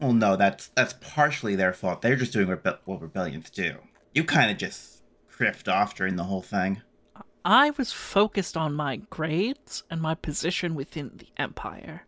Well, 0.00 0.12
no, 0.12 0.36
that's 0.36 0.68
that's 0.68 0.94
partially 1.00 1.56
their 1.56 1.72
fault. 1.72 2.00
They're 2.02 2.16
just 2.16 2.32
doing 2.32 2.48
rebe- 2.48 2.78
what 2.84 3.02
rebellions 3.02 3.50
do. 3.50 3.76
You 4.14 4.24
kind 4.24 4.50
of 4.50 4.56
just 4.56 5.02
kriffed 5.30 5.72
off 5.72 5.94
during 5.94 6.16
the 6.16 6.24
whole 6.24 6.42
thing. 6.42 6.82
I 7.44 7.70
was 7.70 7.92
focused 7.92 8.56
on 8.56 8.74
my 8.74 8.96
grades 8.96 9.82
and 9.90 10.00
my 10.00 10.14
position 10.14 10.74
within 10.74 11.12
the 11.16 11.28
Empire. 11.36 12.04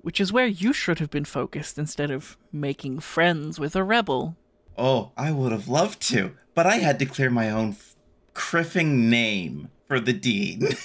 Which 0.00 0.20
is 0.20 0.32
where 0.32 0.46
you 0.46 0.72
should 0.72 0.98
have 1.00 1.10
been 1.10 1.24
focused 1.24 1.76
instead 1.78 2.10
of 2.10 2.36
making 2.52 3.00
friends 3.00 3.58
with 3.58 3.74
a 3.76 3.82
rebel. 3.82 4.36
Oh, 4.76 5.12
I 5.16 5.32
would 5.32 5.52
have 5.52 5.68
loved 5.68 6.00
to, 6.08 6.36
but 6.54 6.66
I 6.66 6.76
had 6.76 6.98
to 7.00 7.06
clear 7.06 7.30
my 7.30 7.50
own 7.50 7.70
f- 7.70 7.96
kriffing 8.32 9.08
name 9.08 9.70
for 9.86 9.98
the 10.00 10.12
dean. 10.12 10.68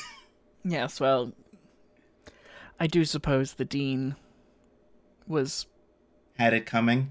Yes, 0.66 1.02
well, 1.02 1.34
I 2.80 2.88
do 2.88 3.04
suppose 3.04 3.56
the 3.56 3.66
Dean 3.66 4.16
was 5.28 5.66
had 6.44 6.54
it 6.54 6.66
coming. 6.66 7.10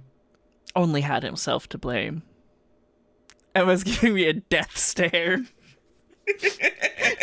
only 0.76 1.00
had 1.00 1.22
himself 1.22 1.68
to 1.70 1.78
blame. 1.78 2.22
And 3.54 3.66
was 3.66 3.82
giving 3.84 4.14
me 4.14 4.26
a 4.26 4.34
death 4.34 4.76
stare 4.76 5.40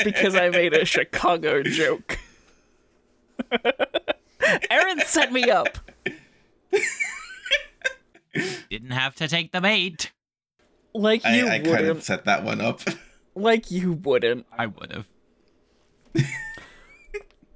because 0.03 0.36
I 0.36 0.49
made 0.49 0.74
a 0.74 0.86
Chicago 0.86 1.64
joke. 1.64 2.18
Erin 4.70 4.99
set 5.05 5.32
me 5.32 5.49
up. 5.49 5.78
Didn't 8.70 8.91
have 8.91 9.16
to 9.16 9.28
take 9.28 9.51
the 9.51 9.62
bait. 9.62 10.12
Like 10.93 11.24
you 11.24 11.47
I, 11.47 11.55
I 11.55 11.57
wouldn't. 11.60 11.68
I 11.68 11.76
kind 11.78 11.88
of 11.88 12.03
set 12.03 12.26
that 12.26 12.43
one 12.43 12.62
up. 12.62 12.82
Like 13.36 13.70
you 13.72 13.93
wouldn't. 13.93 14.45
I 14.57 14.66
would 14.68 14.91
have. 14.91 15.07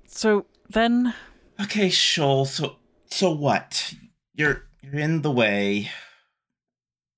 So 0.07 0.45
then, 0.69 1.13
Okay, 1.61 1.89
Shoal. 1.89 2.45
So 2.45 2.77
so 3.09 3.31
what? 3.31 3.93
You're 4.33 4.63
you're 4.81 4.99
in 4.99 5.21
the 5.21 5.31
way. 5.31 5.91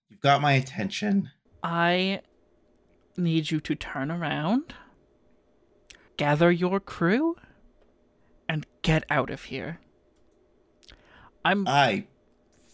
You've 0.10 0.22
got 0.22 0.42
my 0.42 0.54
attention. 0.54 1.32
I 1.64 2.22
need 3.18 3.52
you 3.52 3.60
to 3.62 3.76
turn 3.76 4.12
around, 4.12 4.74
gather 6.18 6.52
your 6.52 6.80
crew, 6.80 7.38
and 8.50 8.66
get 8.82 9.04
out 9.10 9.30
of 9.30 9.46
here. 9.46 9.80
I'm 11.44 11.68
I 11.68 12.08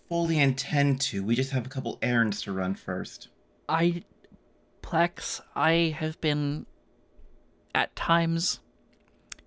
fully 0.10 0.40
intend 0.40 1.02
to. 1.02 1.24
We 1.24 1.36
just 1.36 1.52
have 1.52 1.66
a 1.66 1.70
couple 1.70 2.00
errands 2.02 2.42
to 2.44 2.52
run 2.52 2.76
first. 2.76 3.28
I 3.70 4.04
Plex, 4.82 5.40
I 5.56 5.96
have 5.98 6.20
been 6.20 6.66
at 7.76 7.96
times 7.96 8.60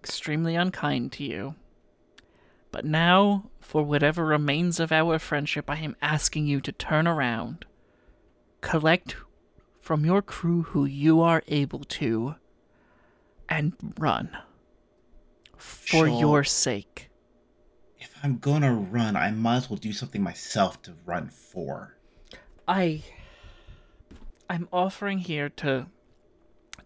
extremely 0.03 0.55
unkind 0.55 1.13
to 1.13 1.25
you. 1.25 1.55
But 2.71 2.85
now, 2.85 3.51
for 3.65 3.83
whatever 3.83 4.25
remains 4.27 4.79
of 4.79 4.93
our 4.93 5.19
friendship, 5.19 5.71
I 5.71 5.77
am 5.79 5.97
asking 6.03 6.47
you 6.47 6.61
to 6.61 6.71
turn 6.71 7.09
around. 7.09 7.65
Collect 8.61 9.17
from 9.81 10.05
your 10.05 10.23
crew 10.23 10.63
who 10.63 10.85
you 10.85 11.21
are 11.21 11.43
able 11.49 11.81
to 11.85 12.37
and 13.49 13.73
run. 13.99 14.37
For 15.57 16.07
Sure. 16.07 16.21
your 16.21 16.45
sake. 16.45 17.11
If 17.99 18.15
I'm 18.23 18.39
gonna 18.39 18.75
run, 18.75 19.17
I 19.17 19.31
might 19.31 19.57
as 19.57 19.71
well 19.71 19.79
do 19.79 19.93
something 19.93 20.23
myself 20.23 20.83
to 20.83 20.95
run 21.07 21.29
for. 21.31 21.97
I 22.69 23.03
I'm 24.49 24.69
offering 24.73 25.19
here 25.21 25.49
to 25.49 25.87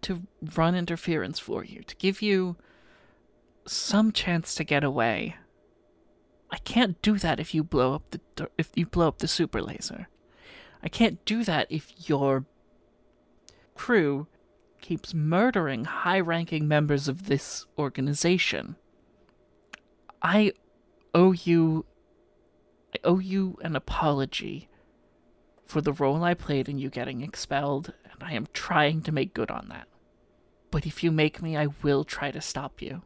to 0.01 0.23
run 0.55 0.75
interference 0.75 1.39
for 1.39 1.65
you, 1.65 1.83
to 1.83 1.95
give 1.97 2.21
you 2.21 2.55
some 3.65 4.13
chance 4.13 4.55
to 4.55 4.63
get 4.63 4.83
away. 4.83 5.35
I 6.51 6.57
can't 6.57 7.01
do 7.01 7.17
that 7.19 7.39
if 7.39 7.53
you 7.53 7.63
blow 7.63 7.93
up 7.93 8.09
the 8.09 8.49
if 8.57 8.71
you 8.75 8.85
blow 8.85 9.07
up 9.07 9.19
the 9.19 9.27
super 9.27 9.61
laser. 9.61 10.07
I 10.81 10.89
can't 10.89 11.23
do 11.25 11.43
that 11.43 11.67
if 11.69 12.09
your 12.09 12.45
crew 13.75 14.27
keeps 14.81 15.13
murdering 15.13 15.83
high-ranking 15.83 16.67
members 16.67 17.07
of 17.07 17.27
this 17.27 17.65
organization. 17.77 18.77
I 20.21 20.53
owe 21.13 21.33
you 21.33 21.85
I 22.95 22.99
owe 23.03 23.19
you 23.19 23.57
an 23.61 23.75
apology 23.75 24.69
for 25.65 25.81
the 25.81 25.93
role 25.93 26.23
I 26.23 26.33
played 26.33 26.67
in 26.67 26.79
you 26.79 26.89
getting 26.89 27.21
expelled, 27.21 27.93
and 28.03 28.23
I 28.23 28.33
am 28.33 28.47
trying 28.53 29.01
to 29.03 29.11
make 29.11 29.35
good 29.35 29.51
on 29.51 29.67
that. 29.69 29.87
But 30.71 30.87
if 30.87 31.03
you 31.03 31.11
make 31.11 31.41
me, 31.41 31.55
I 31.55 31.67
will 31.83 32.03
try 32.03 32.31
to 32.31 32.41
stop 32.41 32.81
you. 32.81 33.03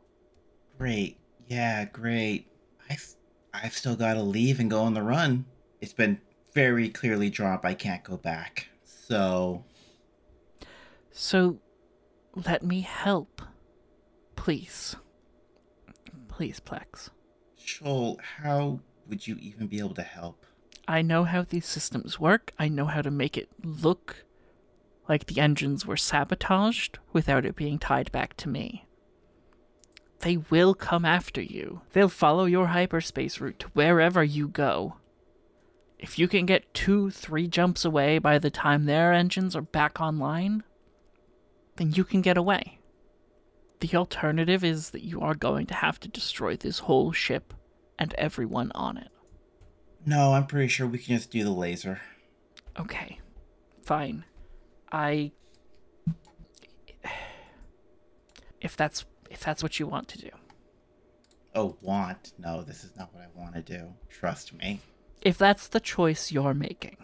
Great. 0.78 1.18
Yeah, 1.48 1.86
great. 1.86 2.48
I've 2.89 3.16
I've 3.54 3.74
still 3.74 3.95
got 3.95 4.16
to 4.16 4.24
leave 4.24 4.60
and 4.60 4.70
go 4.70 4.82
on 4.82 4.93
the 4.93 5.04
run. 5.04 5.45
It's 5.82 5.93
been 5.93 6.20
very 6.54 6.89
clearly 6.89 7.30
drawn 7.30 7.60
I 7.64 7.74
can't 7.74 8.04
go 8.04 8.18
back. 8.18 8.70
So 8.86 9.64
So 11.12 11.60
let 12.36 12.64
me 12.64 12.82
help. 12.82 13.41
Please. 14.36 14.95
Please, 16.28 16.60
Plex. 16.60 17.10
Shoal, 17.58 18.20
how 18.38 18.80
would 19.08 19.28
you 19.28 19.38
even 19.39 19.68
be 19.68 19.80
able 19.80 19.93
to 19.95 20.04
help? 20.04 20.45
I 20.88 21.01
know 21.01 21.24
how 21.24 21.43
these 21.43 21.66
systems 21.66 22.20
work. 22.20 22.51
I 22.60 22.68
know 22.68 22.86
how 22.86 23.01
to 23.01 23.12
make 23.12 23.38
it 23.38 23.49
look 23.64 24.26
like 25.08 25.28
the 25.28 25.39
engines 25.39 25.86
were 25.86 25.97
sabotaged 25.97 26.99
without 27.12 27.45
it 27.45 27.56
being 27.56 27.78
tied 27.78 28.12
back 28.12 28.36
to 28.38 28.49
me. 28.49 28.86
They 30.24 30.38
will 30.38 30.74
come 30.74 31.03
after 31.03 31.41
you. 31.41 31.82
They'll 31.91 32.07
follow 32.07 32.45
your 32.45 32.67
hyperspace 32.67 33.41
route 33.41 33.59
to 33.59 33.67
wherever 33.74 34.24
you 34.24 34.47
go. 34.47 34.95
If 35.99 36.17
you 36.17 36.30
can 36.30 36.45
get 36.45 36.74
two, 36.74 37.11
three 37.11 37.45
jumps 37.45 37.84
away 37.84 38.19
by 38.19 38.39
the 38.39 38.49
time 38.49 38.86
their 38.86 39.11
engines 39.11 39.53
are 39.53 39.61
back 39.61 39.99
online, 39.99 40.63
then 41.76 41.91
you 41.91 42.05
can 42.05 42.21
get 42.21 42.38
away. 42.38 42.80
The 43.82 43.97
alternative 43.97 44.63
is 44.63 44.91
that 44.91 45.03
you 45.03 45.19
are 45.19 45.36
going 45.36 45.65
to 45.67 45.74
have 45.74 45.99
to 45.99 46.07
destroy 46.07 46.55
this 46.55 46.80
whole 46.80 47.11
ship 47.11 47.53
and 47.99 48.13
everyone 48.13 48.71
on 48.74 48.97
it. 48.97 49.09
No, 50.05 50.34
I'm 50.34 50.47
pretty 50.47 50.69
sure 50.69 50.88
we 50.88 50.99
can 50.99 51.17
just 51.17 51.32
do 51.32 51.43
the 51.43 51.51
laser. 51.51 51.99
Okay, 52.80 53.19
fine. 53.84 54.24
I 54.89 55.34
if 58.61 58.78
that's 58.78 59.03
if 59.44 59.46
that's 59.46 59.62
what 59.62 59.78
you 59.78 59.86
want 59.86 60.08
to 60.08 60.18
do. 60.18 60.30
Oh, 61.54 61.76
want? 61.82 62.32
No, 62.39 62.64
this 62.64 62.86
is 62.86 62.96
not 62.96 63.14
what 63.14 63.24
I 63.24 63.28
want 63.38 63.56
to 63.56 63.62
do. 63.62 63.94
Trust 64.10 64.54
me. 64.54 64.80
If 65.22 65.38
that's 65.38 65.68
the 65.68 65.82
choice 65.82 66.32
you're 66.32 66.54
making. 66.54 66.96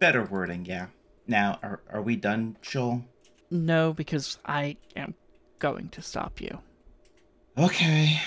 Better 0.00 0.24
wording, 0.24 0.64
yeah. 0.64 0.86
Now, 1.28 1.60
are 1.62 1.80
are 1.92 2.02
we 2.02 2.16
done, 2.16 2.56
Shoal? 2.60 3.04
No, 3.52 3.92
because 3.92 4.38
I 4.44 4.78
am 4.96 5.14
going 5.60 5.90
to 5.90 6.02
stop 6.02 6.40
you. 6.40 6.58
Okay. 7.56 8.20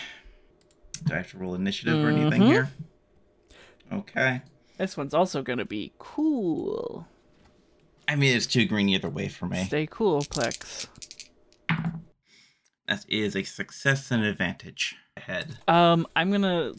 Do 1.04 1.16
I 1.16 1.18
have 1.18 1.32
to 1.32 1.38
roll 1.38 1.56
initiative 1.56 2.02
or 2.02 2.12
anything 2.12 2.44
here? 2.44 2.70
Mm-hmm. 3.90 3.98
Okay. 3.98 4.42
This 4.78 4.96
one's 4.96 5.14
also 5.14 5.42
going 5.42 5.60
to 5.60 5.66
be 5.66 5.92
cool. 6.00 7.06
I 8.08 8.16
mean, 8.16 8.34
it's 8.38 8.48
too 8.48 8.66
green 8.66 8.88
either 8.88 9.10
way 9.10 9.28
for 9.28 9.48
me. 9.48 9.66
Stay 9.66 9.86
cool, 9.92 10.22
Plex. 10.22 10.88
That 12.88 13.06
is 13.08 13.36
a 13.36 13.44
success 13.44 14.12
and 14.12 14.24
advantage 14.24 14.96
ahead. 15.16 15.58
Um, 15.68 16.06
I'm 16.16 16.32
gonna. 16.32 16.74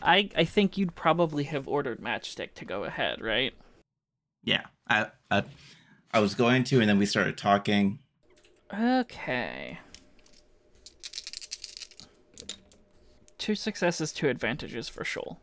I 0.00 0.30
I 0.36 0.44
think 0.44 0.78
you'd 0.78 0.94
probably 0.94 1.44
have 1.44 1.66
ordered 1.66 2.00
Matchstick 2.00 2.54
to 2.54 2.64
go 2.64 2.84
ahead, 2.84 3.20
right? 3.20 3.54
Yeah, 4.44 4.66
I, 4.88 5.08
I, 5.28 5.42
I 6.14 6.20
was 6.20 6.36
going 6.36 6.62
to, 6.64 6.80
and 6.80 6.88
then 6.88 6.98
we 6.98 7.06
started 7.06 7.36
talking. 7.36 7.98
Okay. 8.72 9.78
Two 13.38 13.56
successes, 13.56 14.12
two 14.12 14.28
advantages 14.28 14.88
for 14.88 15.04
Shoal. 15.04 15.40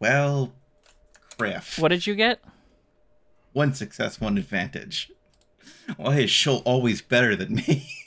Well, 0.00 0.52
Kriff. 1.38 1.80
What 1.80 1.88
did 1.88 2.06
you 2.06 2.16
get? 2.16 2.40
One 3.52 3.72
success, 3.72 4.20
one 4.20 4.36
advantage. 4.36 5.10
Why 5.96 6.18
is 6.18 6.30
Shoal 6.30 6.62
always 6.64 7.02
better 7.02 7.36
than 7.36 7.54
me? 7.54 7.88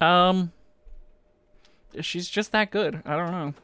Um, 0.00 0.52
she's 2.00 2.28
just 2.28 2.52
that 2.52 2.70
good. 2.70 3.02
I 3.04 3.16
don't 3.16 3.30
know. 3.30 3.54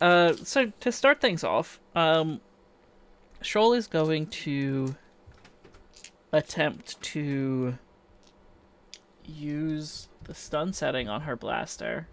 Uh, 0.00 0.32
so 0.34 0.72
to 0.80 0.92
start 0.92 1.20
things 1.20 1.42
off, 1.42 1.80
um, 1.94 2.40
Shoal 3.42 3.72
is 3.72 3.86
going 3.86 4.26
to 4.26 4.94
attempt 6.32 7.00
to 7.02 7.76
use 9.24 10.08
the 10.24 10.34
stun 10.34 10.72
setting 10.72 11.08
on 11.08 11.20
her 11.22 11.36
blaster. 11.36 12.06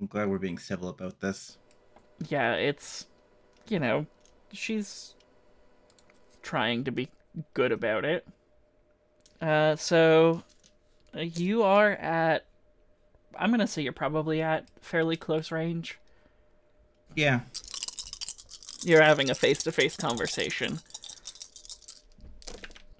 I'm 0.00 0.06
glad 0.06 0.28
we're 0.28 0.38
being 0.38 0.58
civil 0.58 0.88
about 0.88 1.20
this. 1.20 1.58
Yeah, 2.28 2.54
it's, 2.54 3.06
you 3.68 3.78
know, 3.78 4.06
she's 4.52 5.14
trying 6.42 6.84
to 6.84 6.92
be 6.92 7.08
good 7.54 7.72
about 7.72 8.04
it. 8.04 8.26
Uh, 9.40 9.76
so 9.76 10.42
you 11.14 11.62
are 11.62 11.90
at, 11.92 12.46
I'm 13.38 13.50
gonna 13.50 13.66
say 13.66 13.82
you're 13.82 13.92
probably 13.92 14.42
at 14.42 14.66
fairly 14.80 15.16
close 15.16 15.50
range. 15.50 15.98
Yeah. 17.14 17.40
You're 18.84 19.02
having 19.02 19.30
a 19.30 19.34
face 19.34 19.62
to 19.64 19.72
face 19.72 19.96
conversation. 19.96 20.80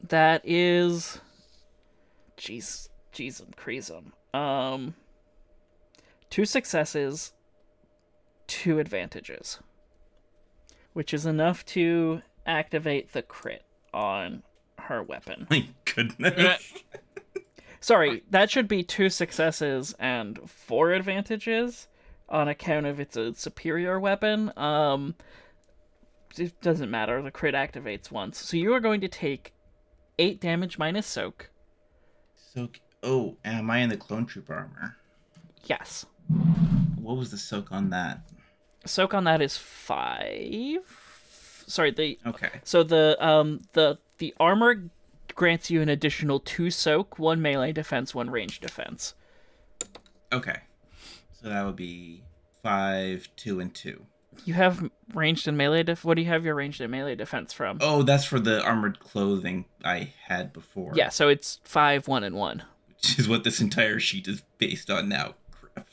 that 0.08 0.42
is. 0.44 1.20
Jeez, 2.36 2.88
jeez, 3.12 3.40
and 3.40 3.56
creasem. 3.56 4.12
Um, 4.36 4.94
two 6.30 6.44
successes, 6.44 7.32
two 8.46 8.78
advantages, 8.78 9.58
which 10.92 11.14
is 11.14 11.24
enough 11.26 11.64
to 11.66 12.22
activate 12.46 13.12
the 13.12 13.22
crit 13.22 13.64
on 13.94 14.42
her 14.78 15.02
weapon. 15.02 15.46
My 15.50 15.68
goodness. 15.84 16.72
Sorry, 17.82 18.22
that 18.30 18.48
should 18.48 18.68
be 18.68 18.84
two 18.84 19.10
successes 19.10 19.92
and 19.98 20.38
four 20.48 20.92
advantages 20.92 21.88
on 22.28 22.46
account 22.46 22.86
of 22.86 23.00
it's 23.00 23.16
a 23.16 23.34
superior 23.34 23.98
weapon. 23.98 24.52
Um, 24.56 25.16
it 26.38 26.60
doesn't 26.60 26.92
matter. 26.92 27.20
The 27.20 27.32
crit 27.32 27.56
activates 27.56 28.08
once, 28.10 28.38
so 28.38 28.56
you 28.56 28.72
are 28.72 28.78
going 28.78 29.00
to 29.00 29.08
take 29.08 29.52
eight 30.16 30.40
damage 30.40 30.78
minus 30.78 31.08
soak. 31.08 31.50
Soak. 32.54 32.78
Oh, 33.02 33.36
am 33.44 33.68
I 33.68 33.78
in 33.78 33.88
the 33.88 33.96
clone 33.96 34.26
trooper 34.26 34.54
armor? 34.54 34.96
Yes, 35.64 36.06
What 37.00 37.16
was 37.16 37.32
the 37.32 37.36
soak 37.38 37.72
on 37.72 37.90
that? 37.90 38.20
soak 38.86 39.12
on 39.12 39.24
that 39.24 39.42
is 39.42 39.56
five. 39.56 40.78
Sorry, 41.66 41.90
the 41.90 42.16
Okay. 42.26 42.48
so 42.62 42.84
the 42.84 43.16
um 43.24 43.60
the 43.72 43.98
the 44.18 44.34
armor 44.38 44.84
grants 45.34 45.70
you 45.70 45.82
an 45.82 45.88
additional 45.88 46.40
two 46.40 46.70
soak, 46.70 47.18
one 47.18 47.42
melee 47.42 47.72
defense, 47.72 48.14
one 48.14 48.30
range 48.30 48.60
defense. 48.60 49.14
Okay. 50.32 50.60
So 51.32 51.48
that 51.48 51.64
would 51.64 51.76
be 51.76 52.22
five, 52.62 53.28
two, 53.36 53.60
and 53.60 53.74
two. 53.74 54.06
You 54.44 54.54
have 54.54 54.90
ranged 55.12 55.46
and 55.46 55.58
melee 55.58 55.82
def. 55.82 56.04
What 56.04 56.14
do 56.14 56.22
you 56.22 56.28
have 56.28 56.44
your 56.44 56.54
ranged 56.54 56.80
and 56.80 56.90
melee 56.90 57.14
defense 57.14 57.52
from? 57.52 57.78
Oh, 57.80 58.02
that's 58.02 58.24
for 58.24 58.40
the 58.40 58.62
armored 58.62 58.98
clothing 58.98 59.66
I 59.84 60.12
had 60.26 60.52
before. 60.52 60.92
Yeah, 60.94 61.10
so 61.10 61.28
it's 61.28 61.60
five, 61.64 62.08
one, 62.08 62.24
and 62.24 62.34
one. 62.34 62.62
Which 62.88 63.18
is 63.18 63.28
what 63.28 63.44
this 63.44 63.60
entire 63.60 64.00
sheet 64.00 64.28
is 64.28 64.42
based 64.58 64.90
on 64.90 65.08
now. 65.08 65.34
Crap. 65.74 65.88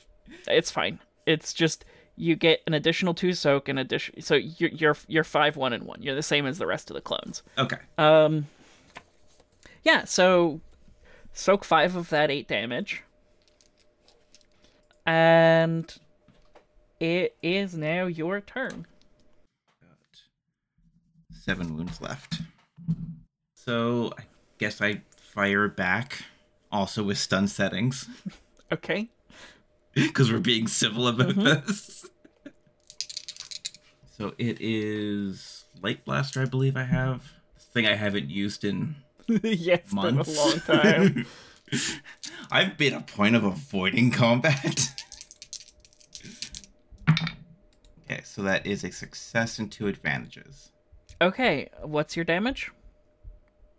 It's 0.47 0.71
fine. 0.71 0.99
It's 1.25 1.53
just 1.53 1.83
you 2.15 2.35
get 2.35 2.61
an 2.67 2.73
additional 2.73 3.13
two 3.13 3.33
soak 3.33 3.67
and 3.67 3.77
addition. 3.79 4.21
So 4.21 4.35
you're 4.35 4.69
you're 4.69 4.97
you're 5.07 5.23
five, 5.23 5.57
one, 5.57 5.73
and 5.73 5.83
one. 5.83 6.01
You're 6.01 6.15
the 6.15 6.23
same 6.23 6.45
as 6.45 6.57
the 6.57 6.67
rest 6.67 6.89
of 6.89 6.95
the 6.95 7.01
clones. 7.01 7.43
Okay. 7.57 7.77
Um. 7.97 8.47
Yeah. 9.89 10.05
So 10.05 10.61
soak 11.33 11.65
five 11.65 11.95
of 11.95 12.09
that 12.09 12.29
eight 12.29 12.47
damage, 12.47 13.03
and 15.03 15.91
it 16.99 17.35
is 17.41 17.75
now 17.75 18.05
your 18.05 18.39
turn. 18.39 18.85
Got 19.81 20.21
seven 21.31 21.75
wounds 21.75 21.99
left. 22.01 22.39
So 23.55 24.13
I 24.15 24.25
guess 24.59 24.79
I 24.79 25.01
fire 25.17 25.67
back, 25.67 26.21
also 26.71 27.01
with 27.01 27.17
stun 27.17 27.47
settings, 27.47 28.07
Okay. 28.71 29.09
because 29.95 30.31
we're 30.31 30.37
being 30.37 30.67
civil 30.67 31.07
about 31.07 31.29
mm-hmm. 31.29 31.65
this. 31.65 32.05
So 34.15 34.35
it 34.37 34.59
is 34.59 35.65
light 35.81 36.05
blaster, 36.05 36.43
I 36.43 36.45
believe 36.45 36.77
I 36.77 36.83
have. 36.83 37.23
Thing 37.73 37.87
I 37.87 37.95
haven't 37.95 38.29
used 38.29 38.63
in 38.65 38.95
yeah, 39.43 39.75
it's 39.75 39.93
months. 39.93 40.29
been 40.29 40.37
a 40.37 40.41
long 40.47 40.59
time. 40.61 41.25
I've 42.51 42.79
made 42.79 42.93
a 42.93 43.01
point 43.01 43.35
of 43.35 43.43
avoiding 43.43 44.09
combat. 44.11 44.89
okay, 48.03 48.21
so 48.23 48.41
that 48.43 48.65
is 48.65 48.83
a 48.83 48.91
success 48.91 49.59
and 49.59 49.71
two 49.71 49.87
advantages. 49.87 50.71
okay. 51.21 51.69
What's 51.81 52.15
your 52.15 52.25
damage? 52.25 52.71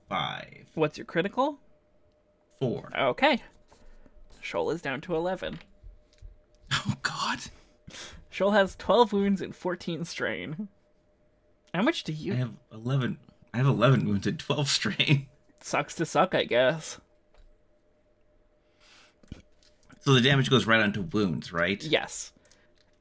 Five, 0.09 0.67
What's 0.75 0.99
your 0.99 1.05
critical? 1.05 1.59
four. 2.61 2.91
Okay. 2.97 3.41
Shoal 4.41 4.71
is 4.71 4.83
down 4.83 5.01
to 5.03 5.15
11. 5.15 5.61
Oh 6.73 6.95
God, 7.03 7.39
Shoal 8.29 8.51
has 8.53 8.75
12 8.77 9.13
wounds 9.13 9.41
and 9.41 9.55
14 9.55 10.05
strain. 10.05 10.69
How 11.73 11.83
much 11.83 12.03
do 12.05 12.13
you? 12.13 12.33
I 12.33 12.37
have 12.37 12.53
eleven. 12.73 13.19
I 13.55 13.59
have 13.59 13.67
eleven 13.67 14.05
wounds 14.07 14.27
and 14.27 14.39
twelve 14.39 14.69
strain. 14.69 15.27
Sucks 15.61 15.95
to 15.97 16.07
suck, 16.07 16.35
I 16.35 16.45
guess. 16.45 16.99
So 20.01 20.15
the 20.15 20.21
damage 20.21 20.49
goes 20.49 20.67
right 20.67 20.81
onto 20.81 21.03
wounds, 21.03 21.53
right? 21.53 21.83
Yes. 21.83 22.33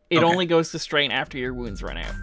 It 0.10 0.18
Okay. 0.18 0.26
only 0.26 0.45
goes 0.45 0.72
to 0.72 0.80
strain 0.80 1.12
after 1.12 1.38
your 1.38 1.53
wounds 1.53 1.82
run 1.82 1.97
out. 1.97 2.16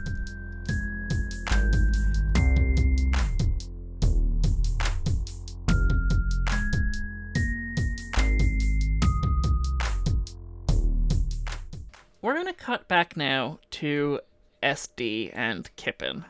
We're 12.22 12.34
going 12.34 12.46
to 12.46 12.52
cut 12.52 12.88
back 12.88 13.16
now 13.16 13.60
to 13.72 14.20
SD 14.62 15.30
and 15.34 15.70
Kippen 15.76 16.24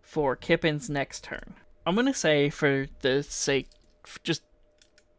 for 0.00 0.36
Kippen's 0.36 0.88
next 0.88 1.24
turn. 1.24 1.54
I'm 1.86 1.94
going 1.94 2.06
to 2.06 2.14
say, 2.14 2.50
for 2.50 2.86
the 3.00 3.22
sake, 3.22 3.68
just, 4.22 4.42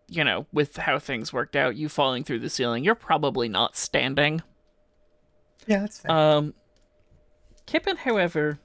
you 0.07 0.23
know, 0.23 0.45
with 0.53 0.77
how 0.77 0.99
things 0.99 1.33
worked 1.33 1.55
out, 1.55 1.75
you 1.75 1.89
falling 1.89 2.23
through 2.23 2.39
the 2.39 2.49
ceiling, 2.49 2.83
you're 2.83 2.95
probably 2.95 3.49
not 3.49 3.75
standing. 3.75 4.41
Yeah, 5.67 5.81
that's 5.81 5.99
fair. 5.99 6.11
Um, 6.11 6.53
Kippen, 7.65 7.97
however, 7.97 8.59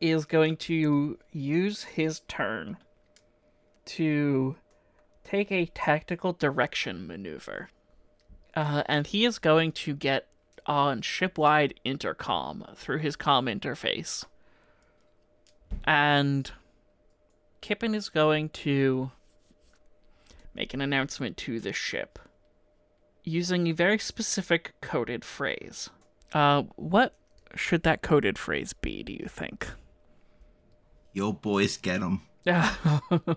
is 0.00 0.24
going 0.24 0.56
to 0.56 1.18
use 1.32 1.84
his 1.84 2.20
turn 2.28 2.78
to 3.84 4.56
take 5.24 5.52
a 5.52 5.66
tactical 5.66 6.32
direction 6.32 7.06
maneuver. 7.06 7.68
Uh, 8.54 8.82
and 8.86 9.06
he 9.06 9.24
is 9.24 9.38
going 9.38 9.72
to 9.72 9.94
get 9.94 10.26
on 10.66 11.00
shipwide 11.02 11.74
intercom 11.84 12.64
through 12.74 12.98
his 12.98 13.16
com 13.16 13.46
interface. 13.46 14.24
And 15.84 16.50
Kippen 17.60 17.94
is 17.94 18.08
going 18.08 18.48
to 18.50 19.10
make 20.54 20.74
an 20.74 20.80
announcement 20.80 21.36
to 21.38 21.60
the 21.60 21.72
ship 21.72 22.18
using 23.24 23.68
a 23.68 23.72
very 23.72 23.98
specific 23.98 24.74
coded 24.80 25.24
phrase. 25.24 25.90
Uh, 26.32 26.62
what 26.76 27.14
should 27.54 27.82
that 27.82 28.02
coded 28.02 28.38
phrase 28.38 28.72
be, 28.72 29.02
do 29.02 29.12
you 29.12 29.26
think? 29.28 29.68
Your 31.12 31.34
boys, 31.34 31.76
get 31.76 32.00
them. 32.00 32.22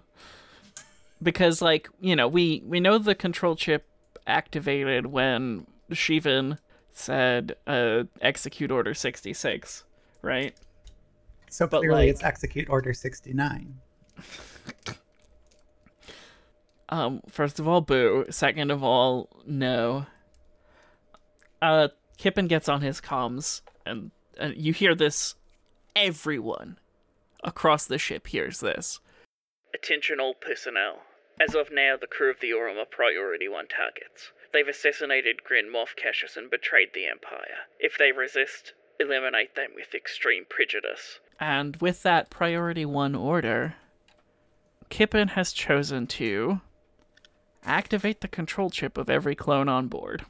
because 1.21 1.61
like 1.61 1.89
you 1.99 2.15
know 2.15 2.27
we 2.27 2.61
we 2.65 2.79
know 2.79 2.97
the 2.97 3.15
control 3.15 3.55
chip 3.55 3.87
activated 4.27 5.07
when 5.07 5.65
Shivan 5.91 6.57
said 6.91 7.55
uh, 7.67 8.03
execute 8.21 8.71
order 8.71 8.93
66 8.93 9.83
right 10.21 10.55
So 11.53 11.67
But, 11.67 11.81
clearly, 11.81 11.95
like- 11.95 12.09
it's 12.09 12.23
execute 12.23 12.67
order 12.67 12.93
69. 12.93 13.77
um 16.89 17.21
first 17.27 17.59
of 17.59 17.67
all 17.67 17.81
boo 17.81 18.25
second 18.29 18.69
of 18.69 18.83
all 18.83 19.29
no 19.47 20.05
uh 21.61 21.87
Kippen 22.17 22.47
gets 22.47 22.69
on 22.69 22.81
his 22.81 23.01
comms 23.01 23.61
and, 23.85 24.11
and 24.37 24.55
you 24.55 24.73
hear 24.73 24.93
this 24.93 25.33
everyone 25.95 26.77
across 27.43 27.85
the 27.85 27.97
ship 27.97 28.27
hears 28.27 28.59
this 28.59 28.99
Attention 29.73 30.19
all 30.19 30.35
personnel. 30.35 31.01
As 31.39 31.55
of 31.55 31.71
now, 31.71 31.97
the 31.97 32.05
crew 32.05 32.29
of 32.29 32.39
the 32.39 32.53
Aurum 32.53 32.77
are 32.77 32.85
priority 32.85 33.47
one 33.49 33.67
targets. 33.67 34.31
They've 34.53 34.67
assassinated 34.67 35.43
Grand 35.43 35.73
Moff 35.73 35.95
Cassius 35.95 36.37
and 36.37 36.49
betrayed 36.51 36.89
the 36.93 37.07
Empire. 37.07 37.65
If 37.79 37.97
they 37.97 38.11
resist, 38.11 38.73
eliminate 38.99 39.55
them 39.55 39.71
with 39.75 39.95
extreme 39.95 40.45
prejudice. 40.47 41.19
And 41.39 41.75
with 41.77 42.03
that 42.03 42.29
priority 42.29 42.85
one 42.85 43.15
order, 43.15 43.75
Kippen 44.89 45.29
has 45.29 45.51
chosen 45.51 46.07
to 46.07 46.61
activate 47.63 48.21
the 48.21 48.27
control 48.27 48.69
chip 48.69 48.97
of 48.97 49.09
every 49.09 49.35
clone 49.35 49.67
on 49.67 49.87
board. 49.87 50.25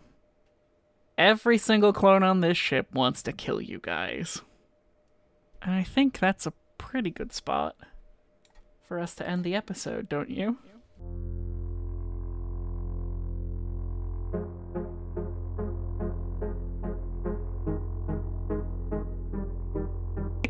Every 1.18 1.58
single 1.58 1.93
clone 1.93 2.24
on 2.24 2.41
this 2.41 2.58
ship 2.58 2.93
wants 2.93 3.22
to 3.24 3.32
kill 3.32 3.62
you 3.62 3.80
guys. 3.82 4.41
And 5.62 5.74
I 5.74 5.84
think 5.84 6.20
that's 6.20 6.45
a 6.45 6.54
pretty 6.78 7.12
good 7.12 7.32
spot 7.32 7.76
for 8.88 8.99
us 8.99 9.14
to 9.16 9.28
end 9.28 9.43
the 9.43 9.56
episode, 9.56 10.10
don't 10.10 10.30
you? 10.30 10.58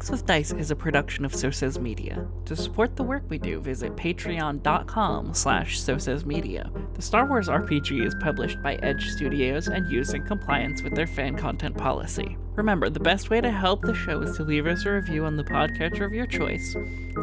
Mix 0.04 0.12
with 0.12 0.26
Dice 0.26 0.52
is 0.52 0.70
a 0.70 0.76
production 0.76 1.24
of 1.24 1.34
So 1.34 1.50
Says 1.50 1.80
Media. 1.80 2.28
To 2.44 2.58
support 2.58 2.98
the 2.98 3.04
work 3.04 3.24
we 3.30 3.38
do, 3.38 3.62
visit 3.62 3.96
patreon.com 3.96 5.34
slash 5.34 5.82
Media. 6.26 6.70
The 6.96 7.02
Star 7.02 7.26
Wars 7.26 7.48
RPG 7.48 8.06
is 8.06 8.14
published 8.20 8.62
by 8.62 8.76
Edge 8.84 9.08
Studios 9.12 9.70
and 9.70 9.90
used 9.90 10.14
in 10.14 10.26
compliance 10.26 10.84
with 10.84 10.94
their 10.94 11.08
fan 11.08 11.38
content 11.38 11.78
policy. 11.78 12.36
Remember, 12.56 12.90
the 12.90 13.00
best 13.00 13.30
way 13.30 13.40
to 13.40 13.50
help 13.50 13.82
the 13.82 13.94
show 13.94 14.22
is 14.22 14.36
to 14.36 14.44
leave 14.44 14.68
us 14.68 14.86
a 14.86 14.92
review 14.92 15.24
on 15.24 15.38
the 15.38 15.44
podcatcher 15.46 16.06
of 16.06 16.12
your 16.12 16.28
choice 16.28 16.76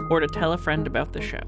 or 0.09 0.21
to 0.21 0.27
tell 0.29 0.55
a 0.55 0.59
friend 0.59 0.87
about 0.87 1.13
the 1.13 1.21
show. 1.21 1.43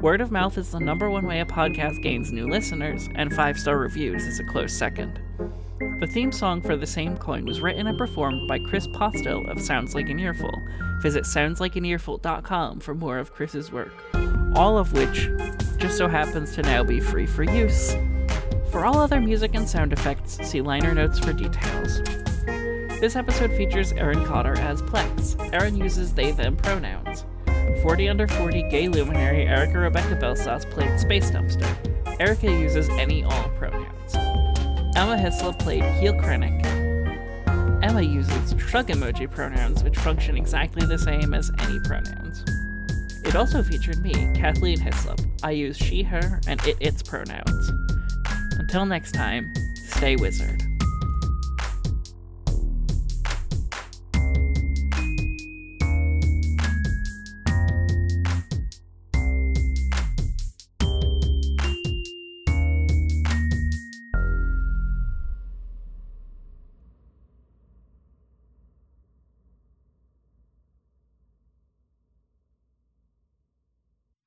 Word 0.00 0.20
of 0.20 0.32
mouth 0.32 0.58
is 0.58 0.72
the 0.72 0.80
number 0.80 1.10
one 1.10 1.26
way 1.26 1.42
a 1.42 1.46
podcast 1.46 2.02
gains 2.02 2.32
new 2.32 2.48
listeners, 2.48 3.08
and 3.14 3.32
five 3.32 3.56
star 3.56 3.78
reviews 3.78 4.24
is 4.26 4.40
a 4.40 4.44
close 4.44 4.72
second. 4.72 5.20
The 5.38 6.06
theme 6.06 6.32
song 6.32 6.60
for 6.60 6.76
The 6.76 6.86
Same 6.86 7.16
Coin 7.16 7.44
was 7.44 7.60
written 7.60 7.86
and 7.86 7.98
performed 7.98 8.46
by 8.46 8.58
Chris 8.58 8.86
Postill 8.86 9.46
of 9.48 9.60
Sounds 9.60 9.94
Like 9.94 10.08
an 10.08 10.20
Earful. 10.20 10.52
Visit 11.00 11.24
soundslikeanearful.com 11.24 12.80
for 12.80 12.94
more 12.94 13.18
of 13.18 13.32
Chris's 13.32 13.72
work, 13.72 13.92
all 14.54 14.78
of 14.78 14.92
which 14.92 15.28
just 15.78 15.98
so 15.98 16.08
happens 16.08 16.54
to 16.54 16.62
now 16.62 16.84
be 16.84 17.00
free 17.00 17.26
for 17.26 17.42
use. 17.42 17.96
For 18.70 18.84
all 18.84 18.98
other 18.98 19.20
music 19.20 19.54
and 19.54 19.68
sound 19.68 19.92
effects, 19.92 20.38
see 20.42 20.60
liner 20.60 20.94
notes 20.94 21.18
for 21.18 21.32
details. 21.32 22.00
This 23.00 23.16
episode 23.16 23.50
features 23.52 23.92
Erin 23.92 24.24
Cotter 24.24 24.58
as 24.58 24.82
Plex. 24.82 25.36
Erin 25.52 25.76
uses 25.76 26.14
they 26.14 26.30
them 26.30 26.56
pronouns. 26.56 27.24
40 27.82 28.08
under 28.08 28.26
40 28.26 28.62
gay 28.70 28.88
luminary 28.88 29.46
Erika 29.46 29.78
Rebecca 29.78 30.16
Belsaas 30.16 30.68
played 30.70 30.98
Space 30.98 31.30
Dumpster. 31.30 31.68
Erika 32.20 32.46
uses 32.46 32.88
any 32.90 33.24
all 33.24 33.48
pronouns. 33.50 34.23
Emma 34.96 35.16
Hyslop 35.16 35.58
played 35.58 35.82
Keell 35.98 36.14
Krennick. 36.14 36.64
Emma 37.82 38.00
uses 38.00 38.54
shrug 38.60 38.86
emoji 38.86 39.28
pronouns, 39.28 39.82
which 39.82 39.98
function 39.98 40.36
exactly 40.36 40.86
the 40.86 40.96
same 40.96 41.34
as 41.34 41.50
any 41.58 41.80
pronouns. 41.80 42.44
It 43.24 43.34
also 43.34 43.62
featured 43.62 44.00
me, 44.00 44.12
Kathleen 44.34 44.78
Hyslop. 44.78 45.20
I 45.42 45.50
use 45.50 45.76
she, 45.76 46.04
her, 46.04 46.40
and 46.46 46.64
it, 46.64 46.76
its 46.78 47.02
pronouns. 47.02 47.72
Until 48.58 48.86
next 48.86 49.12
time, 49.12 49.52
stay 49.74 50.14
wizard. 50.14 50.63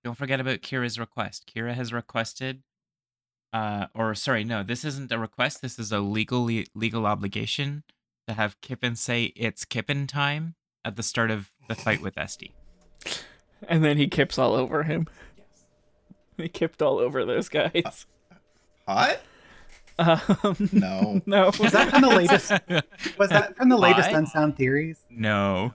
Don't 0.07 0.15
forget 0.15 0.39
about 0.39 0.61
Kira's 0.61 0.97
request. 0.97 1.51
Kira 1.53 1.73
has 1.73 1.91
requested, 1.91 2.63
uh, 3.51 3.87
or 3.93 4.15
sorry, 4.15 4.45
no, 4.45 4.63
this 4.63 4.85
isn't 4.85 5.11
a 5.11 5.19
request. 5.19 5.61
This 5.61 5.77
is 5.77 5.91
a 5.91 5.99
legal 5.99 6.49
legal 6.73 7.05
obligation 7.05 7.83
to 8.25 8.33
have 8.33 8.55
Kippen 8.61 8.95
say 8.95 9.33
it's 9.35 9.65
Kippen 9.65 10.07
time 10.07 10.55
at 10.85 10.95
the 10.95 11.03
start 11.03 11.29
of 11.29 11.51
the 11.67 11.75
fight 11.75 12.01
with 12.01 12.15
SD. 12.15 12.53
And 13.67 13.83
then 13.83 13.97
he 13.97 14.07
kips 14.07 14.37
all 14.37 14.53
over 14.53 14.83
him. 14.83 15.07
Yes. 15.35 15.45
He 16.37 16.47
kipped 16.47 16.81
all 16.81 16.99
over 16.99 17.25
those 17.25 17.49
guys. 17.49 18.05
Hot? 18.87 19.17
Um, 19.99 20.69
No. 20.71 21.21
no, 21.25 21.51
Was 21.59 21.73
that 21.73 21.89
from 21.89 22.01
the 22.01 22.07
latest? 22.07 22.51
Was 23.17 23.29
that 23.29 23.57
from 23.57 23.67
the 23.67 23.77
latest 23.77 24.11
Why? 24.11 24.19
Unsound 24.19 24.55
Theories? 24.55 24.99
No, 25.09 25.73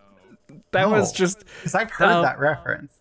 that 0.70 0.89
was 0.89 1.12
just 1.12 1.41
Because 1.41 1.74
I've 1.74 1.91
heard 1.91 2.07
No. 2.07 2.22
that 2.22 2.39
reference. 2.39 2.93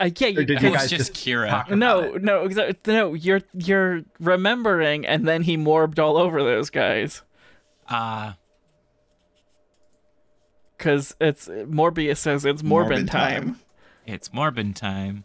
Uh, 0.00 0.10
yeah. 0.16 0.28
Or 0.28 0.30
You, 0.30 0.44
did 0.46 0.62
you 0.62 0.68
It 0.68 0.72
was 0.72 0.80
guys 0.82 0.90
just 0.90 1.12
just 1.14 1.26
Kira. 1.26 1.68
no, 1.76 2.12
no, 2.12 2.46
exa- 2.48 2.76
no. 2.86 3.14
You're 3.14 3.42
you're 3.54 4.02
remembering, 4.18 5.06
and 5.06 5.26
then 5.28 5.42
he 5.42 5.56
morbed 5.56 5.98
all 5.98 6.16
over 6.16 6.42
those 6.42 6.70
guys 6.70 7.22
uh 7.88 8.32
because 10.76 11.14
it's 11.20 11.46
Morbius 11.48 12.16
says 12.18 12.44
it's 12.44 12.62
Morbin, 12.62 13.08
time. 13.10 13.60
it's 14.06 14.30
Morbin 14.30 14.74
time. 14.74 15.24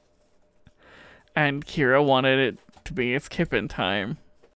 and 1.36 1.66
Kira 1.66 2.04
wanted 2.06 2.40
it 2.40 2.60
to 2.86 2.94
be 2.94 3.14
its 3.16 3.30
Kippen 3.30 3.68
time. 3.70 4.18